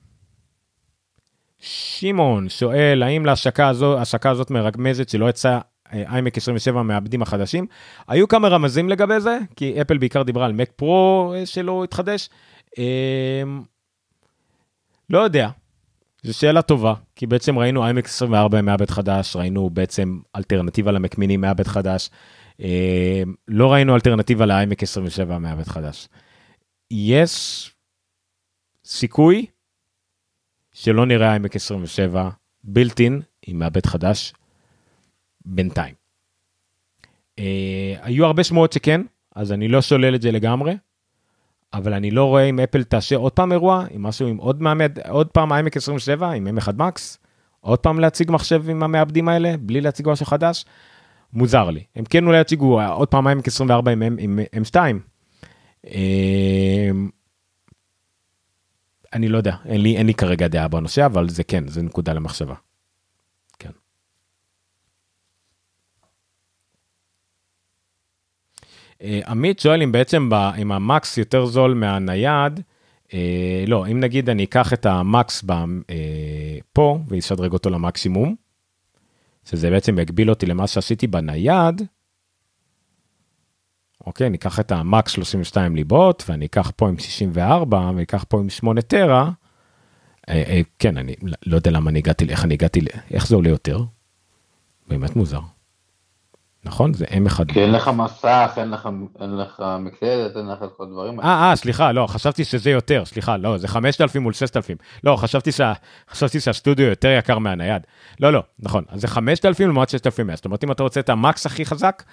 שמעון 1.65 2.49
שואל 2.49 3.03
האם 3.03 3.25
להשקה 3.25 3.67
הזו, 3.67 3.99
השקה 3.99 4.29
הזאת 4.29 4.51
מרמזת 4.51 5.09
שלא 5.09 5.29
יצא 5.29 5.59
איימק 5.93 6.37
27 6.37 6.83
מהעבדים 6.83 7.21
החדשים. 7.21 7.67
היו 8.07 8.27
כמה 8.27 8.47
רמזים 8.47 8.89
לגבי 8.89 9.19
זה, 9.19 9.37
כי 9.55 9.81
אפל 9.81 9.97
בעיקר 9.97 10.23
דיברה 10.23 10.45
על 10.45 10.53
מק 10.53 10.71
פרו 10.75 11.33
שלא 11.45 11.83
התחדש. 11.83 12.29
אמ, 12.77 13.63
לא 15.09 15.19
יודע, 15.19 15.49
זו 16.23 16.33
שאלה 16.33 16.61
טובה, 16.61 16.93
כי 17.15 17.27
בעצם 17.27 17.59
ראינו 17.59 17.89
iMac 17.89 18.05
24 18.05 18.59
עם 18.59 18.65
מעבד 18.65 18.89
חדש, 18.89 19.35
ראינו 19.35 19.69
בעצם 19.69 20.19
אלטרנטיבה 20.35 20.91
למק 20.91 21.17
מיני 21.17 21.37
מעבד 21.37 21.67
חדש, 21.67 22.09
אה, 22.61 23.23
לא 23.47 23.73
ראינו 23.73 23.95
אלטרנטיבה 23.95 24.45
ל-iMac 24.45 24.81
27 24.81 25.37
מעבד 25.37 25.67
חדש. 25.67 26.07
יש 26.91 27.71
סיכוי 28.85 29.45
שלא 30.75 31.05
נראה 31.05 31.35
iMac 31.35 31.55
27 31.55 32.29
בילטין 32.63 33.21
עם 33.47 33.59
מעבד 33.59 33.85
חדש 33.85 34.33
בינתיים. 35.45 35.93
אה, 37.39 37.95
היו 38.01 38.25
הרבה 38.25 38.43
שמועות 38.43 38.73
שכן, 38.73 39.01
אז 39.35 39.51
אני 39.51 39.67
לא 39.67 39.81
שולל 39.81 40.15
את 40.15 40.21
זה 40.21 40.31
לגמרי, 40.31 40.77
אבל 41.73 41.93
אני 41.93 42.11
לא 42.11 42.25
רואה 42.25 42.43
אם 42.43 42.59
אפל 42.59 42.83
תאשר 42.83 43.15
עוד 43.15 43.31
פעם 43.31 43.51
אירוע, 43.51 43.85
עם 43.91 44.03
משהו 44.03 44.27
עם 44.27 44.37
עוד 44.37 44.61
מעמד, 44.61 44.99
עוד 45.07 45.27
פעם 45.27 45.51
iMac 45.51 45.75
27 45.75 46.31
עם 46.31 46.47
M1 46.57 46.67
Max, 46.79 47.17
עוד 47.59 47.79
פעם 47.79 47.99
להציג 47.99 48.31
מחשב 48.31 48.69
עם 48.69 48.83
המעבדים 48.83 49.29
האלה, 49.29 49.57
בלי 49.59 49.81
להציג 49.81 50.09
משהו 50.09 50.25
חדש, 50.25 50.65
מוזר 51.33 51.69
לי. 51.69 51.83
הם 51.95 52.05
כן 52.05 52.27
אולי 52.27 52.41
יציגו 52.41 52.81
עוד 52.81 53.07
פעם 53.07 53.27
iMac 53.27 53.47
24 53.47 53.91
עם, 53.91 54.03
עם 54.19 54.39
M2. 54.55 54.77
אני 59.15 59.27
לא 59.27 59.37
יודע, 59.37 59.55
אין 59.65 59.81
לי, 59.81 59.97
אין 59.97 60.05
לי 60.05 60.13
כרגע 60.13 60.47
דעה 60.47 60.67
בנושא, 60.67 61.05
אבל 61.05 61.29
זה 61.29 61.43
כן, 61.43 61.67
זה 61.67 61.81
נקודה 61.81 62.13
למחשבה. 62.13 62.55
כן. 63.59 63.69
אה, 69.01 69.19
עמית 69.27 69.59
שואל 69.59 69.81
אם 69.81 69.91
בעצם 69.91 70.29
ב, 70.29 70.33
אם 70.33 70.71
המקס 70.71 71.17
יותר 71.17 71.45
זול 71.45 71.73
מהנייד, 71.73 72.59
אה, 73.13 73.63
לא, 73.67 73.87
אם 73.87 73.99
נגיד 73.99 74.29
אני 74.29 74.43
אקח 74.43 74.73
את 74.73 74.85
המקס 74.85 75.43
ב, 75.45 75.51
אה, 75.51 76.57
פה 76.73 76.99
ואשדרג 77.07 77.53
אותו 77.53 77.69
למקסימום, 77.69 78.35
שזה 79.49 79.69
בעצם 79.69 79.99
יגביל 79.99 80.29
אותי 80.29 80.45
למה 80.45 80.67
שעשיתי 80.67 81.07
בנייד, 81.07 81.81
אוקיי, 84.05 84.27
אני 84.27 84.37
אקח 84.37 84.59
את 84.59 84.71
המקס 84.71 85.11
32 85.11 85.75
ליבות, 85.75 86.23
ואני 86.29 86.45
אקח 86.45 86.71
פה 86.75 86.87
עם 86.89 86.99
64, 86.99 87.91
ואקח 87.95 88.25
פה 88.29 88.39
עם 88.39 88.49
8 88.49 88.81
טרה, 88.81 89.31
אה, 90.29 90.43
אה, 90.47 90.61
כן, 90.79 90.97
אני 90.97 91.15
לא 91.45 91.55
יודע 91.55 91.71
למה 91.71 91.89
אני 91.89 91.99
הגעתי, 91.99 92.25
איך 92.29 92.43
אני 92.43 92.53
הגעתי, 92.53 92.79
איך 93.11 93.27
זה 93.27 93.35
עולה 93.35 93.49
יותר? 93.49 93.83
באמת 94.87 95.15
מוזר. 95.15 95.39
נכון? 96.65 96.93
זה 96.93 97.05
M1. 97.05 97.53
כי 97.53 97.59
אין 97.59 97.71
לך 97.71 97.87
מסך, 97.87 98.53
אין 98.57 98.69
לך, 98.69 98.89
אין 99.21 99.37
לך 99.37 99.63
מקלדת, 99.79 100.37
אין 100.37 100.47
לך 100.47 100.63
את 100.63 100.69
כל 100.77 100.83
הדברים 100.83 101.19
אה, 101.19 101.49
אה, 101.49 101.55
סליחה, 101.55 101.91
לא, 101.91 102.07
חשבתי 102.07 102.43
שזה 102.43 102.71
יותר, 102.71 103.05
סליחה, 103.05 103.37
לא, 103.37 103.57
זה 103.57 103.67
5,000 103.67 104.23
מול 104.23 104.33
6,000. 104.33 104.77
לא, 105.03 105.15
חשבתי, 105.15 105.51
שה, 105.51 105.73
חשבתי 106.09 106.39
שהסטודיו 106.39 106.85
יותר 106.85 107.09
יקר 107.19 107.39
מהנייד. 107.39 107.81
לא, 108.19 108.33
לא, 108.33 108.43
נכון, 108.59 108.83
אז 108.89 109.01
זה 109.01 109.07
5,000 109.07 109.67
לעומת 109.67 109.89
6,100. 109.89 110.35
זאת 110.35 110.45
אומרת, 110.45 110.63
אם 110.63 110.71
אתה 110.71 110.83
רוצה 110.83 110.99
את 110.99 111.09
המקס 111.09 111.45
הכי 111.45 111.65
חזק, 111.65 112.03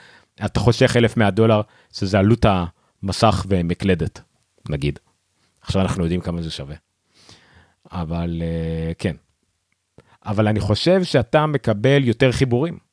אתה 0.44 0.60
חושך 0.60 0.96
1,100 0.96 1.30
דולר, 1.30 1.60
שזה 1.92 2.18
עלות 2.18 2.46
המסך 3.02 3.46
ומקלדת, 3.48 4.20
נגיד. 4.68 4.98
עכשיו 5.62 5.82
אנחנו 5.82 6.02
יודעים 6.02 6.20
כמה 6.20 6.42
זה 6.42 6.50
שווה. 6.50 6.76
אבל 7.92 8.42
uh, 8.42 8.94
כן. 8.98 9.16
אבל 10.26 10.48
אני 10.48 10.60
חושב 10.60 11.04
שאתה 11.04 11.46
מקבל 11.46 12.04
יותר 12.04 12.32
חיבורים. 12.32 12.91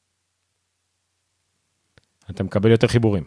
אתה 2.29 2.43
מקבל 2.43 2.71
יותר 2.71 2.87
חיבורים. 2.87 3.23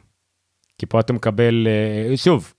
כי 0.79 0.87
פה 0.87 1.01
אתה 1.01 1.13
מקבל, 1.13 1.67
uh, 2.13 2.17
שוב, 2.17 2.55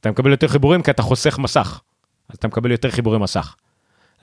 אתה 0.00 0.10
מקבל 0.10 0.30
יותר 0.30 0.48
חיבורים 0.48 0.82
כי 0.82 0.90
אתה 0.90 1.02
חוסך 1.02 1.38
מסך. 1.38 1.80
אז 2.28 2.36
אתה 2.36 2.48
מקבל 2.48 2.70
יותר 2.70 2.90
חיבורי 2.90 3.18
מסך. 3.18 3.56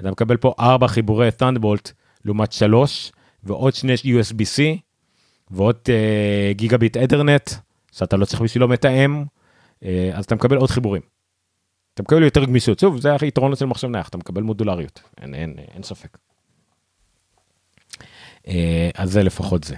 אתה 0.01 0.11
מקבל 0.11 0.37
פה 0.37 0.53
4 0.59 0.87
חיבורי 0.87 1.29
Thunderbolt 1.29 1.91
לעומת 2.25 2.51
3 2.51 3.11
ועוד 3.43 3.73
שני 3.73 3.93
USB-C 3.93 4.61
ועוד 5.51 5.75
uh, 5.85 6.53
גיגביט 6.53 6.97
אתרנט, 6.97 7.49
שאתה 7.91 8.17
לא 8.17 8.25
צריך 8.25 8.41
בשבילו 8.41 8.67
מתאם, 8.67 9.23
uh, 9.23 9.85
אז 10.13 10.25
אתה 10.25 10.35
מקבל 10.35 10.57
עוד 10.57 10.69
חיבורים. 10.69 11.01
אתה 11.93 12.03
מקבל 12.03 12.23
יותר 12.23 12.45
גמישות, 12.45 12.79
שוב, 12.79 13.01
זה 13.01 13.09
היתרון 13.21 13.53
אצל 13.53 13.65
מחשב 13.65 13.87
נייח, 13.87 14.09
אתה 14.09 14.17
מקבל 14.17 14.41
מודולריות, 14.41 15.01
אין, 15.21 15.35
אין, 15.35 15.55
אין 15.73 15.83
ספק. 15.83 16.17
Uh, 18.43 18.49
אז 18.95 19.11
זה 19.11 19.23
לפחות 19.23 19.63
זה. 19.63 19.75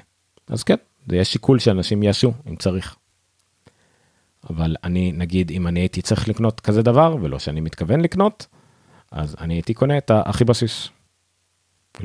אז 0.48 0.64
כן, 0.64 0.76
זה 1.08 1.16
יהיה 1.16 1.26
שיקול 1.26 1.60
שאנשים 1.60 2.04
יעשו, 2.04 2.34
אם 2.50 2.56
צריך. 2.56 2.96
אבל 4.50 4.76
אני, 4.84 5.12
נגיד, 5.12 5.52
אם 5.52 5.68
אני 5.68 5.80
הייתי 5.80 6.02
צריך 6.02 6.30
לקנות 6.30 6.60
כזה 6.60 6.82
דבר, 6.82 7.16
ולא 7.22 7.40
שאני 7.40 7.62
מתכוון 7.62 8.02
לקנות, 8.02 8.48
אז 9.12 9.36
אני 9.42 9.54
הייתי 9.54 9.74
קונה 9.74 9.98
את 9.98 10.12
הכי 10.14 10.46
בסיס. 10.46 10.90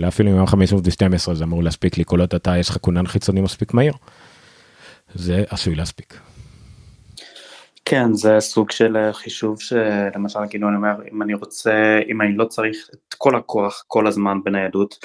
אפילו 0.09 0.30
עם 0.30 0.46
512 0.46 1.34
זה 1.34 1.44
אמור 1.44 1.62
להספיק 1.62 1.98
לי 1.98 2.05
כל 2.07 2.20
עוד 2.20 2.34
אתה 2.34 2.59
יש 2.59 2.68
לך 2.68 2.78
כונן 2.80 3.07
חיצוני 3.07 3.40
מספיק 3.40 3.74
מהיר. 3.74 3.92
זה 5.14 5.44
עשוי 5.48 5.74
להספיק. 5.74 6.20
כן 7.84 8.12
זה 8.12 8.40
סוג 8.40 8.70
של 8.70 8.96
אה, 8.96 9.12
חישוב 9.12 9.61
שלמשל 9.61 10.38
כאילו 10.51 10.68
אני 10.68 10.76
אומר 10.76 10.94
אם 11.12 11.22
אני 11.22 11.34
רוצה 11.34 11.98
אם 12.09 12.22
אני 12.22 12.36
לא 12.36 12.44
צריך 12.44 12.88
את 12.94 13.14
כל 13.18 13.36
הכוח 13.36 13.84
כל 13.86 14.07
הזמן 14.07 14.38
בניידות 14.44 14.98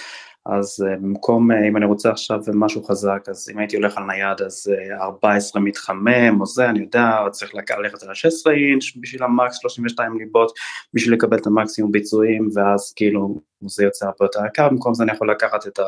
אז 0.46 0.86
uh, 0.88 1.00
במקום, 1.02 1.52
uh, 1.52 1.68
אם 1.68 1.78
אני 1.78 1.86
רוצה 1.86 2.10
עכשיו 2.10 2.40
משהו 2.54 2.84
חזק, 2.84 3.24
אז 3.28 3.50
אם 3.54 3.58
הייתי 3.58 3.76
הולך 3.76 3.98
על 3.98 4.04
נייד, 4.04 4.42
אז 4.42 4.72
uh, 5.00 5.02
14 5.02 5.62
מתחמם 5.62 6.42
או 6.42 6.46
זה, 6.46 6.70
אני 6.70 6.80
יודע, 6.80 7.18
צריך 7.32 7.56
ללכת 7.56 8.04
על 8.04 8.10
ה-16 8.10 8.52
אינץ' 8.52 8.84
בשביל 9.02 9.24
המקס 9.24 9.58
32 9.58 10.20
ליבות, 10.20 10.52
בשביל 10.94 11.14
לקבל 11.14 11.38
את 11.38 11.48
המקסימום 11.48 11.92
ביצועים, 11.92 12.50
ואז 12.54 12.94
כאילו 12.96 13.42
זה 13.62 13.84
יוצא 13.84 14.06
הרבה 14.06 14.18
יותר 14.22 14.40
יקר, 14.46 14.70
במקום 14.70 14.94
זה 14.94 15.04
אני 15.04 15.12
יכול 15.12 15.32
לקחת 15.32 15.68
את 15.68 15.80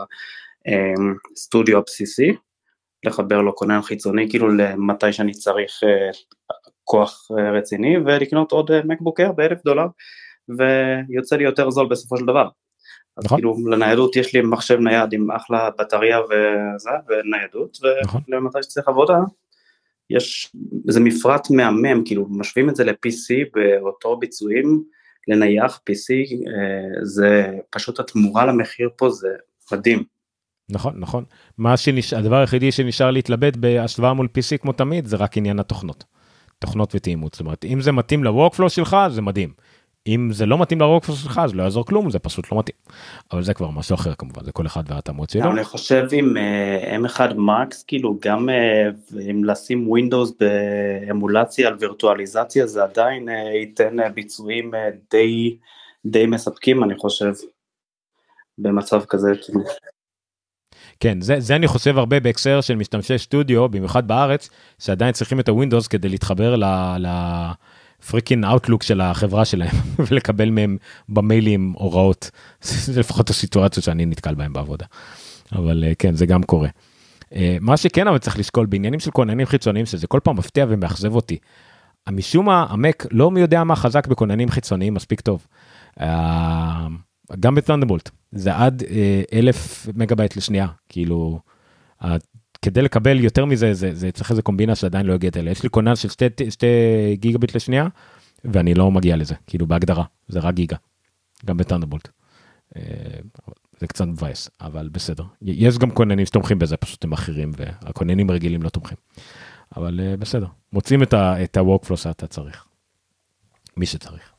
הסטודיו 1.35 1.77
הבסיסי, 1.77 2.35
לחבר 3.05 3.41
לו 3.41 3.55
כונן 3.55 3.81
חיצוני, 3.81 4.29
כאילו 4.29 4.49
למתי 4.49 5.13
שאני 5.13 5.31
צריך 5.31 5.71
כוח 6.83 7.27
רציני, 7.57 7.97
ולקנות 7.97 8.51
עוד 8.51 8.71
מקבוקר 8.85 9.31
באלף 9.31 9.63
דולר, 9.65 9.85
ויוצא 10.49 11.35
לי 11.35 11.43
יותר 11.43 11.69
זול 11.69 11.87
בסופו 11.87 12.17
של 12.17 12.25
דבר. 12.25 12.47
אז 13.17 13.25
נכון. 13.25 13.37
כאילו 13.37 13.69
לניידות 13.69 14.15
יש 14.15 14.35
לי 14.35 14.41
מחשב 14.41 14.79
נייד 14.79 15.13
עם 15.13 15.31
אחלה 15.31 15.69
בטריה 15.79 16.19
וזה, 16.19 16.89
וניידות, 17.09 17.77
נכון. 18.03 18.21
ולמתי 18.27 18.57
שצריך 18.61 18.87
עבודה, 18.87 19.17
יש, 20.09 20.55
זה 20.87 20.99
מפרט 20.99 21.47
מהמם, 21.49 22.05
כאילו 22.05 22.27
משווים 22.29 22.69
את 22.69 22.75
זה 22.75 22.83
ל-PC 22.83 23.49
באותו 23.53 24.17
ביצועים, 24.17 24.83
לנייח 25.27 25.79
PC, 25.89 26.13
אה, 26.47 27.03
זה 27.03 27.47
פשוט 27.69 27.99
התמורה 27.99 28.45
למחיר 28.45 28.89
פה 28.97 29.09
זה 29.09 29.29
מדהים. 29.71 30.03
נכון 30.69 30.93
נכון 30.97 31.23
מה 31.57 31.77
שנש... 31.77 32.13
הדבר 32.13 32.35
היחידי 32.35 32.71
שנשאר 32.71 33.11
להתלבט 33.11 33.55
בהשוואה 33.55 34.13
מול 34.13 34.27
PC 34.37 34.57
כמו 34.61 34.71
תמיד 34.71 35.05
זה 35.05 35.17
רק 35.17 35.37
עניין 35.37 35.59
התוכנות. 35.59 36.03
תוכנות 36.59 36.95
ותאימות 36.95 37.33
זאת 37.33 37.41
אומרת 37.41 37.65
אם 37.65 37.81
זה 37.81 37.91
מתאים 37.91 38.23
לוורקפלו 38.23 38.69
שלך 38.69 38.97
זה 39.09 39.21
מדהים 39.21 39.53
אם 40.07 40.29
זה 40.31 40.45
לא 40.45 40.57
מתאים 40.57 40.81
לרוקפוס 40.81 41.23
שלך 41.23 41.41
אז 41.43 41.55
לא 41.55 41.63
יעזור 41.63 41.85
כלום 41.85 42.09
זה 42.09 42.19
פשוט 42.19 42.51
לא 42.51 42.59
מתאים. 42.59 42.77
אבל 43.31 43.43
זה 43.43 43.53
כבר 43.53 43.69
משהו 43.69 43.95
אחר 43.95 44.13
כמובן 44.13 44.43
זה 44.43 44.51
כל 44.51 44.65
אחד 44.65 44.83
והתאמות 44.87 45.29
שלו. 45.29 45.51
אני 45.51 45.63
חושב 45.63 46.07
עם 46.11 46.33
uh, 46.37 47.09
M1 47.09 47.19
Max 47.19 47.83
כאילו 47.87 48.17
גם 48.21 48.49
uh, 48.49 49.15
אם 49.31 49.43
לשים 49.43 49.87
Windows 49.93 50.31
באמולציה 50.39 51.67
על 51.67 51.75
וירטואליזציה 51.79 52.67
זה 52.67 52.83
עדיין 52.83 53.29
uh, 53.29 53.31
ייתן 53.31 54.13
ביצועים 54.13 54.71
די 55.11 55.57
די 56.05 56.25
מספקים 56.25 56.83
אני 56.83 56.95
חושב. 56.97 57.31
במצב 58.57 59.05
כזה 59.05 59.31
כאילו. 59.45 59.59
כן 60.99 61.21
זה 61.21 61.39
זה 61.39 61.55
אני 61.55 61.67
חושב 61.67 61.97
הרבה 61.97 62.19
בהקשר 62.19 62.61
של 62.61 62.75
משתמשי 62.75 63.17
סטודיו 63.17 63.69
במיוחד 63.69 64.07
בארץ 64.07 64.49
שעדיין 64.79 65.11
צריכים 65.11 65.39
את 65.39 65.49
ה- 65.49 65.58
Windows 65.58 65.87
כדי 65.87 66.09
להתחבר 66.09 66.55
ל... 66.55 66.63
ל... 66.99 67.07
freaking 68.05 68.43
Outlook 68.43 68.83
של 68.83 69.01
החברה 69.01 69.45
שלהם 69.45 69.75
ולקבל 70.11 70.49
מהם 70.49 70.77
במיילים 71.09 71.73
הוראות 71.77 72.31
זה 72.61 72.99
לפחות 72.99 73.29
הסיטואציות 73.29 73.85
שאני 73.85 74.05
נתקל 74.05 74.35
בהם 74.35 74.53
בעבודה. 74.53 74.85
אבל 75.51 75.83
אה, 75.87 75.95
כן 75.99 76.15
זה 76.15 76.25
גם 76.25 76.43
קורה. 76.43 76.69
אה, 77.35 77.57
מה 77.61 77.77
שכן 77.77 78.07
אבל 78.07 78.17
צריך 78.17 78.39
לשקול 78.39 78.65
בעניינים 78.65 78.99
של 78.99 79.11
כוננים 79.11 79.45
חיצוניים 79.45 79.85
שזה 79.85 80.07
כל 80.07 80.19
פעם 80.23 80.37
מפתיע 80.37 80.65
ומאכזב 80.69 81.15
אותי. 81.15 81.37
משום 82.11 82.45
מה 82.45 82.65
המק 82.69 83.05
לא 83.11 83.31
מי 83.31 83.39
יודע 83.39 83.63
מה 83.63 83.75
חזק 83.75 84.07
בכוננים 84.07 84.49
חיצוניים 84.49 84.93
מספיק 84.93 85.21
טוב. 85.21 85.47
אה, 86.01 86.87
גם 87.39 87.55
ב- 87.55 87.64
Thunderbolt 87.64 88.09
זה 88.31 88.55
עד 88.55 88.83
אלף 89.33 89.87
מגה 89.95 90.15
בייט 90.15 90.37
לשנייה 90.37 90.67
כאילו 90.89 91.39
כדי 92.61 92.81
לקבל 92.81 93.19
יותר 93.19 93.45
מזה 93.45 93.73
זה, 93.73 93.95
זה 93.95 94.11
צריך 94.11 94.31
איזה 94.31 94.41
קומבינה 94.41 94.75
שעדיין 94.75 95.05
לא 95.05 95.13
הגעתי 95.13 95.37
אליה 95.37 95.51
יש 95.51 95.63
לי 95.63 95.69
כונן 95.69 95.95
של 95.95 96.09
שתי, 96.09 96.25
שתי 96.49 96.67
גיגביט 97.13 97.55
לשנייה 97.55 97.87
ואני 98.45 98.73
לא 98.73 98.91
מגיע 98.91 99.15
לזה 99.15 99.35
כאילו 99.47 99.67
בהגדרה 99.67 100.03
זה 100.27 100.39
רק 100.39 100.53
גיגה 100.53 100.77
גם 101.45 101.57
ב- 101.57 101.64
Thunderbolt. 101.64 102.07
אה, 102.75 102.81
זה 103.79 103.87
קצת 103.87 104.05
מבאס 104.05 104.49
אבל 104.61 104.89
בסדר 104.91 105.23
יש 105.41 105.77
גם 105.77 105.91
כוננים 105.91 106.25
שתומכים 106.25 106.59
בזה 106.59 106.77
פשוט 106.77 107.03
הם 107.03 107.13
אחרים 107.13 107.51
והכוננים 107.57 108.29
הרגילים 108.29 108.63
לא 108.63 108.69
תומכים. 108.69 108.97
אבל 109.77 109.99
אה, 109.99 110.17
בסדר 110.17 110.47
מוצאים 110.73 111.03
את 111.03 111.57
ה-workflow 111.57 111.95
שאתה 111.95 112.27
צריך. 112.27 112.65
מי 113.77 113.85
שצריך. 113.85 114.31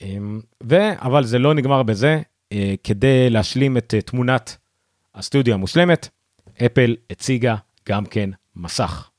אמ, 0.00 0.40
ו... 0.70 0.76
אבל 1.00 1.24
זה 1.24 1.38
לא 1.38 1.54
נגמר 1.54 1.82
בזה, 1.82 2.22
כדי 2.84 3.30
להשלים 3.30 3.76
את 3.76 3.94
אה, 3.94 4.00
תמונת 4.00 4.56
הסטודיו 5.14 5.54
המושלמת, 5.54 6.08
אפל 6.66 6.96
הציגה 7.10 7.56
גם 7.88 8.06
כן 8.06 8.30
מסך. 8.56 9.10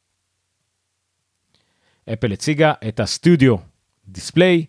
אפל 2.14 2.34
הציגה 2.34 2.74
את 2.88 3.00
הסטודיו 3.00 3.56
דיספליי, 4.08 4.66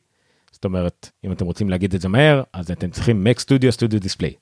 זאת 0.53 0.65
אומרת, 0.65 1.11
אם 1.25 1.33
אתם 1.33 1.45
רוצים 1.45 1.69
להגיד 1.69 1.95
את 1.95 2.01
זה 2.01 2.09
מהר, 2.09 2.43
אז 2.53 2.71
אתם 2.71 2.91
צריכים 2.91 3.27
Mac 3.27 3.41
Studio 3.41 3.79
Studio 3.79 4.05
Display, 4.05 4.35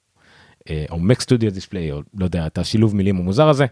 אה, 0.71 0.85
או 0.91 0.97
Mac 0.97 1.21
Studio 1.21 1.57
Display, 1.57 1.93
או 1.93 2.03
לא 2.15 2.25
יודע, 2.25 2.47
את 2.47 2.59
השילוב 2.59 2.97
מילים 2.97 3.17
המוזר 3.17 3.49
הזה, 3.49 3.67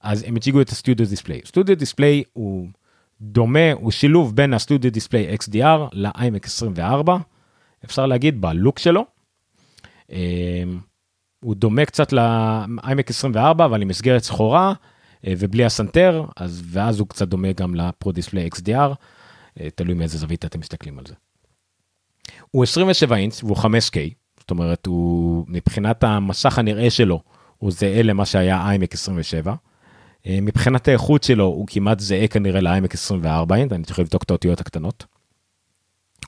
אז 0.00 0.22
הם 0.22 0.36
הציגו 0.36 0.60
את 0.60 0.68
הסטודיו 0.68 1.08
דיספליי. 1.08 1.40
Studio 1.44 1.76
Display 1.76 2.22
הוא 2.32 2.68
דומה, 3.20 3.72
הוא 3.72 3.90
שילוב 3.90 4.36
בין 4.36 4.54
ה- 4.54 4.63
Studio 4.63 4.92
Display 4.92 5.34
XDR 5.34 5.88
ל-iMac 5.92 6.44
24, 6.44 7.16
אפשר 7.84 8.06
להגיד 8.06 8.40
ב- 8.40 8.53
look 8.53 8.78
שלו. 8.78 9.17
אה, 10.12 10.62
הוא 11.40 11.54
דומה 11.54 11.84
קצת 11.84 12.12
ל-iMac 12.12 13.08
24, 13.08 13.64
אבל 13.64 13.82
עם 13.82 13.88
מסגרת 13.88 14.24
שחורה 14.24 14.72
אה, 15.26 15.32
ובלי 15.38 15.64
הסנטר, 15.64 16.24
אז 16.36 16.62
ואז 16.64 17.00
הוא 17.00 17.08
קצת 17.08 17.28
דומה 17.28 17.52
גם 17.52 17.74
ל- 17.74 17.89
Pro 17.89 18.12
Display 18.12 18.48
XDR, 18.54 18.94
תלוי 19.74 19.94
מאיזה 19.94 20.18
זווית 20.18 20.44
אתם 20.44 20.60
מסתכלים 20.60 20.98
על 20.98 21.04
זה. 21.06 21.14
הוא 22.50 22.62
27 22.62 23.16
אינץ' 23.16 23.42
והוא 23.44 23.56
5K, 23.56 24.14
זאת 24.38 24.50
אומרת 24.50 24.86
הוא 24.86 25.44
מבחינת 25.48 26.04
המסך 26.04 26.58
הנראה 26.58 26.90
שלו 26.90 27.22
הוא 27.58 27.70
זהה 27.70 28.02
למה 28.02 28.26
שהיה 28.26 28.74
iMac 28.74 28.88
27. 28.92 29.54
אה, 30.26 30.38
מבחינת 30.42 30.88
האיכות 30.88 31.22
שלו 31.22 31.44
הוא 31.44 31.66
כמעט 31.70 32.00
זהה 32.00 32.28
כנראה 32.28 32.60
ל-iMac 32.60 32.94
24 32.94 33.56
אינץ', 33.56 33.72
אני 33.72 33.84
צריך 33.84 33.98
לבדוק 33.98 34.22
את 34.22 34.30
האותיות 34.30 34.60
הקטנות. 34.60 35.06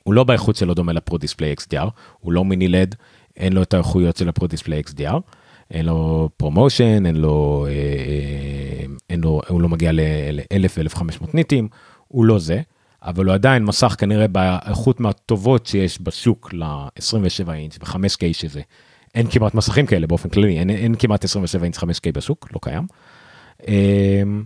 הוא 0.03 0.15
לא 0.15 0.25
באיכות 0.25 0.57
שלו 0.57 0.75
דומה 0.75 0.93
ל- 0.93 1.03
Pro 1.03 1.19
Display 1.19 1.55
XDR, 1.61 1.89
הוא 2.19 2.33
לא 2.33 2.45
mini 2.45 2.69
LED, 2.69 2.95
אין 3.37 3.53
לו 3.53 3.63
את 3.63 3.75
האיכויות 3.75 4.17
של 4.17 4.29
ה- 4.29 4.36
Pro 4.36 4.47
Display 4.47 4.83
XDR, 4.87 5.21
אין 5.71 5.87
לו 5.87 6.29
ProMotion, 6.37 7.07
אין 7.07 7.17
לו, 7.17 7.67
אה, 7.69 7.73
אה, 7.73 8.87
אין 9.11 9.21
לו, 9.21 9.41
הוא 9.49 9.61
לא 9.61 9.69
מגיע 9.69 9.93
ל-1000-1500 9.93 11.27
ניטים, 11.35 11.69
הוא 12.09 12.25
לא 12.25 12.39
זה. 12.39 12.61
אבל 13.03 13.27
הוא 13.27 13.35
עדיין 13.35 13.65
מסך 13.65 13.95
כנראה 13.99 14.29
באיכות 14.29 15.01
מהטובות 15.01 15.67
שיש 15.67 15.99
בשוק 16.03 16.55
ל-27 16.55 17.53
אינץ' 17.53 17.79
ו-5K 17.81 18.33
שזה. 18.33 18.61
אין 19.15 19.27
כמעט 19.31 19.55
מסכים 19.55 19.87
כאלה 19.87 20.07
באופן 20.07 20.29
כללי, 20.29 20.59
אין, 20.59 20.71
אין 20.71 20.95
כמעט 20.99 21.25
27 21.25 21.65
אינץ' 21.65 21.79
5K 21.79 22.13
בשוק, 22.15 22.49
לא 22.53 22.59
קיים. 22.63 22.87
אמ, 23.69 24.45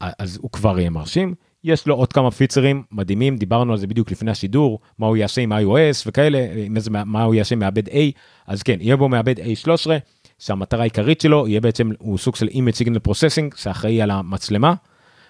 אז 0.00 0.38
הוא 0.42 0.50
כבר 0.50 0.78
יהיה 0.78 0.90
מרשים. 0.90 1.34
יש 1.64 1.86
לו 1.86 1.94
עוד 1.94 2.12
כמה 2.12 2.30
פיצרים 2.30 2.82
מדהימים, 2.92 3.36
דיברנו 3.36 3.72
על 3.72 3.78
זה 3.78 3.86
בדיוק 3.86 4.10
לפני 4.10 4.30
השידור, 4.30 4.78
מה 4.98 5.06
הוא 5.06 5.16
יעשה 5.16 5.40
עם 5.40 5.52
iOS 5.52 6.02
וכאלה, 6.06 6.38
איזה, 6.76 6.90
מה 6.90 7.22
הוא 7.22 7.34
יעשה 7.34 7.54
עם 7.54 7.58
מעבד 7.58 7.88
A, 7.88 7.92
אז 8.46 8.62
כן, 8.62 8.76
יהיה 8.80 8.96
בו 8.96 9.08
מעבד 9.08 9.38
A13, 9.38 9.90
שהמטרה 10.38 10.80
העיקרית 10.80 11.20
שלו 11.20 11.48
יהיה 11.48 11.60
בעצם, 11.60 11.90
הוא 11.98 12.18
סוג 12.18 12.36
של 12.36 12.46
Image 12.46 12.84
Signal 12.84 13.08
Processing, 13.08 13.56
שאחראי 13.56 14.02
על 14.02 14.10
המצלמה, 14.10 14.74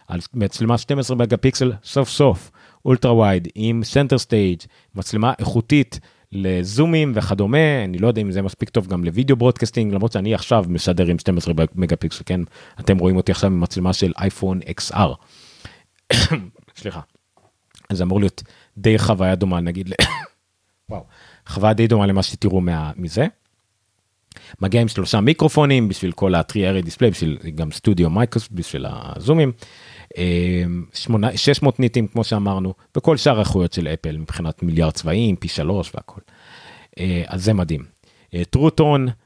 על 0.08 0.20
מצלמה 0.34 0.78
12 0.78 1.16
מגה 1.16 1.36
פיקסל 1.36 1.72
סוף 1.84 2.08
סוף 2.08 2.50
ultra 2.84 3.14
wide 3.14 3.48
עם 3.54 3.84
Center 3.84 4.18
Stage 4.18 4.58
מצלמה 4.94 5.32
איכותית 5.38 6.00
לזומים 6.32 7.12
וכדומה 7.14 7.84
אני 7.84 7.98
לא 7.98 8.08
יודע 8.08 8.22
אם 8.22 8.30
זה 8.30 8.42
מספיק 8.42 8.68
טוב 8.70 8.86
גם 8.86 9.04
ל- 9.04 9.13
video 9.13 9.36
broadcasting 9.36 9.94
למרות 9.94 10.12
שאני 10.12 10.34
עכשיו 10.34 10.64
משדר 10.68 11.06
עם 11.06 11.18
12 11.18 11.54
מגה 11.74 11.96
פיקסל 11.96 12.22
כן 12.26 12.40
אתם 12.80 12.98
רואים 12.98 13.16
אותי 13.16 13.32
עכשיו 13.32 13.50
עם 13.50 13.60
מצלמה 13.60 13.92
של 13.92 14.12
אייפון 14.18 14.60
XR. 14.60 15.12
סליחה. 16.76 17.00
זה 17.92 18.04
אמור 18.04 18.20
להיות 18.20 18.42
די 18.78 18.98
חוויה 18.98 19.34
דומה 19.34 19.60
נגיד. 19.60 19.92
וואו, 20.90 21.04
חוויה 21.46 21.72
די 21.72 21.86
דומה 21.86 22.06
למה 22.06 22.22
שתראו 22.22 22.60
מה... 22.60 22.92
מזה. 22.96 23.26
מגיע 24.60 24.80
עם 24.80 24.88
שלושה 24.88 25.20
מיקרופונים 25.20 25.88
בשביל 25.88 26.12
כל 26.12 26.34
ה-3 26.34 26.82
display 26.82 27.10
בשביל 27.10 27.38
גם 27.54 27.72
studio 27.72 28.10
mics 28.10 28.48
בשביל 28.52 28.86
הזומים. 28.88 29.52
600 31.36 31.74
אמ, 31.74 31.82
ניטים 31.82 32.06
כמו 32.06 32.24
שאמרנו 32.24 32.74
וכל 32.96 33.16
שאר 33.16 33.36
האיכויות 33.36 33.72
של 33.72 33.88
אפל 33.88 34.16
מבחינת 34.16 34.62
מיליארד 34.62 34.92
צבעים 34.92 35.36
פי 35.36 35.48
שלוש 35.48 35.90
והכל. 35.94 36.20
אה, 36.98 37.22
אז 37.26 37.44
זה 37.44 37.52
מדהים. 37.52 37.84
True 38.50 38.79
Tone 38.79 39.08
אה, 39.08 39.12
אה, 39.12 39.21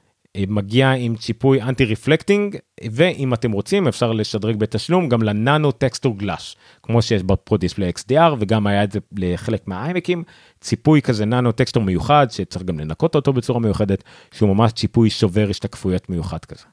מגיע 0.48 0.90
עם 0.90 1.16
ציפוי 1.16 1.62
anti 1.62 1.84
reflecting 1.84 2.56
ואם 2.92 3.34
אתם 3.34 3.52
רוצים 3.52 3.88
אפשר 3.88 4.12
לשדרג 4.12 4.56
בתשלום 4.56 5.08
גם 5.08 5.22
ל- 5.22 5.39
nano 5.39 5.72
texture 5.72 6.18
glass 6.18 6.56
כמו 6.82 7.02
שיש 7.02 7.22
ב- 7.22 7.36
Pro 7.36 7.56
Display 7.56 7.90
XDR 7.90 8.34
וגם 8.38 8.66
היה 8.66 8.84
את 8.84 8.92
זה 8.92 8.98
לחלק 9.12 9.68
מה- 9.68 9.86
iMac 9.86 10.10
ים 10.10 10.22
ציפוי 10.60 11.02
כזה 11.02 11.24
nano 11.24 11.52
texture 11.52 11.82
מיוחד 11.82 12.26
שצריך 12.30 12.64
גם 12.64 12.80
לנקות 12.80 13.14
אותו 13.14 13.32
בצורה 13.32 13.60
מיוחדת 13.60 14.04
שהוא 14.34 14.54
ממש 14.54 14.72
ציפוי 14.72 15.10
שובר 15.10 15.46
השתקפויות 15.50 16.10
מיוחד 16.10 16.44
כזה. 16.44 16.64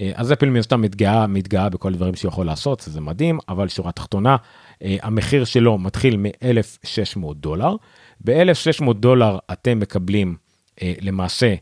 אה, 0.00 0.10
אז 0.14 0.32
אפל 0.32 0.50
מן 0.50 0.56
הסתם 0.58 0.80
מתגאה, 0.80 1.26
מתגאה 1.26 1.68
בכל 1.68 1.88
הדברים 1.88 2.14
שהוא 2.14 2.28
יכול 2.28 2.46
לעשות, 2.46 2.80
זה 2.86 3.00
מדהים, 3.00 3.38
אבל 3.48 3.68
שורה 3.68 3.92
תחתונה, 3.92 4.36
אה, 4.82 4.96
המחיר 5.02 5.44
שלו 5.44 5.78
מתחיל 5.78 6.16
מ-1,600 6.16 7.34
דולר. 7.34 7.76
ב-1,600 8.20 8.92
דולר 8.92 9.38
אתם 9.52 9.78
מקבלים 9.78 10.36
למעשה 10.82 11.54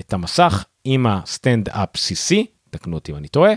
את 0.00 0.12
המסך 0.12 0.64
עם 0.84 1.06
הסטנד-אפ 1.06 1.88
CC, 1.96 2.34
תקנו 2.70 2.94
אותי 2.94 3.12
אם 3.12 3.16
אני 3.16 3.28
טועה, 3.28 3.52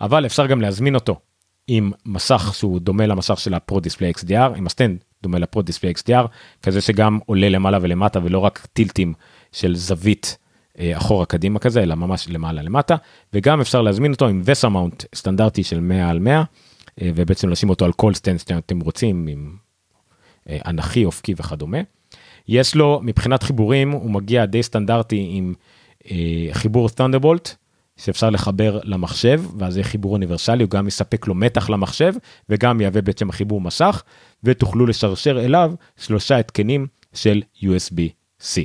אבל 0.00 0.26
אפשר 0.26 0.46
גם 0.46 0.60
להזמין 0.60 0.94
אותו 0.94 1.20
עם 1.66 1.92
מסך 2.06 2.50
שהוא 2.54 2.80
דומה 2.80 3.06
למסך 3.06 3.40
של 3.40 3.54
הפרו 3.54 3.80
דיספלי 3.80 4.10
XDR, 4.10 4.56
עם 4.56 4.66
הסטנד 4.66 4.98
דומה 5.22 5.38
לפרו 5.38 5.62
דיספלי 5.62 5.92
XDR, 5.92 6.26
כזה 6.62 6.80
שגם 6.80 7.18
עולה 7.26 7.48
למעלה 7.48 7.78
ולמטה 7.82 8.20
ולא 8.22 8.38
רק 8.38 8.66
טילטים 8.72 9.14
של 9.52 9.76
זווית 9.76 10.38
אה, 10.78 10.96
אחורה 10.96 11.26
קדימה 11.26 11.58
כזה, 11.58 11.82
אלא 11.82 11.94
ממש 11.94 12.28
למעלה 12.28 12.62
למטה, 12.62 12.96
וגם 13.32 13.60
אפשר 13.60 13.82
להזמין 13.82 14.12
אותו 14.12 14.28
עם 14.28 14.42
VESA 14.44 14.68
mount 14.68 15.04
סטנדרטי 15.14 15.64
של 15.64 15.80
100 15.80 16.10
על 16.10 16.18
100, 16.18 16.42
אה, 17.02 17.10
ובעצם 17.14 17.48
לשים 17.48 17.70
אותו 17.70 17.84
על 17.84 17.92
כל 17.92 18.14
סטנד 18.14 18.38
שאתם 18.38 18.80
רוצים, 18.80 19.26
עם 19.26 19.56
אה, 20.48 20.58
אנכי, 20.66 21.04
אופקי 21.04 21.34
וכדומה. 21.36 21.78
יש 22.48 22.74
לו, 22.74 23.00
מבחינת 23.02 23.42
חיבורים, 23.42 23.90
הוא 23.90 24.10
מגיע 24.10 24.44
די 24.46 24.62
סטנדרטי 24.62 25.26
עם 25.30 25.54
חיבור 26.52 26.88
Thunderbolt, 26.88 27.56
שאפשר 27.96 28.30
לחבר 28.30 28.80
למחשב, 28.84 29.42
ואז 29.58 29.74
זה 29.74 29.82
חיבור 29.82 30.12
אוניברסלי, 30.12 30.62
הוא 30.62 30.70
גם 30.70 30.88
יספק 30.88 31.26
לו 31.26 31.34
מתח 31.34 31.70
למחשב, 31.70 32.12
וגם 32.48 32.80
יהווה 32.80 33.02
בעצם 33.02 33.32
חיבור 33.32 33.60
מסך, 33.60 34.02
ותוכלו 34.44 34.86
לשרשר 34.86 35.44
אליו 35.44 35.74
שלושה 35.96 36.36
התקנים 36.36 36.86
של 37.14 37.42
USB-C. 37.62 38.64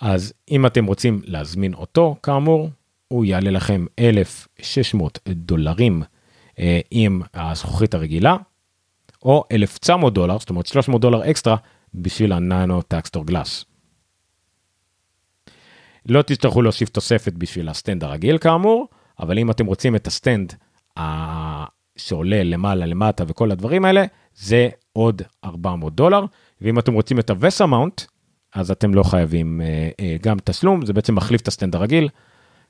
אז 0.00 0.32
אם 0.50 0.66
אתם 0.66 0.86
רוצים 0.86 1.20
להזמין 1.24 1.74
אותו, 1.74 2.16
כאמור, 2.22 2.70
הוא 3.08 3.24
יעלה 3.24 3.50
לכם 3.50 3.86
1,600 3.98 5.18
דולרים 5.28 6.02
אה, 6.58 6.80
עם 6.90 7.22
הזכוכית 7.34 7.94
הרגילה, 7.94 8.36
או 9.22 9.44
1,900 9.52 10.14
דולר, 10.14 10.38
זאת 10.38 10.50
אומרת 10.50 10.66
300 10.66 11.00
דולר 11.00 11.30
אקסטרה, 11.30 11.56
בשביל 11.94 12.32
ה 12.32 12.42
nano 12.42 12.82
texture 12.82 13.26
glass. 13.26 13.64
לא 16.06 16.22
תצטרכו 16.22 16.62
להוסיף 16.62 16.88
תוספת 16.88 17.32
בשביל 17.32 17.68
הסטנד 17.68 18.04
הרגיל 18.04 18.38
כאמור, 18.38 18.88
אבל 19.20 19.38
אם 19.38 19.50
אתם 19.50 19.66
רוצים 19.66 19.96
את 19.96 20.06
הסטנד. 20.06 20.54
שעולה 21.96 22.42
למעלה 22.42 22.86
למטה 22.86 23.24
וכל 23.28 23.50
הדברים 23.50 23.84
האלה, 23.84 24.04
זה 24.34 24.68
עוד 24.92 25.22
400 25.44 25.94
דולר, 25.94 26.24
ואם 26.60 26.78
אתם 26.78 26.94
רוצים 26.94 27.18
את 27.18 27.30
ה-VESA 27.30 27.64
mount, 27.64 28.06
אז 28.54 28.70
אתם 28.70 28.94
לא 28.94 29.02
חייבים 29.02 29.60
אה, 29.60 29.90
אה, 30.00 30.16
גם 30.22 30.36
תשלום, 30.44 30.86
זה 30.86 30.92
בעצם 30.92 31.14
מחליף 31.14 31.40
את 31.40 31.48
הסטנד 31.48 31.74
הרגיל, 31.74 32.08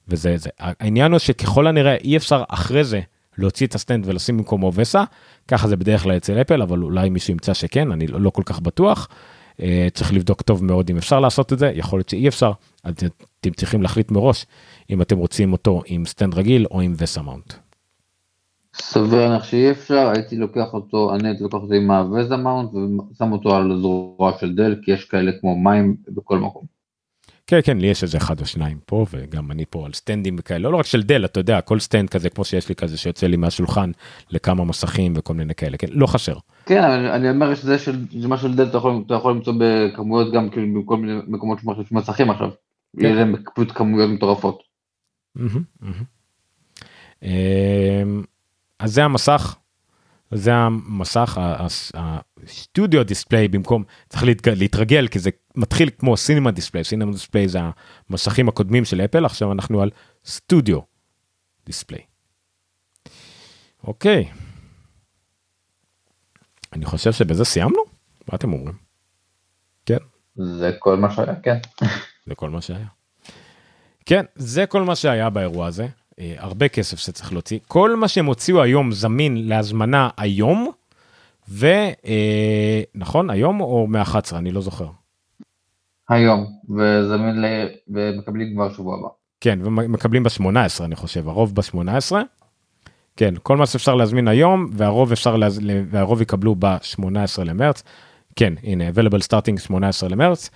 וזה 0.08 0.36
זה. 0.36 0.50
העניין 0.58 1.12
הוא 1.12 1.18
שככל 1.18 1.66
הנראה 1.66 1.94
אי 1.94 2.16
אפשר 2.16 2.42
אחרי 2.48 2.84
זה 2.84 3.00
להוציא 3.38 3.66
את 3.66 3.74
הסטנד 3.74 4.08
ולשים 4.08 4.36
במקומו 4.36 4.72
וסה, 4.74 5.04
ככה 5.48 5.68
זה 5.68 5.76
בדרך 5.76 6.02
כלל 6.02 6.16
אצל 6.16 6.40
אפל, 6.40 6.62
אבל 6.62 6.82
אולי 6.82 7.10
מישהו 7.10 7.32
ימצא 7.32 7.54
שכן, 7.54 7.92
אני 7.92 8.06
לא, 8.06 8.30
כל 8.30 8.42
כך 8.46 8.60
בטוח. 8.60 9.08
אה, 9.62 9.88
צריך 9.94 10.12
לבדוק 10.12 10.42
טוב 10.42 10.64
מאוד 10.64 10.90
אם 10.90 10.96
אפשר 10.96 11.20
לעשות 11.20 11.52
את 11.52 11.58
זה, 11.58 11.72
יכול 11.74 11.98
להיות 11.98 12.08
שאי 12.08 12.28
אפשר, 12.28 12.52
אז 12.84 12.94
אתם 13.40 13.50
צריכים 13.50 13.82
להחליט 13.82 14.10
מראש 14.10 14.46
אם 14.90 15.02
אתם 15.02 15.18
רוצים 15.18 15.52
אותו 15.52 15.82
עם 15.86 16.06
סטנד 16.06 16.34
רגיל 16.34 16.66
או 16.70 16.80
עם 16.80 16.94
VESA 16.98 17.22
mount. 17.22 17.52
סביר 18.74 19.28
להניח 19.28 19.44
שאי 19.44 19.70
אפשר, 19.70 20.10
הייתי 20.14 20.36
לוקח 20.36 20.72
אותו, 20.72 21.14
אני 21.14 21.28
הייתי 21.28 21.42
לוקח 21.42 21.54
אותו 21.54 21.74
עם 21.74 21.90
ה-VESA 21.90 22.32
mount 22.32 22.70
ושם 22.74 23.32
אותו 23.32 23.56
על 23.56 23.78
זרוע 23.80 24.32
של 24.40 24.54
דל, 24.54 24.76
כי 24.82 24.90
יש 24.90 25.04
כאלה 25.04 25.32
כמו 25.40 25.56
מים 25.56 25.96
בכל 26.08 26.38
מקום. 26.38 26.71
כן 27.46 27.58
כן 27.64 27.78
לי 27.78 27.86
יש 27.86 28.02
איזה 28.02 28.18
אחד 28.18 28.40
או 28.40 28.46
שניים 28.46 28.78
פה 28.86 29.06
וגם 29.10 29.50
אני 29.50 29.64
פה 29.70 29.86
על 29.86 29.92
סטנדים 29.92 30.36
וכאלה 30.38 30.70
לא, 30.70 30.76
רק 30.76 30.86
של 30.86 31.02
דל 31.02 31.24
אתה 31.24 31.40
יודע 31.40 31.60
כל 31.60 31.80
סטנד 31.80 32.10
כזה 32.10 32.30
כמו 32.30 32.44
שיש 32.44 32.68
לי 32.68 32.74
כזה 32.74 32.96
שיוצא 32.96 33.26
לי 33.26 33.36
מהשולחן 33.36 33.90
לכמה 34.30 34.64
מסכים 34.64 35.12
וכל 35.16 35.34
מיני 35.34 35.54
כאלה 35.54 35.76
כן 35.76 35.86
לא 35.90 36.06
חסר. 36.06 36.34
כן 36.66 36.82
אני, 36.82 37.10
אני 37.10 37.30
אומר 37.30 37.54
שזה 37.54 37.78
של 37.78 38.04
מה 38.28 38.38
של 38.38 38.54
דל 38.54 38.66
אתה 38.66 38.78
יכול, 38.78 39.02
אתה 39.06 39.14
יכול 39.14 39.32
למצוא 39.32 39.54
בכמויות 39.58 40.32
גם 40.32 40.50
כאילו 40.50 40.82
בכל 40.82 40.96
מיני 40.96 41.20
מקומות 41.26 41.58
שמחליפים 41.60 41.98
מסכים 41.98 42.30
עכשיו. 42.30 42.50
כן. 42.96 43.04
יהיה 43.04 43.14
להם 43.14 43.34
פשוט 43.54 43.72
כמויות 43.74 44.10
מטורפות. 44.10 44.62
אז 48.78 48.94
זה 48.94 49.04
המסך, 49.04 49.56
זה 50.34 50.54
המסך, 50.54 51.40
הסטודיו 51.94 53.04
דיספליי 53.04 53.48
במקום, 53.48 53.84
צריך 54.08 54.24
להתרגל 54.46 55.08
כי 55.08 55.18
זה 55.18 55.30
מתחיל 55.56 55.90
כמו 55.98 56.16
סינמה 56.16 56.50
דיספליי, 56.50 56.84
סינמה 56.84 57.12
דיספליי 57.12 57.48
זה 57.48 57.58
המסכים 58.08 58.48
הקודמים 58.48 58.84
של 58.84 59.00
אפל, 59.00 59.24
עכשיו 59.24 59.52
אנחנו 59.52 59.82
על 59.82 59.90
סטודיו 60.24 60.78
דיספליי. 61.66 62.00
אוקיי. 63.84 64.28
אני 66.72 66.84
חושב 66.84 67.12
שבזה 67.12 67.44
סיימנו? 67.44 67.82
מה 68.28 68.36
אתם 68.36 68.52
אומרים? 68.52 68.74
כן, 69.86 69.98
זה 70.36 70.70
כל 70.78 70.96
מה 70.96 71.10
שהיה, 71.14 71.34
כן. 71.40 71.58
זה 72.26 72.34
כל 72.34 72.50
מה 72.50 72.60
שהיה. 72.60 72.86
כן, 74.06 74.24
זה 74.34 74.66
כל 74.66 74.82
מה 74.82 74.96
שהיה 74.96 75.30
באירוע 75.30 75.66
הזה. 75.66 75.88
אה, 76.20 76.34
הרבה 76.38 76.68
כסף 76.68 76.98
שצריך 76.98 77.32
להוציא. 77.32 77.58
כל 77.68 77.96
מה 77.96 78.08
שהם 78.08 78.26
הוציאו 78.26 78.62
היום 78.62 78.92
זמין 78.92 79.48
להזמנה 79.48 80.08
היום, 80.16 80.70
ונכון, 81.48 83.30
היום 83.30 83.60
או 83.60 83.86
מ-11? 83.86 84.36
אני 84.36 84.50
לא 84.50 84.60
זוכר. 84.60 84.86
היום, 86.08 86.46
וזמין 86.68 87.42
ל... 87.42 87.46
ומקבלים 87.88 88.54
כבר 88.54 88.72
שבוע 88.72 88.98
הבא. 88.98 89.08
כן, 89.40 89.58
ומקבלים 89.62 90.22
ב-18 90.22 90.84
אני 90.84 90.96
חושב, 90.96 91.28
הרוב 91.28 91.54
ב-18. 91.54 92.12
כן, 93.16 93.34
כל 93.42 93.56
מה 93.56 93.66
שאפשר 93.66 93.94
להזמין 93.94 94.28
היום, 94.28 94.70
והרוב 94.72 95.12
אפשר, 95.12 95.36
להז... 95.36 95.60
והרוב 95.90 96.22
יקבלו 96.22 96.54
ב-18 96.58 97.44
למרץ. 97.44 97.82
כן, 98.36 98.54
הנה, 98.62 98.88
available 98.88 99.22
starting 99.28 99.60
18 99.60 100.08
למרץ. 100.08 100.50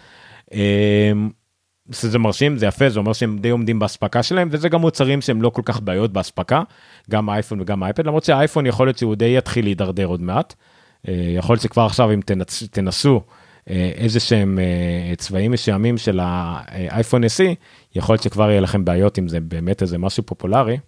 שזה 1.92 2.18
מרשים, 2.18 2.58
זה 2.58 2.66
יפה, 2.66 2.88
זה 2.88 2.98
אומר 2.98 3.12
שהם 3.12 3.38
די 3.38 3.50
עומדים 3.50 3.78
באספקה 3.78 4.22
שלהם, 4.22 4.48
וזה 4.52 4.68
גם 4.68 4.80
מוצרים 4.80 5.20
שהם 5.20 5.42
לא 5.42 5.50
כל 5.50 5.62
כך 5.64 5.80
בעיות 5.80 6.12
באספקה, 6.12 6.62
גם 7.10 7.28
האייפון 7.28 7.60
וגם 7.60 7.82
האייפד, 7.82 8.06
למרות 8.06 8.24
שהאייפון 8.24 8.66
יכול 8.66 8.86
להיות 8.86 8.98
שהוא 8.98 9.14
די 9.14 9.34
יתחיל 9.38 9.64
להידרדר 9.64 10.06
עוד 10.06 10.22
מעט. 10.22 10.54
אה, 11.08 11.14
יכול 11.36 11.52
להיות 11.52 11.62
שכבר 11.62 11.86
עכשיו 11.86 12.12
אם 12.12 12.20
תנצ... 12.20 12.62
תנסו 12.62 13.20
אה, 13.70 13.92
איזה 13.94 14.20
שהם 14.20 14.58
אה, 14.58 15.16
צבעים 15.16 15.50
מסוימים 15.52 15.98
של 15.98 16.20
האייפון 16.22 17.24
SE, 17.24 17.54
יכול 17.94 18.12
להיות 18.12 18.22
שכבר 18.22 18.50
יהיה 18.50 18.60
לכם 18.60 18.84
בעיות 18.84 19.18
אם 19.18 19.28
זה 19.28 19.40
באמת 19.40 19.82
איזה 19.82 19.98
משהו 19.98 20.22
פופולרי. 20.26 20.78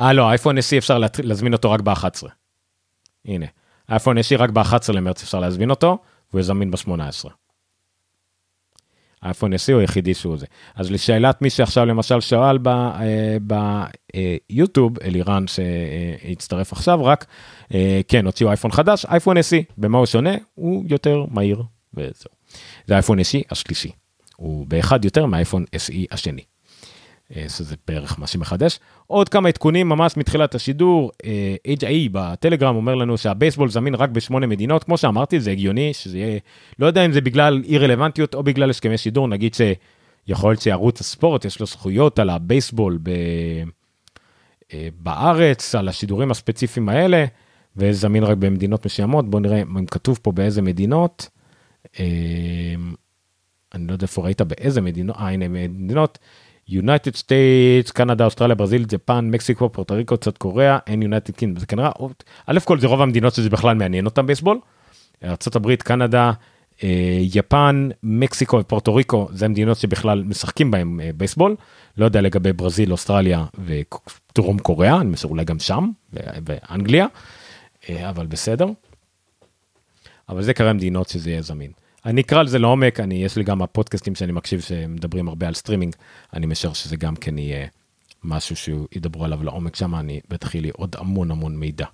אה 0.00 0.12
לא, 0.12 0.28
האייפון 0.28 0.58
SE 0.58 0.78
אפשר 0.78 0.98
לה- 0.98 1.06
להזמין 1.22 1.52
אותו 1.52 1.70
רק 1.70 1.80
ב-11. 1.80 2.28
הנה, 3.24 3.46
האייפון 3.88 4.18
SE 4.18 4.36
רק 4.38 4.50
ב-11 4.50 4.92
למרץ 4.92 5.22
אפשר 5.22 5.40
להזמין 5.40 5.70
אותו, 5.70 5.98
והוא 6.32 6.42
זמין 6.42 6.70
ב-18. 6.70 7.28
האייפון 9.22 9.52
SE 9.52 9.72
הוא 9.72 9.80
היחידי 9.80 10.14
שהוא 10.14 10.36
זה. 10.36 10.46
אז 10.74 10.90
לשאלת 10.90 11.42
מי 11.42 11.50
שעכשיו 11.50 11.86
למשל 11.86 12.20
שאל 12.20 12.58
ביוטיוב, 13.40 14.98
אלירן 14.98 15.44
שהצטרף 15.46 16.72
עכשיו 16.72 17.04
רק, 17.04 17.26
אה, 17.74 18.00
כן, 18.08 18.26
הוציאו 18.26 18.48
אייפון 18.48 18.72
חדש, 18.72 19.06
אייפון 19.06 19.36
SE, 19.36 19.72
במה 19.78 19.98
הוא 19.98 20.06
שונה? 20.06 20.34
הוא 20.54 20.84
יותר 20.88 21.24
מהיר 21.30 21.62
וזהו. 21.94 22.30
זה 22.86 22.94
אייפון 22.94 23.18
SE 23.18 23.42
השלישי. 23.50 23.90
הוא 24.36 24.66
באחד 24.66 25.04
יותר 25.04 25.26
מהאייפון 25.26 25.64
SE 25.74 26.06
השני. 26.10 26.42
אה, 27.36 27.48
שזה 27.48 27.76
בערך 27.88 28.18
מה 28.18 28.26
שמחדש. 28.26 28.78
עוד 29.06 29.28
כמה 29.28 29.48
עדכונים 29.48 29.88
ממש 29.88 30.16
מתחילת 30.16 30.54
השידור, 30.54 31.10
אה, 31.24 31.56
HIE 31.80 32.08
בטלגרם 32.12 32.76
אומר 32.76 32.94
לנו 32.94 33.18
שהבייסבול 33.18 33.68
זמין 33.68 33.94
רק 33.94 34.10
בשמונה 34.10 34.46
מדינות, 34.46 34.84
כמו 34.84 34.98
שאמרתי 34.98 35.40
זה 35.40 35.50
הגיוני 35.50 35.94
שזה 35.94 36.18
יהיה, 36.18 36.38
לא 36.78 36.86
יודע 36.86 37.04
אם 37.04 37.12
זה 37.12 37.20
בגלל 37.20 37.62
אי 37.64 37.78
רלוונטיות 37.78 38.34
או 38.34 38.42
בגלל 38.42 38.70
הסכמי 38.70 38.98
שידור, 38.98 39.28
נגיד 39.28 39.54
שיכול 39.54 40.50
להיות 40.50 40.62
שערוץ 40.62 41.00
הספורט 41.00 41.44
יש 41.44 41.60
לו 41.60 41.66
זכויות 41.66 42.18
על 42.18 42.30
הבייסבול 42.30 42.98
ב... 43.02 43.10
אה, 44.72 44.88
בארץ, 44.98 45.74
על 45.74 45.88
השידורים 45.88 46.30
הספציפיים 46.30 46.88
האלה, 46.88 47.24
וזמין 47.76 48.24
רק 48.24 48.36
במדינות 48.36 48.86
מסוימות, 48.86 49.30
בוא 49.30 49.40
נראה 49.40 49.62
אם 49.62 49.86
כתוב 49.86 50.18
פה 50.22 50.32
באיזה 50.32 50.62
מדינות. 50.62 51.28
אה, 52.00 52.04
אני 53.74 53.86
לא 53.86 53.92
יודע 53.92 54.02
איפה 54.02 54.22
ראית 54.22 54.40
באיזה 54.40 54.80
מדינות, 54.80 55.16
אה 55.16 55.30
הנה 55.30 55.48
מדינות. 55.48 56.18
United 56.68 57.16
States, 57.16 57.90
קנדה, 57.90 58.24
אוסטרליה, 58.24 58.54
ברזיל, 58.54 58.84
Japan, 58.84 59.28
מקסיקו, 59.30 59.72
פורטו 59.72 59.94
ריקו, 59.94 60.16
South 60.16 60.38
Korea, 60.38 60.78
אין 60.86 61.02
United 61.02 61.36
King, 61.36 61.58
זה 61.58 61.66
כנראה, 61.66 61.90
א' 62.46 62.58
כל 62.64 62.80
זה 62.80 62.86
רוב 62.86 63.02
המדינות 63.02 63.34
שזה 63.34 63.50
בכלל 63.50 63.76
מעניין 63.76 64.04
אותם 64.04 64.26
בייסבול. 64.26 64.60
ארה"ב, 65.24 65.74
קנדה, 65.74 66.32
אה, 66.84 67.18
יפן, 67.20 67.88
מקסיקו 68.02 68.58
ופורטו 68.58 68.94
ריקו, 68.94 69.28
זה 69.32 69.48
מדינות 69.48 69.76
שבכלל 69.76 70.22
משחקים 70.22 70.70
בהם 70.70 71.00
אה, 71.00 71.10
בייסבול. 71.14 71.56
לא 71.96 72.04
יודע 72.04 72.20
לגבי 72.20 72.52
ברזיל, 72.52 72.92
אוסטרליה 72.92 73.44
ודרום 73.64 74.58
קוריאה, 74.58 75.00
אני 75.00 75.10
מסור 75.10 75.30
אולי 75.30 75.44
גם 75.44 75.58
שם, 75.58 75.90
ואנגליה, 76.12 77.06
אה, 77.88 78.10
אבל 78.10 78.26
בסדר. 78.26 78.66
אבל 80.28 80.42
זה 80.42 80.54
כרגע 80.54 80.72
מדינות 80.72 81.08
שזה 81.08 81.30
יהיה 81.30 81.42
זמין. 81.42 81.70
אני 82.08 82.20
אקרא 82.20 82.40
על 82.40 82.48
זה 82.48 82.58
לעומק, 82.58 83.00
אני, 83.00 83.24
יש 83.24 83.36
לי 83.36 83.44
גם 83.44 83.62
הפודקאסטים 83.62 84.14
שאני 84.14 84.32
מקשיב 84.32 84.60
שמדברים 84.60 85.28
הרבה 85.28 85.48
על 85.48 85.54
סטרימינג, 85.54 85.94
אני 86.34 86.46
משער 86.46 86.72
שזה 86.72 86.96
גם 86.96 87.16
כן 87.16 87.38
יהיה 87.38 87.66
משהו 88.24 88.56
שידברו 88.56 89.24
עליו 89.24 89.44
לעומק 89.44 89.76
שם, 89.76 89.94
אני 89.94 90.20
בטח 90.30 90.54
יהיה 90.54 90.62
לי 90.62 90.70
עוד 90.70 90.96
המון 90.98 91.30
המון 91.30 91.56
מידע. 91.56 91.86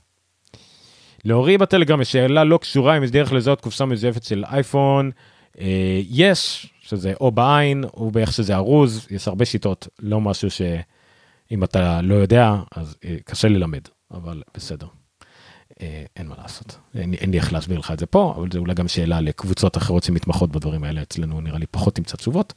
לאורי 1.25 1.59
בטלגרם 1.59 2.01
יש 2.01 2.13
שאלה 2.13 2.45
לא 2.45 2.59
קשורה 2.59 2.97
אם 2.97 3.03
יש 3.05 3.11
דרך 3.11 3.33
לזהות 3.33 3.61
קופסה 3.61 3.85
מזויפת 3.85 4.23
של 4.23 4.45
אייפון, 4.45 5.11
אה, 5.61 6.01
יש, 6.11 6.67
שזה 6.81 7.13
או 7.21 7.31
בעין 7.31 7.85
או 7.85 8.11
באיך 8.11 8.33
שזה 8.33 8.55
ארוז, 8.55 9.07
יש 9.11 9.29
הרבה 9.29 9.45
שיטות, 9.45 9.89
לא 9.99 10.21
משהו 10.21 10.51
שאם 10.51 11.65
אתה 11.65 12.01
לא 12.03 12.15
יודע 12.15 12.55
אז 12.77 12.97
אה, 13.05 13.17
קשה 13.25 13.49
ללמד, 13.49 13.83
אבל 14.11 14.43
בסדר. 14.55 14.87
אה, 15.81 16.05
אין 16.17 16.29
מה 16.29 16.35
לעשות, 16.43 16.79
אין, 16.95 17.15
אין 17.15 17.31
לי 17.31 17.37
איך 17.37 17.53
להסביר 17.53 17.79
לך 17.79 17.91
את 17.91 17.99
זה 17.99 18.07
פה, 18.07 18.35
אבל 18.37 18.49
זה 18.53 18.59
אולי 18.59 18.75
גם 18.75 18.89
שאלה 18.89 19.21
לקבוצות 19.21 19.77
אחרות 19.77 20.03
שמתמחות 20.03 20.53
בדברים 20.53 20.85
האלה, 20.85 21.03
אצלנו 21.03 21.41
נראה 21.41 21.59
לי 21.59 21.67
פחות 21.67 21.95
תמצא 21.95 22.17
תשובות. 22.17 22.53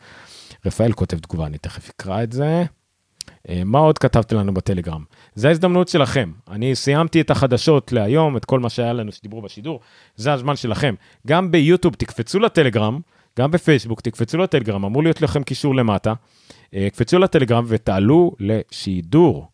רפאל 0.65 0.93
כותב 0.93 1.19
תגובה, 1.19 1.45
אני 1.45 1.57
תכף 1.57 1.89
אקרא 1.89 2.23
את 2.23 2.31
זה. 2.31 2.63
אה, 3.49 3.61
מה 3.65 3.79
עוד 3.79 3.97
כתבתם 3.97 4.37
לנו 4.37 4.53
בטלגרם? 4.53 5.03
זה 5.35 5.47
ההזדמנות 5.47 5.87
שלכם. 5.87 6.31
אני 6.51 6.75
סיימתי 6.75 7.21
את 7.21 7.31
החדשות 7.31 7.91
להיום, 7.91 8.37
את 8.37 8.45
כל 8.45 8.59
מה 8.59 8.69
שהיה 8.69 8.93
לנו 8.93 9.11
שדיברו 9.11 9.41
בשידור, 9.41 9.79
זה 10.15 10.33
הזמן 10.33 10.55
שלכם. 10.55 10.95
גם 11.27 11.51
ביוטיוב 11.51 11.93
תקפצו 11.93 12.39
לטלגרם, 12.39 12.99
גם 13.39 13.51
בפייסבוק 13.51 14.01
תקפצו 14.01 14.37
לטלגרם, 14.37 14.85
אמור 14.85 15.03
להיות 15.03 15.21
לכם 15.21 15.43
קישור 15.43 15.75
למטה. 15.75 16.13
אה, 16.73 16.87
קפצו 16.93 17.19
לטלגרם 17.19 17.65
ותעלו 17.67 18.35
לשידור. 18.39 19.47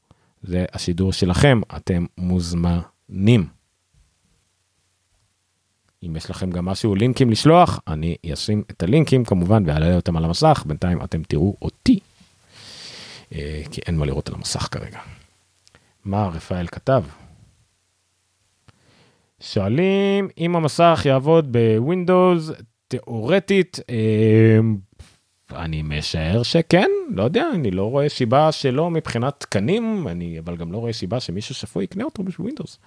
זה 0.43 0.66
השידור 0.74 1.14
שלכם, 1.14 1.61
אתם 1.76 2.05
מוזמנים. 2.18 2.93
אם 6.03 6.16
יש 6.16 6.30
לכם 6.30 6.51
גם 6.51 6.66
משהו, 6.66 6.95
לינקים 6.95 7.30
לשלוח, 7.30 7.80
אני 7.88 8.16
אשים 8.34 8.64
את 8.72 8.84
הלינקים 8.84 9.26
כמובן 9.26 9.64
ואעלה 9.66 9.95
אותם 9.95 10.18
על 10.18 10.26
המסך, 10.26 10.64
בינתיים 10.68 11.03
אתם 11.03 11.24
תראו 11.24 11.55
אותי. 11.61 11.99
אה, 13.34 13.61
כי 13.72 13.82
אין 13.88 13.97
מה 13.97 14.05
לראות 14.05 14.30
על 14.30 14.36
המסך 14.36 14.68
כרגע. 14.72 14.99
מה 16.05 16.28
רפאל 16.28 16.68
כתב? 16.68 17.03
שואלים 19.39 20.28
אם 20.38 20.55
המסך 20.55 21.01
יעבוד 21.05 21.51
בווינדוס 21.51 22.51
תיאורטית, 22.88 23.80
אה, 23.89 24.59
אני 25.56 25.82
משער 25.82 26.43
שכן, 26.43 26.89
לא 27.10 27.24
יודע, 27.24 27.49
אני 27.54 27.72
לא 27.72 27.89
רואה 27.89 28.10
סיבה 28.10 28.51
שלא 28.51 28.89
מבחינת 28.89 29.39
תקנים, 29.39 30.08
אני 30.08 30.39
אבל 30.39 30.58
גם 30.58 30.72
לא 30.72 30.78
רואה 30.78 30.93
סיבה 30.93 31.20
שמישהו 31.20 31.56
שפוי 31.56 31.84
יקנה 31.84 32.04
אותו 32.04 32.24
בווינדוס. 32.24 32.80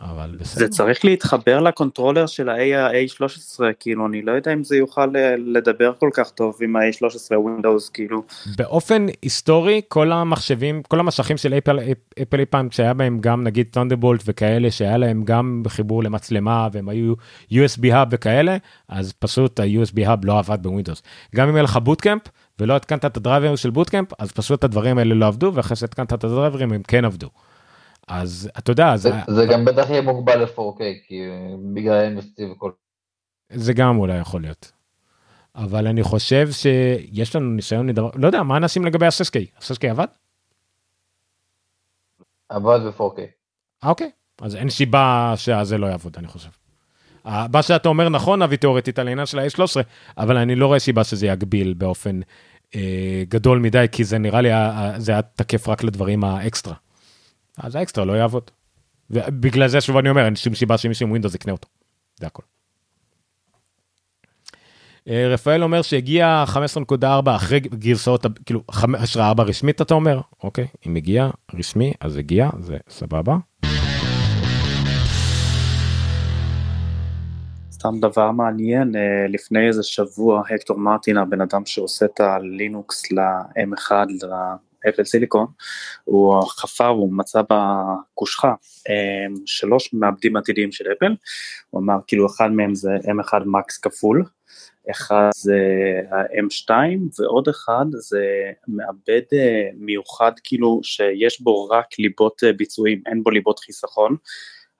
אבל 0.00 0.36
בסדר. 0.40 0.58
זה 0.58 0.68
צריך 0.68 1.04
להתחבר 1.04 1.60
לקונטרולר 1.60 2.26
של 2.26 2.48
ה-A13, 2.48 3.60
כאילו 3.80 4.06
אני 4.06 4.22
לא 4.22 4.32
יודע 4.32 4.52
אם 4.52 4.64
זה 4.64 4.76
יוכל 4.76 5.16
אה, 5.16 5.34
לדבר 5.38 5.92
כל 5.98 6.10
כך 6.12 6.30
טוב 6.30 6.58
עם 6.62 6.76
ה-A13 6.76 7.30
Windows, 7.30 7.90
כאילו. 7.92 8.22
באופן 8.56 9.06
היסטורי 9.22 9.80
כל 9.88 10.12
המחשבים 10.12 10.82
כל 10.82 11.00
המסכים 11.00 11.36
של 11.36 11.54
אפל 11.54 11.78
אפל 12.22 12.40
אי 12.40 12.46
פעם 12.46 12.70
שהיה 12.70 12.94
בהם 12.94 13.18
גם 13.20 13.44
נגיד 13.44 13.66
Thunderbolt 13.70 14.22
וכאלה 14.26 14.70
שהיה 14.70 14.96
להם 14.96 15.24
גם 15.24 15.62
חיבור 15.68 16.02
למצלמה 16.02 16.68
והם 16.72 16.88
היו 16.88 17.14
USB 17.50 17.82
hub 17.82 18.08
וכאלה 18.10 18.56
אז 18.88 19.12
פשוט 19.12 19.60
ה-USB 19.60 20.06
hub 20.06 20.20
לא 20.24 20.38
עבד 20.38 20.58
בווינדוס 20.62 21.02
גם 21.36 21.48
אם 21.48 21.54
היה 21.54 21.62
לך 21.62 21.76
בוטקאמפ 21.76 22.22
ולא 22.60 22.76
התקנת 22.76 23.04
את 23.04 23.16
הדרייבר 23.16 23.56
של 23.56 23.70
בוטקאמפ 23.70 24.08
אז 24.18 24.32
פשוט 24.32 24.64
הדברים 24.64 24.98
האלה 24.98 25.14
לא 25.14 25.26
עבדו 25.26 25.52
ואחרי 25.54 25.76
שהתקנת 25.76 26.12
את 26.12 26.24
הדרייברים 26.24 26.72
הם 26.72 26.82
כן 26.88 27.04
עבדו. 27.04 27.28
אז 28.08 28.50
אתה 28.58 28.70
יודע 28.70 28.96
זה, 28.96 29.10
זה, 29.10 29.34
זה 29.34 29.46
גם 29.46 29.64
בטח 29.64 29.90
יהיה 29.90 30.02
מוגבל 30.02 30.42
ל-4K, 30.42 30.80
כי 31.06 31.20
אה, 31.20 31.54
בגלל 31.74 32.18
NFC 32.18 32.52
וכל... 32.52 32.70
זה 33.52 33.72
גם 33.72 33.98
אולי 33.98 34.18
יכול 34.18 34.40
להיות. 34.40 34.72
אבל 35.54 35.86
אני 35.86 36.02
חושב 36.02 36.48
שיש 36.50 37.36
לנו 37.36 37.50
ניסיון 37.50 37.88
לדבר 37.88 38.10
לא 38.14 38.26
יודע 38.26 38.42
מה 38.42 38.56
אנשים 38.56 38.84
לגבי 38.84 39.06
ה-6K, 39.06 39.38
ה-6K 39.56 39.90
עבד? 39.90 40.06
עבד 42.48 42.78
ב-4K. 42.86 43.20
אה, 43.84 43.90
אוקיי, 43.90 44.10
אז 44.40 44.56
אין 44.56 44.70
סיבה 44.70 45.34
שזה 45.36 45.78
לא 45.78 45.86
יעבוד, 45.86 46.16
אני 46.18 46.26
חושב. 46.26 46.48
מה 47.24 47.62
שאתה 47.62 47.88
אומר 47.88 48.08
נכון, 48.08 48.42
אבל 48.42 48.56
תיאורטית 48.56 48.98
על 48.98 49.08
העניין 49.08 49.26
של 49.26 49.38
ה-A13, 49.38 49.62
אבל 50.18 50.36
אני 50.36 50.54
לא 50.54 50.66
רואה 50.66 50.78
סיבה 50.78 51.04
שזה 51.04 51.26
יגביל 51.26 51.74
באופן 51.74 52.20
אה, 52.74 53.22
גדול 53.28 53.58
מדי, 53.58 53.86
כי 53.92 54.04
זה 54.04 54.18
נראה 54.18 54.40
לי, 54.40 54.52
אה, 54.52 54.92
זה 54.96 55.12
היה 55.12 55.22
תקף 55.22 55.68
רק 55.68 55.84
לדברים 55.84 56.24
האקסטרה. 56.24 56.74
אז 57.58 57.74
האקסטרה 57.74 58.04
לא 58.04 58.12
יעבוד. 58.12 58.50
ובגלל 59.10 59.68
זה 59.68 59.80
שוב 59.80 59.96
אני 59.96 60.10
אומר 60.10 60.24
אין 60.24 60.36
שום 60.36 60.54
סיבה 60.54 60.78
שמישהו 60.78 61.06
עם 61.06 61.10
ווינדוס 61.10 61.34
יקנה 61.34 61.52
אותו. 61.52 61.68
זה 62.20 62.26
הכל. 62.26 62.42
אה, 65.08 65.28
רפאל 65.28 65.62
אומר 65.62 65.82
שהגיע 65.82 66.44
15.4 66.46 67.04
אחרי 67.36 67.60
גרסאות 67.60 68.26
כאילו 68.46 68.62
15.4 68.70 69.42
רשמית 69.42 69.82
אתה 69.82 69.94
אומר 69.94 70.20
אוקיי 70.42 70.66
אם 70.86 70.96
הגיע 70.96 71.30
רשמי 71.54 71.92
אז 72.00 72.16
הגיע 72.16 72.50
זה 72.60 72.76
סבבה. 72.88 73.36
סתם 77.78 78.00
דבר 78.00 78.30
מעניין, 78.30 78.96
אה, 78.96 79.26
לפני 79.28 79.66
איזה 79.66 79.82
שבוע 79.82 80.42
הקטור 80.50 80.78
מרטין, 80.78 81.16
הבן 81.16 81.40
אדם 81.40 81.66
שעושה 81.66 82.06
את 82.06 82.20
הלינוקס 82.20 83.12
ל-M1, 83.12 83.92
לאפל 84.84 85.04
סיליקון, 85.04 85.46
הוא 86.04 86.42
חפר, 86.42 86.86
הוא 86.86 87.12
מצא 87.12 87.42
בקושחה 87.50 88.54
אה, 88.88 89.26
שלוש 89.46 89.94
מעבדים 89.94 90.36
עתידיים 90.36 90.72
של 90.72 90.84
אפל, 90.92 91.14
הוא 91.70 91.80
אמר 91.80 91.96
כאילו 92.06 92.26
אחד 92.26 92.50
מהם 92.50 92.74
זה 92.74 92.90
M1 93.04 93.44
מקס 93.46 93.78
כפול, 93.78 94.24
אחד 94.90 95.30
זה 95.36 95.60
ה-M2 96.10 96.70
ועוד 97.18 97.48
אחד 97.48 97.84
זה 97.90 98.24
מעבד 98.68 99.22
אה, 99.32 99.68
מיוחד 99.74 100.32
כאילו 100.44 100.80
שיש 100.82 101.40
בו 101.40 101.68
רק 101.68 101.86
ליבות 101.98 102.44
אה, 102.44 102.52
ביצועים, 102.52 103.02
אין 103.06 103.22
בו 103.22 103.30
ליבות 103.30 103.58
חיסכון. 103.58 104.16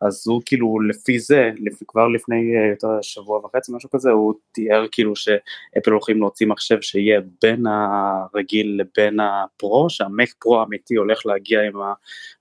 אז 0.00 0.24
הוא 0.26 0.42
כאילו 0.44 0.80
לפי 0.80 1.18
זה, 1.18 1.50
לפי, 1.58 1.84
כבר 1.88 2.08
לפני 2.08 2.56
אה, 2.56 2.66
יותר 2.70 2.88
שבוע 3.02 3.38
וחצי 3.38 3.72
משהו 3.74 3.90
כזה, 3.90 4.10
הוא 4.10 4.34
תיאר 4.52 4.86
כאילו 4.92 5.16
שאפל 5.16 5.90
הולכים 5.90 6.18
להוציא 6.18 6.46
מחשב 6.46 6.80
שיהיה 6.80 7.20
בין 7.42 7.66
הרגיל 7.66 8.80
לבין 8.80 9.20
הפרו, 9.20 9.90
שהמק 9.90 10.34
פרו 10.38 10.60
האמיתי 10.60 10.94
הולך 10.94 11.26
להגיע 11.26 11.60
עם 11.62 11.74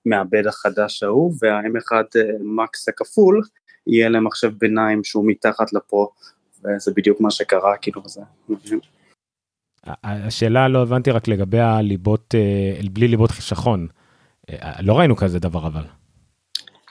המעבד 0.06 0.46
החדש 0.46 1.02
ההוא, 1.02 1.34
וה-M1 1.42 1.92
מקס 2.40 2.88
הכפול 2.88 3.42
יהיה 3.86 4.08
להם 4.08 4.24
מחשב 4.24 4.50
ביניים 4.58 5.04
שהוא 5.04 5.24
מתחת 5.26 5.72
לפרו, 5.72 6.10
וזה 6.64 6.92
בדיוק 6.96 7.20
מה 7.20 7.30
שקרה, 7.30 7.76
כאילו 7.76 8.02
זה 8.06 8.20
השאלה 10.04 10.68
לא 10.68 10.82
הבנתי 10.82 11.10
רק 11.10 11.28
לגבי 11.28 11.60
הליבות 11.60 12.34
אה, 12.34 12.80
בלי 12.90 13.08
ליבות 13.08 13.30
חיסכון. 13.30 13.86
אה, 14.50 14.82
לא 14.82 14.98
ראינו 14.98 15.16
כזה 15.16 15.38
דבר 15.38 15.66
אבל. 15.66 15.84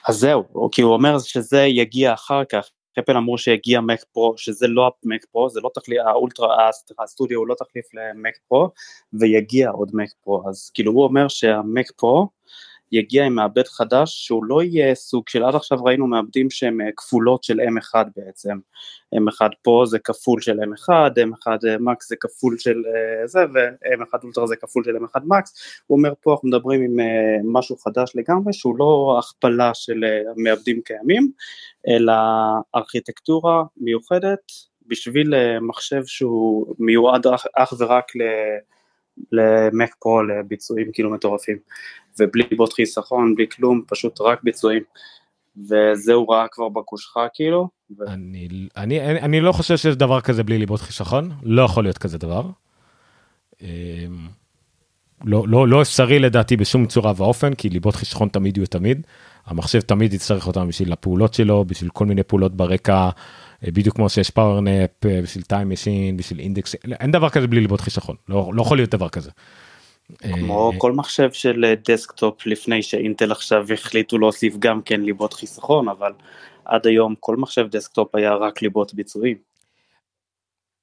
אז 0.08 0.16
זהו, 0.16 0.44
כי 0.72 0.82
הוא 0.82 0.92
אומר 0.92 1.18
שזה 1.18 1.60
יגיע 1.60 2.12
אחר 2.12 2.44
כך, 2.44 2.70
אפל 2.98 3.16
אמרו 3.16 3.38
שיגיע 3.38 3.80
מק 3.80 4.04
פרו, 4.12 4.34
שזה 4.36 4.66
לא 4.68 4.90
המק 5.04 5.24
פרו, 5.32 5.50
זה 5.50 5.60
לא 5.60 5.70
תחליף, 5.74 5.98
האולטרה, 6.06 6.70
הסטודיו 6.98 7.38
הוא 7.38 7.46
לא 7.46 7.54
תחליף 7.54 7.86
למק 7.94 8.38
פרו, 8.48 8.70
ויגיע 9.12 9.70
עוד 9.70 9.90
מק 9.94 10.08
פרו, 10.24 10.48
אז 10.48 10.70
כאילו 10.74 10.92
הוא 10.92 11.04
אומר 11.04 11.28
שהמק 11.28 11.90
פרו 11.96 12.28
יגיע 12.92 13.24
עם 13.24 13.34
מעבד 13.34 13.66
חדש 13.66 14.26
שהוא 14.26 14.44
לא 14.44 14.62
יהיה 14.62 14.94
סוג 14.94 15.28
של, 15.28 15.44
עד 15.44 15.54
עכשיו 15.54 15.84
ראינו 15.84 16.06
מעבדים 16.06 16.50
שהם 16.50 16.80
אה, 16.80 16.86
כפולות 16.96 17.44
של 17.44 17.60
M1 17.60 17.94
בעצם, 18.16 18.58
M1 19.14 19.48
פה 19.62 19.84
זה 19.86 19.98
כפול 19.98 20.40
של 20.40 20.60
M1, 20.60 20.88
M1 21.18 21.46
מקס 21.80 22.08
זה 22.08 22.16
כפול 22.20 22.58
של 22.58 22.82
אה, 22.86 23.26
זה, 23.26 23.40
ו-M1 23.54 24.18
אולטרה 24.24 24.46
זה 24.46 24.56
כפול 24.56 24.84
של 24.84 24.96
M1 24.96 25.20
מקס, 25.24 25.54
הוא 25.86 25.98
אומר 25.98 26.12
פה 26.20 26.32
אנחנו 26.32 26.48
מדברים 26.48 26.82
עם 26.82 27.00
אה, 27.00 27.36
משהו 27.44 27.76
חדש 27.76 28.12
לגמרי, 28.14 28.52
שהוא 28.52 28.78
לא 28.78 29.16
הכפלה 29.18 29.74
של 29.74 30.04
אה, 30.04 30.32
מעבדים 30.36 30.80
קיימים, 30.82 31.30
אלא 31.88 32.12
ארכיטקטורה 32.74 33.64
מיוחדת 33.76 34.52
בשביל 34.86 35.34
אה, 35.34 35.60
מחשב 35.60 36.02
שהוא 36.06 36.74
מיועד 36.78 37.26
אך 37.54 37.72
ורק 37.78 38.16
ל... 38.16 38.20
למק 39.32 39.94
פרו 40.00 40.22
לביצועים 40.22 40.92
כאילו 40.92 41.10
מטורפים 41.10 41.58
ובלי 42.18 42.56
בוט 42.56 42.72
חיסכון, 42.72 43.34
בלי 43.34 43.46
כלום, 43.48 43.82
פשוט 43.88 44.20
רק 44.20 44.42
ביצועים 44.42 44.82
וזה 45.58 46.12
הוא 46.12 46.32
ראה 46.32 46.46
כבר 46.50 46.68
בקושחה 46.68 47.26
כאילו 47.34 47.68
ו... 47.98 48.02
אני, 48.06 48.48
אני, 48.76 49.00
אני, 49.00 49.20
אני 49.20 49.40
לא 49.40 49.52
חושב 49.52 49.76
שיש 49.76 49.96
דבר 49.96 50.20
כזה 50.20 50.42
בלי 50.42 50.58
ליבות 50.58 50.80
חיסכון, 50.80 51.30
לא 51.42 51.62
יכול 51.62 51.84
להיות 51.84 51.98
כזה 51.98 52.18
דבר. 52.18 52.42
אמ, 53.62 53.66
לא, 55.24 55.44
לא, 55.48 55.68
לא 55.68 55.82
אפשרי 55.82 56.18
לדעתי 56.18 56.56
בשום 56.56 56.86
צורה 56.86 57.12
ואופן, 57.16 57.54
כי 57.54 57.68
ליבות 57.68 57.96
חיסכון 57.96 58.28
תמיד 58.28 58.56
יהיו 58.56 58.66
תמיד. 58.66 59.06
המחשב 59.46 59.80
תמיד 59.80 60.14
יצטרך 60.14 60.46
אותם 60.46 60.68
בשביל 60.68 60.92
הפעולות 60.92 61.34
שלו, 61.34 61.64
בשביל 61.64 61.90
כל 61.90 62.06
מיני 62.06 62.22
פעולות 62.22 62.56
ברקע, 62.56 62.94
אה, 63.64 63.70
בדיוק 63.70 63.96
כמו 63.96 64.08
שיש 64.08 64.30
Power 64.30 64.63
Nap, 64.63 64.90
בשביל 65.04 65.44
Time 65.44 65.70
Machine, 65.70 66.16
בשביל 66.16 66.40
אינדקס, 66.40 66.74
אין 67.00 67.10
דבר 67.10 67.28
כזה 67.28 67.46
בלי 67.46 67.60
ליבות 67.60 67.80
חיסכון, 67.80 68.16
לא, 68.28 68.50
לא 68.54 68.62
יכול 68.62 68.76
להיות 68.76 68.90
דבר 68.90 69.08
כזה. 69.08 69.30
כמו 70.16 70.72
אה, 70.74 70.78
כל 70.78 70.92
מחשב 70.92 71.32
של 71.32 71.64
אה, 71.64 71.74
דסקטופ 71.88 72.46
לפני 72.46 72.82
שאינטל 72.82 73.32
עכשיו 73.32 73.72
החליטו 73.72 74.18
להוסיף 74.18 74.56
גם 74.58 74.82
כן 74.82 75.00
ליבות 75.00 75.32
חיסכון, 75.32 75.88
אבל 75.88 76.12
עד 76.64 76.86
היום 76.86 77.14
כל 77.20 77.36
מחשב 77.36 77.66
דסקטופ 77.70 78.14
היה 78.14 78.34
רק 78.34 78.62
ליבות 78.62 78.94
ביצועים. 78.94 79.36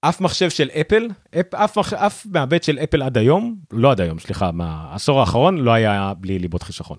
אף 0.02 0.22
מחשב 0.22 0.50
של 0.50 0.70
אפל, 0.82 1.08
אפ, 1.40 1.54
אף, 1.54 1.78
מח- 1.78 1.94
אף 1.94 2.26
מעבד 2.26 2.64
של 2.64 2.80
אפל 2.80 3.02
עד 3.02 3.18
היום, 3.18 3.56
לא 3.72 3.92
עד 3.92 4.02
היום, 4.02 4.20
סליחה, 4.20 4.52
מהעשור 4.52 5.20
האחרון 5.20 5.58
לא 5.58 5.72
היה 5.72 6.14
בלי 6.18 6.40
ליבות 6.40 6.64
חיסכון. 6.64 6.98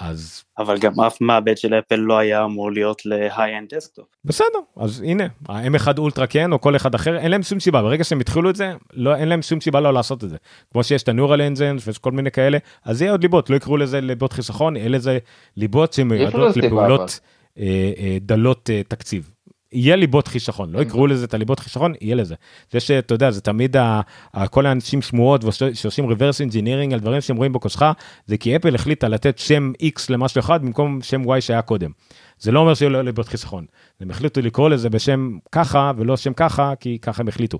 אז 0.00 0.44
אבל 0.58 0.78
גם 0.78 1.00
אף 1.00 1.20
מעבד 1.20 1.58
של 1.58 1.74
אפל 1.74 1.96
לא 1.96 2.18
היה 2.18 2.44
אמור 2.44 2.72
להיות 2.72 3.06
ל-high-end 3.06 3.74
דסקטופ. 3.74 4.04
בסדר, 4.24 4.58
אז 4.76 5.00
הנה, 5.00 5.24
ה-M1 5.48 5.98
אולטרה 5.98 6.26
כן, 6.26 6.52
או 6.52 6.60
כל 6.60 6.76
אחד 6.76 6.94
אחר, 6.94 7.16
אין 7.16 7.30
להם 7.30 7.42
שום 7.42 7.60
סיבה, 7.60 7.82
ברגע 7.82 8.04
שהם 8.04 8.20
התחילו 8.20 8.50
את 8.50 8.56
זה, 8.56 8.72
לא, 8.92 9.16
אין 9.16 9.28
להם 9.28 9.42
שום 9.42 9.60
סיבה 9.60 9.80
לא 9.80 9.92
לעשות 9.92 10.24
את 10.24 10.30
זה. 10.30 10.36
כמו 10.72 10.84
שיש 10.84 11.02
את 11.02 11.08
ה-Neural 11.08 11.56
Engines 11.56 11.82
ויש 11.86 11.98
כל 11.98 12.12
מיני 12.12 12.30
כאלה, 12.30 12.58
אז 12.84 13.02
יהיה 13.02 13.12
עוד 13.12 13.22
ליבות, 13.22 13.50
לא 13.50 13.56
יקראו 13.56 13.76
לזה 13.76 14.00
ליבות 14.00 14.32
חיסכון, 14.32 14.76
יהיה 14.76 14.88
לזה 14.88 15.18
ליבות 15.56 15.92
שמיועדות 15.92 16.54
סיבה, 16.54 16.66
לפעולות 16.66 17.20
אה, 17.58 17.92
אה, 17.98 18.16
דלות 18.20 18.70
אה, 18.70 18.82
תקציב. 18.88 19.30
יהיה 19.74 19.96
ליבות 19.96 20.28
חיסכון, 20.28 20.72
לא 20.72 20.82
יקראו 20.82 21.06
לזה 21.06 21.24
את 21.24 21.34
הליבות 21.34 21.60
חיסכון, 21.60 21.92
יהיה 22.00 22.14
לזה. 22.14 22.34
זה 22.70 22.80
שאתה 22.80 23.14
יודע, 23.14 23.30
זה 23.30 23.40
תמיד 23.40 23.76
ה, 23.76 24.00
ה, 24.34 24.48
כל 24.48 24.66
האנשים 24.66 25.02
שמועות 25.02 25.44
וש- 25.44 25.62
שעושים 25.62 26.10
reverse 26.10 26.50
engineering 26.50 26.94
על 26.94 27.00
דברים 27.00 27.20
שהם 27.20 27.36
רואים 27.36 27.52
בקושחה, 27.52 27.92
זה 28.26 28.36
כי 28.36 28.56
אפל 28.56 28.74
החליטה 28.74 29.08
לתת 29.08 29.38
שם 29.38 29.72
X 29.82 30.00
למשהו 30.08 30.38
אחד 30.38 30.62
במקום 30.62 31.02
שם 31.02 31.22
Y 31.22 31.40
שהיה 31.40 31.62
קודם. 31.62 31.90
זה 32.38 32.52
לא 32.52 32.60
אומר 32.60 32.74
שיהיה 32.74 32.90
לו 32.90 33.02
ליבות 33.02 33.28
חיסכון. 33.28 33.64
הם 34.00 34.10
החליטו 34.10 34.40
לקרוא 34.40 34.70
לזה 34.70 34.90
בשם 34.90 35.38
ככה 35.52 35.92
ולא 35.96 36.16
שם 36.16 36.32
ככה, 36.32 36.72
כי 36.80 36.98
ככה 37.02 37.22
הם 37.22 37.28
החליטו. 37.28 37.58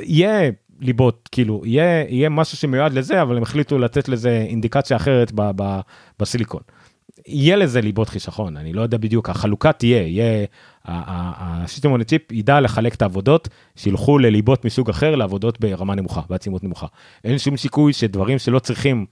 יהיה 0.00 0.50
ליבות, 0.80 1.28
כאילו, 1.32 1.62
יהיה, 1.64 2.04
יהיה 2.08 2.28
משהו 2.28 2.56
שמיועד 2.56 2.92
לזה, 2.92 3.22
אבל 3.22 3.36
הם 3.36 3.42
החליטו 3.42 3.78
לתת 3.78 4.08
לזה 4.08 4.44
אינדיקציה 4.48 4.96
אחרת 4.96 5.32
ב, 5.34 5.50
ב, 5.56 5.80
בסיליקון. 6.20 6.60
יהיה 7.26 7.56
לזה 7.56 7.80
ליבות 7.80 8.08
חיסכון, 8.08 8.56
אני 8.56 8.72
לא 8.72 8.82
יודע 8.82 8.98
בדיוק, 8.98 9.30
החלוקה 9.30 9.72
תהיה, 9.72 10.02
יהיה, 10.02 10.46
הסיסטם 10.84 11.94
on 11.94 12.04
צ'יפ 12.04 12.32
ידע 12.32 12.60
לחלק 12.60 12.94
את 12.94 13.02
העבודות, 13.02 13.48
שילכו 13.76 14.18
לליבות 14.18 14.64
מסוג 14.64 14.90
אחר 14.90 15.14
לעבודות 15.14 15.60
ברמה 15.60 15.94
נמוכה, 15.94 16.20
בעצימות 16.30 16.64
נמוכה. 16.64 16.86
אין 17.24 17.38
שום 17.38 17.56
סיכוי 17.56 17.92
שדברים 17.92 18.38
שלא 18.38 18.58
צריכים 18.58 19.06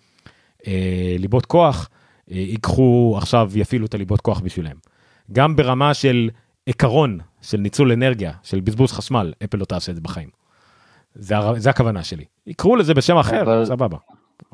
אה, 0.66 1.16
ליבות 1.18 1.46
כוח, 1.46 1.88
אה, 2.30 2.36
ייקחו 2.36 3.14
עכשיו, 3.18 3.50
יפעילו 3.54 3.86
את 3.86 3.94
הליבות 3.94 4.20
כוח 4.20 4.40
בשבילם. 4.40 4.76
גם 5.32 5.56
ברמה 5.56 5.94
של 5.94 6.30
עיקרון, 6.66 7.18
של 7.42 7.58
ניצול 7.58 7.92
אנרגיה, 7.92 8.32
של 8.42 8.60
בזבוז 8.60 8.92
חשמל, 8.92 9.32
אפל 9.44 9.58
לא 9.58 9.64
תעשה 9.64 9.90
את 9.92 9.96
זה 9.96 10.00
בחיים. 10.02 10.28
זה, 11.14 11.34
זה 11.56 11.70
הכוונה 11.70 12.02
שלי. 12.04 12.24
יקראו 12.46 12.76
לזה 12.76 12.94
בשם 12.94 13.16
אחר, 13.16 13.42
אבל- 13.42 13.64
סבבה. 13.64 13.96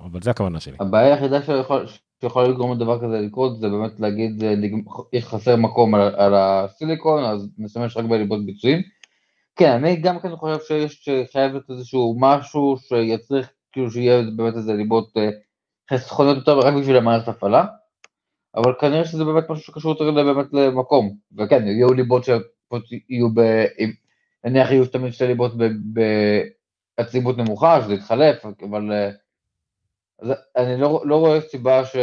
אבל 0.04 0.22
זה 0.22 0.30
הכוונה 0.30 0.60
שלי. 0.60 0.76
הבעיה 0.80 1.14
היחידה 1.14 1.42
שיכול- 1.42 1.86
שיכולה 2.20 2.48
לגרום 2.48 2.72
לדבר 2.72 3.00
כזה 3.00 3.20
לקרות 3.20 3.60
זה 3.60 3.68
באמת 3.68 4.00
להגיד 4.00 4.44
אה, 4.44 5.20
חסר 5.20 5.56
מקום 5.56 5.94
על, 5.94 6.00
על 6.00 6.34
הסיליקון 6.34 7.24
אז 7.24 7.48
נשתמש 7.58 7.96
רק 7.96 8.04
בליבות 8.04 8.46
ביצועים. 8.46 8.82
כן 9.56 9.70
אני 9.70 9.96
גם 9.96 10.20
כן 10.20 10.36
חושב 10.36 10.58
שיש 10.64 11.04
שחייב 11.04 11.52
להיות 11.52 11.70
איזשהו 11.70 12.16
משהו 12.18 12.76
שיצריך 12.78 13.50
כאילו 13.72 13.90
שיהיה 13.90 14.22
באמת 14.36 14.56
איזה 14.56 14.74
ליבות 14.74 15.16
אה, 15.16 15.30
חסכונות 15.90 16.36
יותר 16.36 16.58
רק 16.58 16.74
בשביל 16.74 16.96
המערכת 16.96 17.28
הפעלה. 17.28 17.64
אבל 18.56 18.72
כנראה 18.80 19.04
שזה 19.04 19.24
באמת 19.24 19.50
משהו 19.50 19.64
שקשור 19.64 19.90
יותר 19.90 20.10
באמת 20.10 20.46
למקום 20.52 21.16
וכן 21.38 21.66
יהיו 21.66 21.92
ליבות 21.92 22.24
שפשוט 22.24 22.84
יהיו 23.08 23.28
ב... 23.34 23.40
נניח 24.44 24.70
יהיו 24.70 24.86
תמיד 24.86 25.12
שתי 25.12 25.26
ליבות 25.26 25.52
בעצימות 26.98 27.38
נמוכה 27.38 27.80
שזה 27.82 27.94
יתחלף 27.94 28.46
אבל. 28.62 28.90
אז 30.22 30.28
אני 30.56 30.80
לא, 30.80 31.02
לא 31.04 31.16
רואה 31.16 31.40
סיבה 31.40 31.84
ש... 31.84 31.96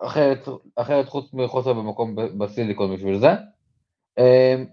אחרת, 0.00 0.48
אחרת 0.76 1.08
חוץ 1.08 1.34
מחוסר 1.34 1.72
במקום 1.72 2.16
בסיליקון 2.38 2.94
בשביל 2.94 3.18
זה. 3.18 3.28
אמ, 4.18 4.64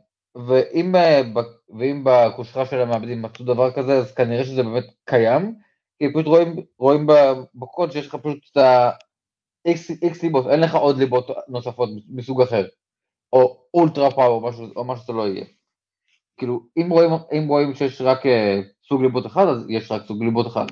ואם, 0.47 0.95
אה, 0.95 1.22
ואם 1.80 2.04
בקושחה 2.04 2.66
של 2.66 2.82
המעבדים 2.82 3.22
מצאו 3.22 3.45
דבר 3.45 3.72
כזה, 3.72 3.97
אז 3.97 4.14
כנראה 4.14 4.43
שזה 4.43 4.64
באמת 4.64 4.84
קיים, 5.06 5.56
כי 5.99 6.14
פשוט 6.14 6.26
רואים, 6.26 6.56
רואים 6.80 7.08
בקוד 7.56 7.91
שיש 7.91 8.08
לך 8.08 8.16
פשוט 8.16 8.49
את 8.52 8.58
ה-X 8.58 10.24
ליבות, 10.24 10.47
אין 10.47 10.60
לך 10.60 10.76
עוד 10.76 10.97
ליבות 10.97 11.28
נוספות 11.47 11.89
מסוג 12.10 12.41
אחר, 12.41 12.68
או 13.34 13.66
אולטרה 13.74 14.12
פאוור 14.12 14.52
או 14.76 14.84
מה 14.84 14.97
שזה 14.97 15.14
לא 15.14 15.28
יהיה. 15.28 15.45
כאילו, 16.38 16.62
אם 16.78 16.89
רואים, 16.89 17.10
אם 17.38 17.47
רואים 17.47 17.76
שיש 17.76 18.02
רק 18.02 18.26
אה, 18.26 18.62
סוג 18.88 19.02
ליבות 19.02 19.26
אחד, 19.26 19.47
אז 19.47 19.66
יש 19.70 19.91
רק 19.91 20.06
סוג 20.06 20.24
ליבות 20.24 20.47
אחד. 20.47 20.66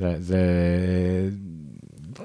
זה, 0.00 0.14
זה 0.18 0.38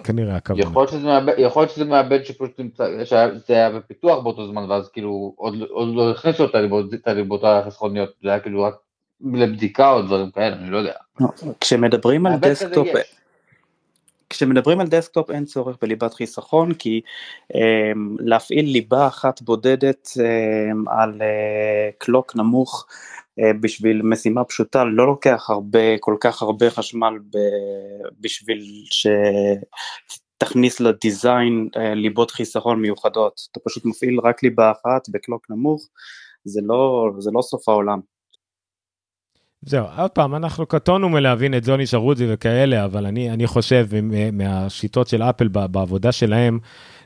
כנראה 0.04 0.36
הכוונה. 0.36 0.64
יכול 0.64 0.82
להיות 0.82 0.90
שזה 0.90 1.08
מעבד, 1.08 1.34
יכול 1.38 1.62
להיות 1.62 1.72
שזה 1.72 1.86
מעבד 1.86 2.24
שפשוט 2.24 2.60
נמצא, 2.60 3.06
שזה 3.06 3.54
היה 3.54 3.70
בפיתוח 3.70 4.24
באותו 4.24 4.48
זמן, 4.48 4.72
ואז 4.72 4.90
כאילו 4.90 5.34
עוד, 5.38 5.56
עוד 5.70 5.96
לא 5.96 6.12
הכניסו 6.12 6.46
את 6.46 6.56
הליבות, 6.56 6.94
את 6.94 7.08
הליבות 7.08 7.42
החסכוניות, 7.44 8.10
זה 8.24 8.30
היה 8.30 8.40
כאילו 8.40 8.64
רק 8.64 8.76
לבדיקה 9.34 9.92
או 9.92 10.02
דברים 10.02 10.32
כאלה, 10.32 10.56
אני 10.56 10.70
לא 10.70 10.78
יודע. 10.78 10.94
לא, 11.20 11.28
כשמדברים 11.62 12.26
על 12.26 12.40
desktop. 12.40 12.88
כשמדברים 14.30 14.80
על 14.80 14.88
desktop 14.88 15.32
אין 15.32 15.46
צורך 15.46 15.78
בליבת 15.82 16.14
חיסכון 16.14 16.74
כי 16.74 17.02
אממ, 17.54 17.58
להפעיל 18.20 18.66
ליבה 18.66 19.08
אחת 19.08 19.42
בודדת 19.42 20.08
אממ, 20.08 20.92
על 20.92 21.12
אה, 21.22 21.96
clock 21.98 22.36
נמוך 22.36 22.86
בשביל 23.62 24.02
משימה 24.02 24.44
פשוטה 24.44 24.84
לא 24.84 25.08
לוקח 25.08 25.50
הרבה, 25.50 25.98
כל 26.00 26.16
כך 26.20 26.42
הרבה 26.42 26.70
חשמל 26.70 27.20
ב, 27.34 27.38
בשביל 28.20 28.64
שתכניס 30.42 30.80
לדיזיין 30.80 31.70
uh, 31.76 31.80
ליבות 31.80 32.32
חיסכון 32.32 32.82
מיוחדות, 32.82 33.42
אתה 33.52 33.60
פשוט 33.60 33.86
מפעיל 33.86 34.20
רק 34.20 34.44
ליבה 34.44 34.72
אחת 34.72 35.10
ב 35.10 35.16
clock 35.16 35.48
נמוך, 35.50 35.88
זה 36.44 36.62
לא, 36.64 37.12
זה 37.20 37.32
לא 37.34 37.42
סוף 37.42 37.70
העולם. 37.70 38.00
זהו, 39.62 39.86
עוד 39.98 40.12
פעם, 40.12 40.36
אנחנו 40.36 40.66
קטונו 40.66 41.10
מלהבין 41.10 41.54
את 41.54 41.64
זוני 41.64 41.88
שרוזי 41.88 42.26
וכאלה, 42.34 42.86
אבל 42.86 43.06
אני, 43.06 43.32
אני 43.32 43.48
חושב 43.48 43.88
מהשיטות 44.34 45.08
של 45.08 45.24
אפל 45.24 45.48
בעבודה 45.48 46.12
שלהם, 46.12 46.60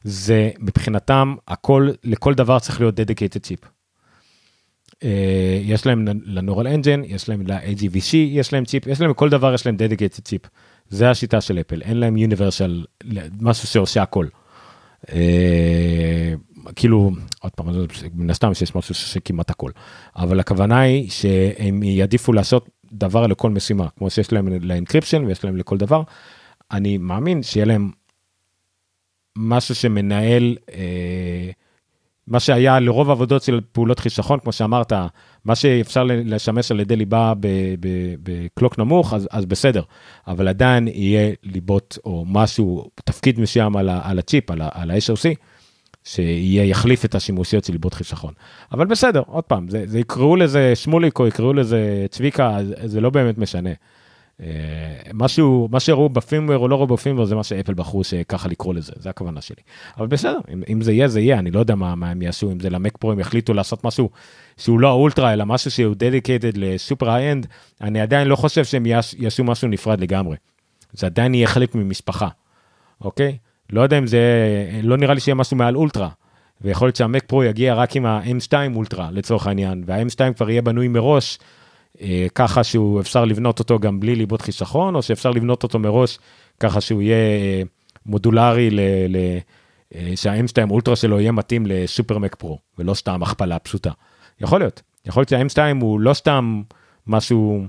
זה 0.03 0.49
מבחינתם, 0.59 1.35
הכל, 1.47 1.89
לכל 2.03 2.33
דבר 2.33 2.59
צריך 2.59 2.79
להיות 2.79 2.99
dedicated 2.99 3.45
chip. 3.47 3.78
אה, 5.03 5.59
יש 5.63 5.85
להם 5.85 6.05
לנורל 6.25 6.67
אנג'ן, 6.67 7.01
יש 7.03 7.29
להם 7.29 7.47
ל-AGVC, 7.47 8.15
יש 8.15 8.53
להם 8.53 8.65
צ'יפ, 8.65 8.87
יש 8.87 9.01
להם 9.01 9.13
כל 9.13 9.29
דבר, 9.29 9.53
יש 9.53 9.65
להם 9.65 9.75
dedicated 9.75 10.21
chip. 10.21 10.47
זה 10.89 11.09
השיטה 11.09 11.41
של 11.41 11.59
אפל, 11.59 11.81
אין 11.81 11.97
להם 11.97 12.15
universal, 12.15 13.05
משהו 13.41 13.67
שעושה 13.67 14.01
הכל. 14.01 14.27
אה, 15.11 16.33
כאילו, 16.75 17.11
עוד 17.39 17.51
פעם, 17.51 17.67
מן 18.13 18.29
הסתם 18.29 18.53
שיש 18.53 18.75
משהו 18.75 18.95
שעושה 18.95 19.19
כמעט 19.19 19.49
הכל, 19.49 19.71
אבל 20.15 20.39
הכוונה 20.39 20.79
היא 20.79 21.09
שהם 21.09 21.83
יעדיפו 21.83 22.33
לעשות 22.33 22.69
דבר 22.93 23.27
לכל 23.27 23.49
משימה, 23.49 23.87
כמו 23.97 24.09
שיש 24.09 24.31
להם 24.31 24.47
ל 24.47 24.54
encryption 24.54 25.23
ויש 25.25 25.43
להם 25.43 25.57
לכל 25.57 25.77
דבר. 25.77 26.01
אני 26.71 26.97
מאמין 26.97 27.43
שיהיה 27.43 27.65
להם 27.65 27.91
משהו 29.37 29.75
שמנהל, 29.75 30.57
אה, 30.73 31.49
מה 32.29 32.39
שהיה 32.39 32.79
לרוב 32.79 33.09
העבודות 33.09 33.43
של 33.43 33.61
פעולות 33.71 33.99
חיסכון, 33.99 34.39
כמו 34.39 34.51
שאמרת, 34.51 34.93
מה 35.45 35.55
שאפשר 35.55 36.03
לשמש 36.03 36.71
על 36.71 36.79
ידי 36.79 36.95
ליבה 36.95 37.33
ב 38.23 38.32
clock 38.32 38.79
נמוך, 38.79 39.13
אז, 39.13 39.27
אז 39.31 39.45
בסדר, 39.45 39.81
אבל 40.27 40.47
עדיין 40.47 40.87
יהיה 40.87 41.33
ליבות 41.43 41.97
או 42.05 42.25
משהו, 42.27 42.89
תפקיד 43.05 43.39
מסוים 43.39 43.75
על, 43.75 43.89
על 44.03 44.19
הצ'יפ, 44.19 44.51
על, 44.51 44.61
על 44.73 44.91
ה-HRC, 44.91 45.35
שיהיה, 46.03 46.63
יחליף 46.63 47.05
את 47.05 47.15
השימושיות 47.15 47.63
של 47.63 47.73
ליבות 47.73 47.93
חיסכון. 47.93 48.33
אבל 48.71 48.85
בסדר, 48.85 49.21
עוד 49.27 49.43
פעם, 49.43 49.67
זה, 49.69 49.83
זה 49.87 49.99
יקראו 49.99 50.35
לזה 50.35 50.75
שמוליק 50.75 51.19
או 51.19 51.27
יקראו 51.27 51.53
לזה 51.53 52.05
צביקה, 52.09 52.57
זה 52.85 53.01
לא 53.01 53.09
באמת 53.09 53.37
משנה. 53.37 53.69
אה, 54.43 54.47
משהו, 55.13 55.67
מה 55.71 55.79
שראו 55.79 56.09
ב 56.09 56.14
firmware 56.14 56.57
או 56.57 56.67
לא 56.67 56.75
ראו 56.75 56.87
ב 56.87 56.91
firmware 56.91 57.25
זה 57.25 57.35
מה 57.35 57.43
שאפל 57.43 57.73
בחרו 57.73 58.03
שככה 58.03 58.47
לקרוא 58.47 58.73
לזה, 58.73 58.93
זה 58.95 59.09
הכוונה 59.09 59.41
שלי. 59.41 59.61
אבל 59.97 60.07
בסדר, 60.07 60.39
אם, 60.53 60.63
אם 60.69 60.81
זה 60.81 60.91
יהיה, 60.91 61.07
זה 61.07 61.19
יהיה, 61.19 61.39
אני 61.39 61.51
לא 61.51 61.59
יודע 61.59 61.75
מה, 61.75 61.95
מה 61.95 62.09
הם 62.09 62.21
יעשו, 62.21 62.51
אם 62.51 62.59
זה 62.59 62.69
למק 62.69 62.97
פרו, 62.97 63.11
הם 63.11 63.19
יחליטו 63.19 63.53
לעשות 63.53 63.83
משהו 63.83 64.09
שהוא 64.57 64.79
לא 64.79 64.87
האולטרה, 64.87 65.33
אלא 65.33 65.45
משהו 65.45 65.71
שהוא 65.71 65.95
dedicated 65.97 66.57
ל 66.57 66.67
super 66.67 67.15
high-end, 67.15 67.47
אני 67.81 68.01
עדיין 68.01 68.27
לא 68.27 68.35
חושב 68.35 68.65
שהם 68.65 68.85
יעש, 68.85 69.13
יעשו 69.13 69.43
משהו 69.43 69.67
נפרד 69.67 70.01
לגמרי. 70.01 70.35
זה 70.93 71.05
עדיין 71.05 71.33
יהיה 71.33 71.47
חלק 71.47 71.75
ממשפחה, 71.75 72.27
אוקיי? 73.01 73.37
לא 73.69 73.81
יודע 73.81 73.97
אם 73.97 74.07
זה, 74.07 74.21
לא 74.83 74.97
נראה 74.97 75.13
לי 75.13 75.19
שיהיה 75.19 75.35
משהו 75.35 75.57
מעל 75.57 75.75
אולטרה. 75.75 76.09
ויכול 76.61 76.87
להיות 76.87 76.95
שהמק 76.95 77.23
פרו 77.27 77.43
יגיע 77.43 77.73
רק 77.73 77.95
עם 77.95 78.05
ה-M2 78.05 78.53
אולטרה 78.75 79.09
לצורך 79.11 79.47
העניין, 79.47 79.83
וה-M2 79.85 80.33
כבר 80.33 80.49
יהיה 80.49 80.61
בנוי 80.61 80.87
מראש 80.87 81.39
ככה 82.35 82.63
שהוא 82.63 83.01
אפשר 83.01 83.25
לבנות 83.25 83.59
אותו 83.59 83.79
גם 83.79 83.99
בלי 83.99 84.15
ליבות 84.15 84.41
חיסכון, 84.41 84.95
או 84.95 85.01
שאפשר 85.01 85.31
לבנות 85.31 85.63
אותו 85.63 85.79
מראש 85.79 86.19
ככה 86.59 86.81
שהוא 86.81 87.01
יהיה 87.01 87.15
אה, 87.15 87.61
מודולרי, 88.05 88.69
ל, 88.69 88.79
ל, 89.09 89.17
אה, 89.95 90.11
שה-M2 90.15 90.69
אולטרה 90.69 90.95
שלו 90.95 91.19
יהיה 91.19 91.31
מתאים 91.31 91.65
לסופר 91.65 92.17
מק 92.17 92.35
פרו, 92.35 92.59
ולא 92.77 92.93
סתם 92.93 93.23
הכפלה 93.23 93.59
פשוטה. 93.59 93.91
יכול 94.41 94.59
להיות, 94.59 94.81
יכול 95.05 95.25
להיות 95.29 95.29
שה-M2 95.29 95.81
הוא 95.81 95.99
לא 95.99 96.13
סתם 96.13 96.61
משהו, 97.07 97.65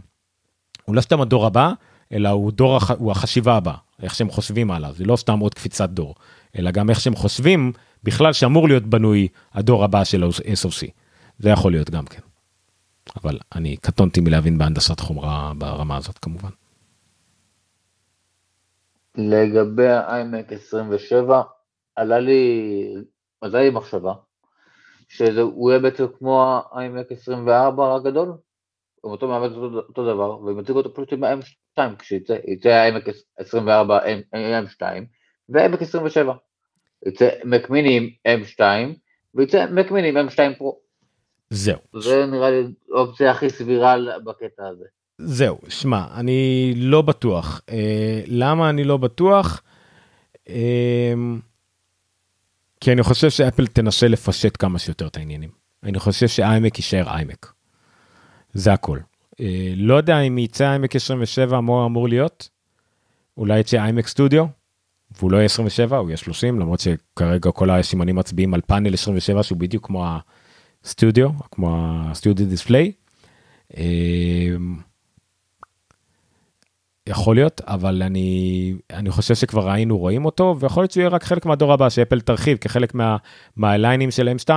הוא 0.84 0.94
לא 0.94 1.00
סתם 1.00 1.20
הדור 1.20 1.46
הבא, 1.46 1.72
אלא 2.12 2.28
הוא 2.28 2.52
דור, 2.52 2.78
הוא 2.98 3.12
החשיבה 3.12 3.56
הבאה, 3.56 3.76
איך 4.02 4.14
שהם 4.14 4.30
חושבים 4.30 4.70
עליו, 4.70 4.94
זה 4.96 5.04
לא 5.04 5.16
סתם 5.16 5.38
עוד 5.38 5.54
קפיצת 5.54 5.90
דור, 5.90 6.14
אלא 6.58 6.70
גם 6.70 6.90
איך 6.90 7.00
שהם 7.00 7.14
חושבים 7.14 7.72
בכלל 8.04 8.32
שאמור 8.32 8.68
להיות 8.68 8.86
בנוי 8.86 9.28
הדור 9.54 9.84
הבא 9.84 10.04
של 10.04 10.24
SOC. 10.24 10.86
זה 11.38 11.50
יכול 11.50 11.72
להיות 11.72 11.90
גם 11.90 12.04
כן. 12.04 12.20
אבל 13.16 13.38
אני 13.54 13.76
קטונתי 13.76 14.20
מלהבין 14.20 14.58
בהנדסת 14.58 15.00
חומרה 15.00 15.52
ברמה 15.58 15.96
הזאת 15.96 16.18
כמובן. 16.18 16.48
לגבי 19.16 19.88
ה-iMac 19.88 20.54
27, 20.54 21.42
עלה 21.96 22.18
לי, 22.18 22.94
עלה 23.40 23.62
לי 23.62 23.70
מחשבה, 23.70 24.12
שהוא 25.08 25.70
יהיה 25.70 25.80
בעצם 25.80 26.04
כמו 26.18 26.42
ה-iMac 26.42 27.12
24 27.12 27.94
הגדול, 27.94 28.28
עם 29.04 29.10
אותו 29.10 29.28
מעבד 29.28 29.52
אותו, 29.52 29.78
אותו 29.78 30.14
דבר, 30.14 30.40
והם 30.40 30.60
יציגו 30.60 30.78
אותו 30.78 30.94
פשוט 30.94 31.12
עם 31.12 31.24
ה-M2, 31.24 31.96
כשיצא 31.98 32.34
ה-iMac 32.70 33.10
24 33.38 33.98
M2 34.34 34.82
ו-iMac 35.48 35.82
27. 35.82 36.34
יצא 37.06 37.28
Mac 37.42 37.70
mini 37.70 37.90
עם 37.90 38.08
M2, 38.26 38.60
ויצא 39.34 39.66
Mac 39.66 39.90
mini 39.90 40.06
עם 40.06 40.16
M2 40.16 40.58
Pro. 40.58 40.89
זהו. 41.50 41.78
זה 42.00 42.26
נראה 42.26 42.50
לי 42.50 42.62
האופציה 42.94 43.30
הכי 43.30 43.50
סבירה 43.50 43.96
בקטע 44.24 44.66
הזה. 44.66 44.84
זהו, 45.18 45.58
שמע, 45.68 46.04
אני 46.14 46.72
לא 46.76 47.02
בטוח. 47.02 47.60
אה, 47.70 48.22
למה 48.26 48.70
אני 48.70 48.84
לא 48.84 48.96
בטוח? 48.96 49.62
אה, 50.48 51.12
כי 52.80 52.92
אני 52.92 53.02
חושב 53.02 53.30
שאפל 53.30 53.66
תנסה 53.66 54.08
לפשט 54.08 54.56
כמה 54.58 54.78
שיותר 54.78 55.06
את 55.06 55.16
העניינים. 55.16 55.50
אני 55.82 55.98
חושב 55.98 56.28
שאיימק 56.28 56.78
יישאר 56.78 57.08
איימק. 57.08 57.52
זה 58.52 58.72
הכל. 58.72 58.98
אה, 59.40 59.72
לא 59.76 59.94
יודע 59.94 60.20
אם 60.20 60.38
יצא 60.38 60.70
איימק 60.70 60.96
27 60.96 61.60
מה 61.60 61.72
הוא 61.72 61.86
אמור 61.86 62.08
להיות. 62.08 62.48
אולי 63.36 63.58
יצא 63.58 63.76
איימק 63.76 64.06
סטודיו, 64.06 64.46
והוא 65.18 65.30
לא 65.30 65.36
יהיה 65.36 65.44
27, 65.44 65.96
הוא 65.96 66.08
יהיה 66.08 66.16
30, 66.16 66.60
למרות 66.60 66.80
שכרגע 66.80 67.50
כל 67.50 67.70
הסימנים 67.70 68.16
מצביעים 68.16 68.54
על 68.54 68.60
פאנל 68.60 68.94
27 68.94 69.42
שהוא 69.42 69.58
בדיוק 69.58 69.86
כמו 69.86 70.06
הסטודיו, 70.84 71.28
כמו 71.50 71.76
הסטודיו 72.10 72.46
דיספליי. 72.46 72.92
יכול 77.06 77.36
להיות, 77.36 77.60
אבל 77.64 78.02
אני, 78.02 78.74
אני 78.90 79.10
חושב 79.10 79.34
שכבר 79.34 79.70
היינו 79.70 79.98
רואים 79.98 80.24
אותו, 80.24 80.56
ויכול 80.60 80.82
להיות 80.82 80.90
שהוא 80.90 81.00
יהיה 81.00 81.10
רק 81.10 81.24
חלק 81.24 81.46
מהדור 81.46 81.72
הבא, 81.72 81.88
שאפל 81.88 82.20
תרחיב 82.20 82.58
כחלק 82.58 82.94
מה, 82.94 83.16
מהליינים 83.56 84.10
של 84.10 84.28
M2, 84.38 84.50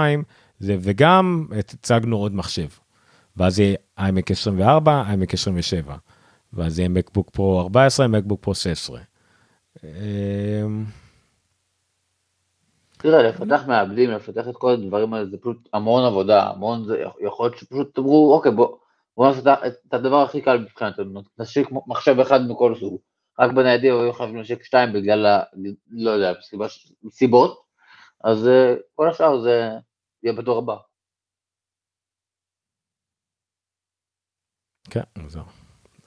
זה, 0.59 0.77
וגם 0.81 1.47
הצגנו 1.59 2.17
עוד 2.17 2.35
מחשב. 2.35 2.67
ואז 3.37 3.59
יהיה 3.59 3.75
iMac 3.99 4.31
24, 4.31 5.03
iMac 5.07 5.33
27, 5.33 5.95
ואז 6.53 6.79
יהיה 6.79 6.89
MacBook 6.89 7.37
Pro 7.37 7.59
14, 7.59 8.05
MacBook 8.05 8.47
Pro 8.47 8.53
16. 8.53 8.99
תראה, 13.03 13.23
לפתח 13.23 13.61
מעבדים, 13.67 14.11
לפתח 14.11 14.47
את 14.49 14.57
כל 14.57 14.71
הדברים 14.71 15.13
האלה, 15.13 15.25
זה 15.25 15.37
פשוט 15.37 15.69
המון 15.73 16.05
עבודה, 16.05 16.49
המון, 16.49 16.85
זה 16.85 17.03
יכול 17.27 17.45
להיות 17.45 17.57
שפשוט 17.57 17.95
תאמרו, 17.95 18.33
אוקיי, 18.35 18.51
בוא, 18.51 18.77
בוא 19.17 19.27
נעשה 19.27 19.53
את 19.87 19.93
הדבר 19.93 20.21
הכי 20.21 20.41
קל 20.41 20.57
מבחינתנו, 20.57 21.21
נשיק 21.37 21.67
מחשב 21.87 22.19
אחד 22.19 22.39
מכל 22.49 22.75
סוג, 22.79 23.01
רק 23.39 23.51
בניידים 23.51 23.93
היו 23.93 24.13
חייבים 24.13 24.35
להשיק 24.35 24.63
שתיים 24.63 24.93
בגלל, 24.93 25.25
ה, 25.25 25.43
לא 25.91 26.11
יודע, 26.11 26.33
סיבות, 27.09 27.63
אז 28.23 28.49
כל 28.95 29.09
השאר 29.09 29.39
זה 29.39 29.69
יהיה 30.23 30.33
בדור 30.37 30.57
הבא. 30.57 30.75
כן, 34.89 35.03
מוזר, 35.17 35.43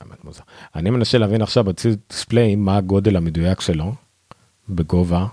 באמת 0.01 0.25
מוזר. 0.25 0.43
אני 0.75 0.91
מנסה 0.91 1.19
להבין 1.19 1.43
עכשיו 1.43 1.65
ב 1.65 1.70
Studio 1.70 1.99
Display 2.09 2.57
מה 2.57 2.77
הגודל 2.77 3.17
המדויק 3.17 3.61
שלו, 3.61 3.93
בגובה. 4.69 5.27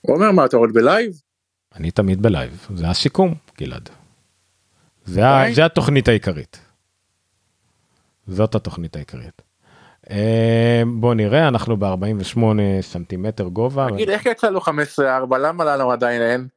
עומר, 0.00 0.32
מה 0.32 0.44
אתה 0.44 0.56
עוד 0.56 0.72
ב 0.72 0.79
live? 0.79 1.12
אני 1.74 1.90
תמיד 1.90 2.22
ב 2.22 2.29
live, 2.29 2.66
זה 2.74 2.88
הסיכום, 2.88 3.34
גלעד. 3.58 3.90
זה, 5.04 5.28
ה, 5.28 5.52
זה 5.52 5.64
התוכנית 5.64 6.08
העיקרית. 6.08 6.60
זאת 8.26 8.54
התוכנית 8.54 8.96
העיקרית. 8.96 9.42
בוא 10.86 11.14
נראה, 11.14 11.48
אנחנו 11.48 11.76
ב-48 11.76 12.38
סנטימטר 12.80 13.44
גובה. 13.44 13.86
תגיד, 13.92 14.10
איך 14.10 14.26
יצא 14.26 14.50
לו 14.50 14.60
15-4? 14.60 15.36
למה 15.38 15.64
לנו 15.64 15.92
עדיין 15.92 16.22
אין? 16.22 16.48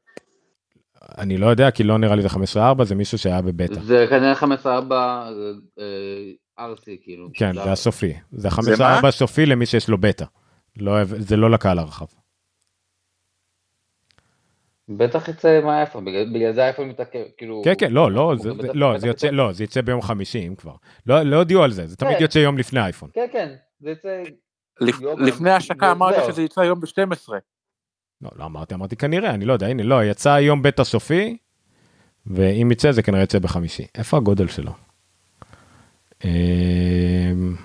אני 1.18 1.38
לא 1.38 1.48
יודע, 1.48 1.72
כי 1.72 1.84
לא 1.84 1.98
נראה 1.98 2.16
לי 2.16 2.22
זה 2.22 2.28
15-4, 2.56 2.84
זה 2.84 2.96
מישהו 2.96 3.18
שהיה 3.18 3.42
בבטא. 3.42 3.80
זה 3.82 4.06
כנראה 4.10 4.34
15-4, 5.78 5.80
ארצי 6.60 6.98
כאילו. 7.04 7.30
כן, 7.34 7.54
זה 7.54 7.72
הסופי. 7.72 8.14
זה 8.32 8.50
זה 8.62 8.76
מה? 8.80 9.00
5.4 9.00 9.12
סופי 9.12 9.46
למי 9.46 9.66
שיש 9.66 9.90
לו 9.90 9.98
בטא. 9.98 10.26
לא, 10.78 11.04
זה 11.06 11.38
לא 11.38 11.52
לקהל 11.52 11.80
הרחב. 11.80 12.06
בטח 14.90 15.28
יצא 15.28 15.60
מהאייפון, 15.64 16.06
בגלל 16.06 16.34
בגלל 16.34 16.54
זה 16.54 16.62
האייפון 16.64 16.90
מתעכב, 16.90 17.20
כאילו... 17.38 17.62
כן, 17.66 17.74
כן, 17.78 17.92
לא, 17.92 18.12
לא, 18.12 18.34
זה, 18.40 18.54
בטח- 18.54 18.62
זה- 18.68 18.74
לא, 18.74 18.90
בטח 18.92 19.02
זה 19.02 19.08
יוצא, 19.08 19.28
לא, 19.28 19.52
זה 19.54 19.64
יצא 19.64 19.82
ביום 19.82 20.02
חמישי, 20.02 20.48
אם 20.48 20.56
כבר. 20.56 20.74
לא, 21.06 21.22
לא 21.24 21.38
הודיעו 21.38 21.64
על 21.64 21.72
זה, 21.72 21.88
זה 21.88 21.96
תמיד 21.96 22.16
כן. 22.18 22.22
יוצא 22.22 22.40
יום 22.40 22.58
לפני 22.58 22.80
האייפון. 22.80 23.10
כן, 23.14 23.28
כן, 23.32 23.50
זה 23.80 23.90
יצא... 23.90 24.24
לפ- 24.82 25.02
יום- 25.02 25.22
לפני 25.22 25.50
ההשקה 25.52 25.92
אמרת. 25.92 26.16
שזה 26.34 26.42
יצא 26.44 26.62
היום 26.62 26.80
ב-12. 26.80 27.30
לא, 28.22 28.30
לא 28.36 28.46
אמרתי, 28.46 28.74
אמרתי 28.74 28.96
כנראה, 28.96 29.30
אני 29.30 29.46
לא 29.46 29.54
יודע, 29.54 29.68
הנה, 29.68 29.84
לא, 29.84 30.04
יצא 30.04 30.32
היום 30.34 30.62
בטא 30.62 30.84
סופי, 30.84 31.38
ואם 32.26 32.70
יצא 32.72 32.92
זה 32.92 33.04
כנראה 33.04 33.24
יצא 33.24 33.40
בחמישי. 33.40 33.86
איפה 33.98 34.18
הגודל 34.18 34.48
שלו? 34.48 34.72
אמ, 36.26 37.56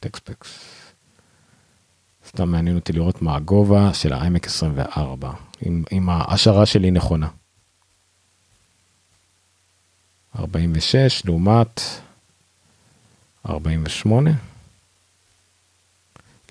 טקספקס. 0.00 0.79
סתם 2.30 2.48
מעניין 2.50 2.76
אותי 2.76 2.92
לראות 2.92 3.22
מה 3.22 3.36
הגובה 3.36 3.94
של 3.94 4.12
ה-iMac 4.12 4.46
24, 4.46 5.32
אם, 5.66 5.82
אם 5.92 6.08
ההשערה 6.10 6.66
שלי 6.66 6.90
נכונה. 6.90 7.28
46 10.38 11.22
לעומת 11.24 11.80
48. 13.48 14.30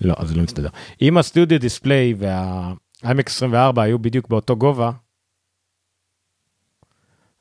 לא, 0.00 0.14
אז 0.18 0.28
זה 0.28 0.34
לא 0.34 0.42
מסתדר. 0.42 0.68
אם 1.02 1.18
הסטודיו 1.18 1.60
דיספליי 1.60 2.14
וה-iMac 2.18 3.26
24 3.26 3.82
היו 3.82 3.98
בדיוק 3.98 4.28
באותו 4.28 4.56
גובה, 4.56 4.90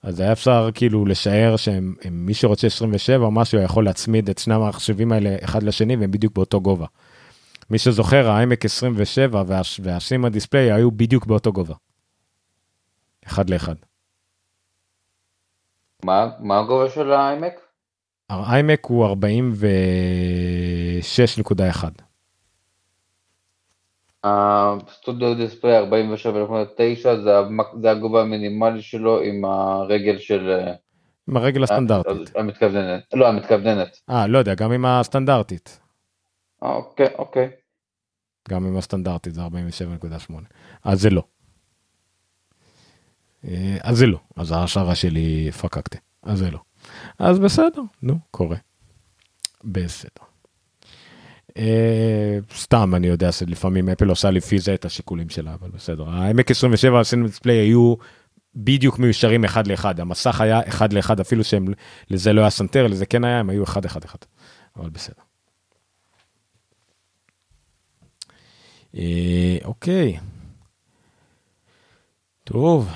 אז 0.04 0.20
היה 0.20 0.32
אפשר 0.32 0.70
כאילו 0.74 1.06
לשער 1.06 1.58
שהם, 1.58 1.96
הם- 2.04 2.26
מי 2.26 2.34
שרוצה 2.34 2.68
27 2.68 3.26
או 3.26 3.32
משהו 3.32 3.62
יכול 3.62 3.86
להצמיד 3.86 4.30
את 4.30 4.38
שני 4.38 4.54
המחשבים 4.54 5.12
האלה 5.12 5.36
אחד 5.44 5.64
לשני 5.64 5.96
והם 5.96 6.12
בדיוק 6.12 6.34
באותו 6.36 6.62
גובה. 6.62 6.86
מי 7.72 7.78
שזוכר, 7.78 8.30
ה-iMac 8.30 8.66
27 8.66 9.44
וה- 9.48 9.62
והסימה 9.84 10.30
דיספליי 10.30 10.72
היו 10.72 10.92
בדיוק 10.92 11.26
באותו 11.26 11.54
גובה. 11.54 11.76
אחד 13.26 13.50
לאחד. 13.50 13.76
מה 16.06 16.30
מה 16.40 16.60
הגובה 16.60 16.90
של 16.90 17.12
האיימק? 17.12 17.54
ה-iMac 18.30 18.88
הוא 18.88 19.06
46.1. 19.06 21.86
הסטודיו 24.24 25.36
דיספליי 25.36 25.80
47.9 25.80 25.84
זה 27.04 27.32
זה 27.82 27.92
הגובה 27.92 28.22
המינימלי 28.22 28.82
שלו 28.82 29.22
עם 29.22 29.46
הרגל 29.46 30.20
של... 30.20 30.50
אה, 30.50 30.74
עם 31.30 31.38
הרגל 31.38 31.64
הסטנדרטית. 31.64 32.36
המתכווננת. 32.36 33.04
לא, 33.14 33.28
המתכווננת. 33.28 34.00
אה, 34.10 34.28
לא 34.28 34.38
יודע, 34.38 34.56
גם 34.56 34.72
עם 34.72 34.86
הסטנדרטית. 34.86 35.80
אה, 36.64 36.76
אוקיי, 36.76 37.08
אוקיי. 37.18 37.50
גם 38.50 38.66
עם 38.66 38.78
הסטנדרטית 38.78 39.34
זה 39.34 39.42
47.8. 39.42 40.34
אז 40.84 41.02
זה 41.02 41.10
לא. 41.10 41.24
אה, 43.48 43.78
אז 43.82 43.98
זה 43.98 44.06
לא. 44.08 44.20
אז 44.36 44.52
ההשערה 44.52 44.96
שלי 44.96 45.52
פקקתי. 45.52 45.98
אז 46.24 46.40
זה 46.40 46.52
לא. 46.52 46.60
אז 47.20 47.40
בסדר, 47.40 47.82
נו, 48.02 48.20
קורה. 48.32 48.58
בסדר. 49.64 50.30
אה, 51.58 52.38
סתם 52.56 52.96
אני 52.96 53.08
יודע 53.08 53.32
שלפעמים 53.32 53.90
אפל 53.90 54.10
עושה 54.10 54.32
לפי 54.32 54.60
זה 54.60 54.74
את 54.74 54.86
השיקולים 54.86 55.30
שלה, 55.30 55.54
אבל 55.54 55.70
בסדר. 55.70 56.10
העמק 56.10 56.52
27 56.52 57.00
הסינמה 57.00 57.28
דיספליי 57.28 57.58
היו 57.58 57.96
בדיוק 58.56 59.00
מיושרים 59.00 59.44
אחד 59.44 59.68
לאחד. 59.68 60.00
המסך 60.00 60.42
היה 60.42 60.62
אחד 60.68 60.94
לאחד, 60.94 61.20
אפילו 61.20 61.44
שהם, 61.44 61.66
לזה 62.10 62.34
לא 62.34 62.42
היה 62.42 62.50
סנטר, 62.50 62.88
לזה 62.88 63.06
כן 63.06 63.24
היה, 63.24 63.40
הם 63.40 63.50
היו 63.50 63.64
אחד 63.64 63.86
אחד 63.86 64.04
אחד. 64.04 64.20
אבל 64.78 64.90
בסדר. 64.90 65.29
אה, 68.98 69.58
אוקיי. 69.64 70.18
טוב. 72.44 72.90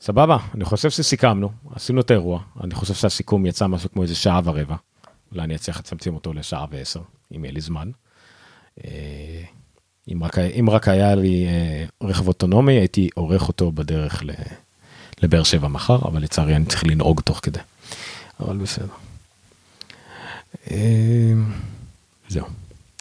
סבבה, 0.00 0.36
אני 0.54 0.64
חושב 0.64 0.90
שסיכמנו, 0.90 1.50
עשינו 1.74 2.00
את 2.00 2.10
האירוע, 2.10 2.40
אני 2.64 2.74
חושב 2.74 2.94
שהסיכום 2.94 3.46
יצא 3.46 3.66
משהו 3.66 3.90
כמו 3.92 4.02
איזה 4.02 4.14
שעה 4.14 4.40
ורבע. 4.44 4.76
אולי 5.32 5.44
אני 5.44 5.54
אצליח 5.54 5.78
לצמצם 5.78 6.14
אותו 6.14 6.32
לשעה 6.32 6.66
ועשר, 6.70 7.00
אם 7.36 7.44
יהיה 7.44 7.52
לי 7.52 7.60
זמן. 7.60 7.90
אה, 8.84 9.42
אם 10.12 10.24
רק, 10.24 10.38
אם 10.38 10.70
רק 10.70 10.88
היה 10.88 11.14
לי 11.14 11.46
אה, 11.46 11.84
רכב 12.08 12.28
אוטונומי, 12.28 12.72
הייתי 12.72 13.08
עורך 13.14 13.48
אותו 13.48 13.72
בדרך 13.72 14.22
לבאר 15.22 15.42
שבע 15.42 15.68
מחר, 15.68 15.98
אבל 16.08 16.22
לצערי 16.22 16.56
אני 16.56 16.64
צריך 16.64 16.84
לנהוג 16.84 17.20
תוך 17.20 17.40
כדי. 17.42 17.60
אבל 18.40 18.56
בסדר. 18.56 18.86
אה, 20.70 21.32
זהו. 22.28 22.46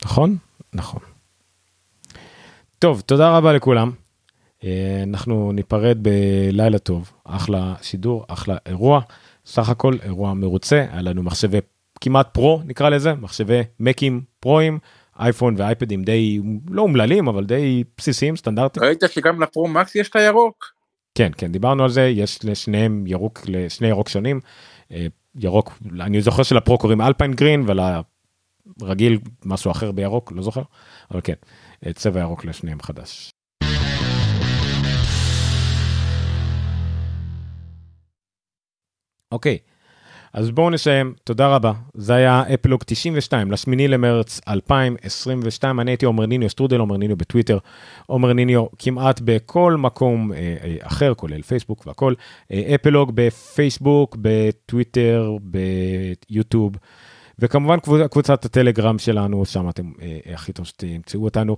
נכון? 0.05 0.37
נכון. 0.73 1.14
טוב, 2.85 3.01
תודה 3.01 3.37
רבה 3.37 3.53
לכולם. 3.53 3.91
אה, 4.63 5.03
אנחנו 5.03 5.51
ניפרד 5.51 5.97
בלילה 6.01 6.79
טוב, 6.79 7.11
אחלה 7.23 7.73
שידור, 7.81 8.25
אחלה 8.27 8.57
אירוע. 8.65 9.01
סך 9.45 9.69
הכל 9.69 9.93
אירוע 10.03 10.33
מרוצה, 10.33 10.85
היה 10.91 11.01
לנו 11.01 11.23
מחשבי 11.23 11.57
כמעט 12.01 12.33
פרו 12.33 12.61
נקרא 12.65 12.89
לזה, 12.89 13.13
מחשבי 13.13 13.61
מקים 13.79 14.21
פרואים, 14.39 14.79
אייפון 15.19 15.55
ואייפדים 15.57 16.03
די 16.03 16.39
לא 16.69 16.81
אומללים 16.81 17.27
אבל 17.27 17.45
די 17.45 17.83
בסיסיים 17.97 18.35
סטנדרטיים. 18.35 18.85
ראית 18.85 19.03
שגם 19.07 19.41
לפרו 19.41 19.67
מקס 19.67 19.95
יש 19.95 20.09
את 20.09 20.15
הירוק? 20.15 20.65
כן 21.15 21.31
כן 21.37 21.51
דיברנו 21.51 21.83
על 21.83 21.89
זה 21.89 22.01
יש 22.07 22.45
לשניהם 22.45 23.07
ירוק 23.07 23.41
לשני 23.47 23.87
ירוק 23.87 24.09
שונים. 24.09 24.39
אה, 24.91 25.07
ירוק 25.35 25.79
אני 25.99 26.21
זוכר 26.21 26.43
שלפרו 26.43 26.77
קוראים 26.77 27.01
Alpine 27.01 27.33
Green 27.33 27.65
ולרגיל 28.79 29.19
משהו 29.45 29.71
אחר 29.71 29.91
בירוק 29.91 30.31
לא 30.35 30.41
זוכר 30.41 30.61
אבל 31.11 31.21
כן 31.23 31.35
צבע 31.93 32.19
ירוק 32.19 32.45
לשניהם 32.45 32.81
חדש. 32.81 33.29
אוקיי 39.31 39.57
אז 40.35 40.51
בואו 40.51 40.69
נסיים. 40.69 41.13
תודה 41.23 41.47
רבה. 41.47 41.71
זה 41.93 42.13
היה 42.13 42.43
אפלוג 42.53 42.83
92 42.85 43.51
לשמיני 43.51 43.87
למרץ 43.87 44.41
2022 44.47 45.79
אני 45.79 45.91
הייתי 45.91 46.05
עומר 46.05 46.25
ניניו 46.25 46.49
סטרודל 46.49 46.79
עומר 46.79 46.97
ניניו 46.97 47.17
בטוויטר. 47.17 47.57
עומר 48.05 48.33
ניניו 48.33 48.65
כמעט 48.79 49.21
בכל 49.23 49.75
מקום 49.77 50.33
אה, 50.33 50.37
אה, 50.37 50.75
אחר 50.81 51.13
כולל 51.13 51.41
פייסבוק 51.41 51.87
והכל. 51.87 52.13
אה, 52.51 52.75
אפלוג 52.75 53.11
בפייסבוק 53.15 54.17
בטוויטר 54.21 55.37
ביוטיוב 55.41 56.75
וכמובן 57.39 57.77
קבוצ- 57.77 58.07
קבוצת 58.11 58.45
הטלגרם 58.45 58.99
שלנו 58.99 59.45
שם 59.45 59.69
אתם 59.69 59.91
אה, 60.01 60.33
הכי 60.33 60.53
טוב 60.53 60.65
שתמצאו 60.65 61.23
אותנו. 61.23 61.57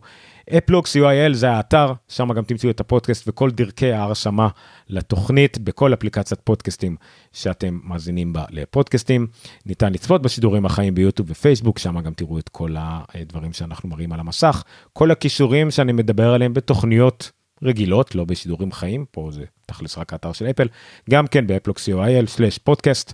אפלוג 0.57 0.85
co.il 0.85 1.33
זה 1.33 1.51
האתר 1.51 1.93
שם 2.07 2.33
גם 2.33 2.43
תמצאו 2.43 2.69
את 2.69 2.79
הפודקאסט 2.79 3.27
וכל 3.27 3.51
דרכי 3.51 3.91
ההרשמה 3.91 4.47
לתוכנית 4.89 5.57
בכל 5.57 5.93
אפליקציית 5.93 6.41
פודקאסטים 6.43 6.95
שאתם 7.33 7.79
מאזינים 7.83 8.33
בה 8.33 8.45
לפודקאסטים. 8.49 9.27
ניתן 9.65 9.93
לצפות 9.93 10.21
בשידורים 10.21 10.65
החיים 10.65 10.95
ביוטיוב 10.95 11.31
ופייסבוק 11.31 11.79
שם 11.79 11.99
גם 11.99 12.13
תראו 12.13 12.39
את 12.39 12.49
כל 12.49 12.75
הדברים 12.79 13.53
שאנחנו 13.53 13.89
מראים 13.89 14.11
על 14.13 14.19
המסך 14.19 14.63
כל 14.93 15.11
הכישורים 15.11 15.71
שאני 15.71 15.91
מדבר 15.91 16.33
עליהם 16.33 16.53
בתוכניות 16.53 17.31
רגילות 17.63 18.15
לא 18.15 18.25
בשידורים 18.25 18.71
חיים 18.71 19.05
פה 19.11 19.29
זה 19.31 19.43
תכלס 19.65 19.97
רק 19.97 20.13
האתר 20.13 20.33
של 20.33 20.45
אפל 20.45 20.67
גם 21.09 21.27
כן 21.27 21.47
באפלוג 21.47 21.77
co.il 21.77 22.59
פודקאסט 22.63 23.13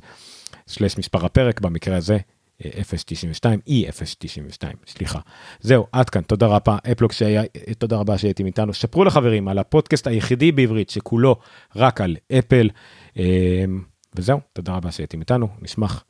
סלש 0.67 0.97
מספר 0.97 1.25
הפרק 1.25 1.61
במקרה 1.61 1.97
הזה 1.97 2.17
092 2.61 3.59
E092 3.69 4.63
סליחה. 4.87 5.19
זהו 5.59 5.87
עד 5.91 6.09
כאן 6.09 6.21
תודה 6.21 6.47
רבה 6.47 6.77
אפלוג 6.91 7.11
שהיה 7.11 7.43
תודה 7.77 7.97
רבה 7.97 8.17
שהייתם 8.17 8.45
איתנו. 8.45 8.73
שפרו 8.73 9.03
לחברים 9.05 9.47
על 9.47 9.57
הפודקאסט 9.59 10.07
היחידי 10.07 10.51
בעברית 10.51 10.89
שכולו 10.89 11.35
רק 11.75 12.01
על 12.01 12.17
אפל 12.39 12.69
אה, 13.17 13.65
וזהו 14.15 14.39
תודה 14.53 14.73
רבה 14.73 14.91
שהייתם 14.91 15.19
איתנו 15.19 15.47
נשמח 15.61 16.03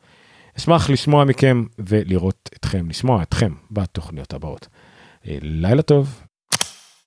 אשמח 0.58 0.90
לשמוע 0.90 1.26
מכם 1.26 1.64
ולראות 1.80 2.50
אתכם 2.54 2.90
לשמוע 2.90 3.24
אתכם 3.24 3.54
בתוכניות 3.72 4.34
הבאות. 4.34 4.68
אה, 5.28 5.38
לילה 5.42 5.82
טוב 5.82 6.23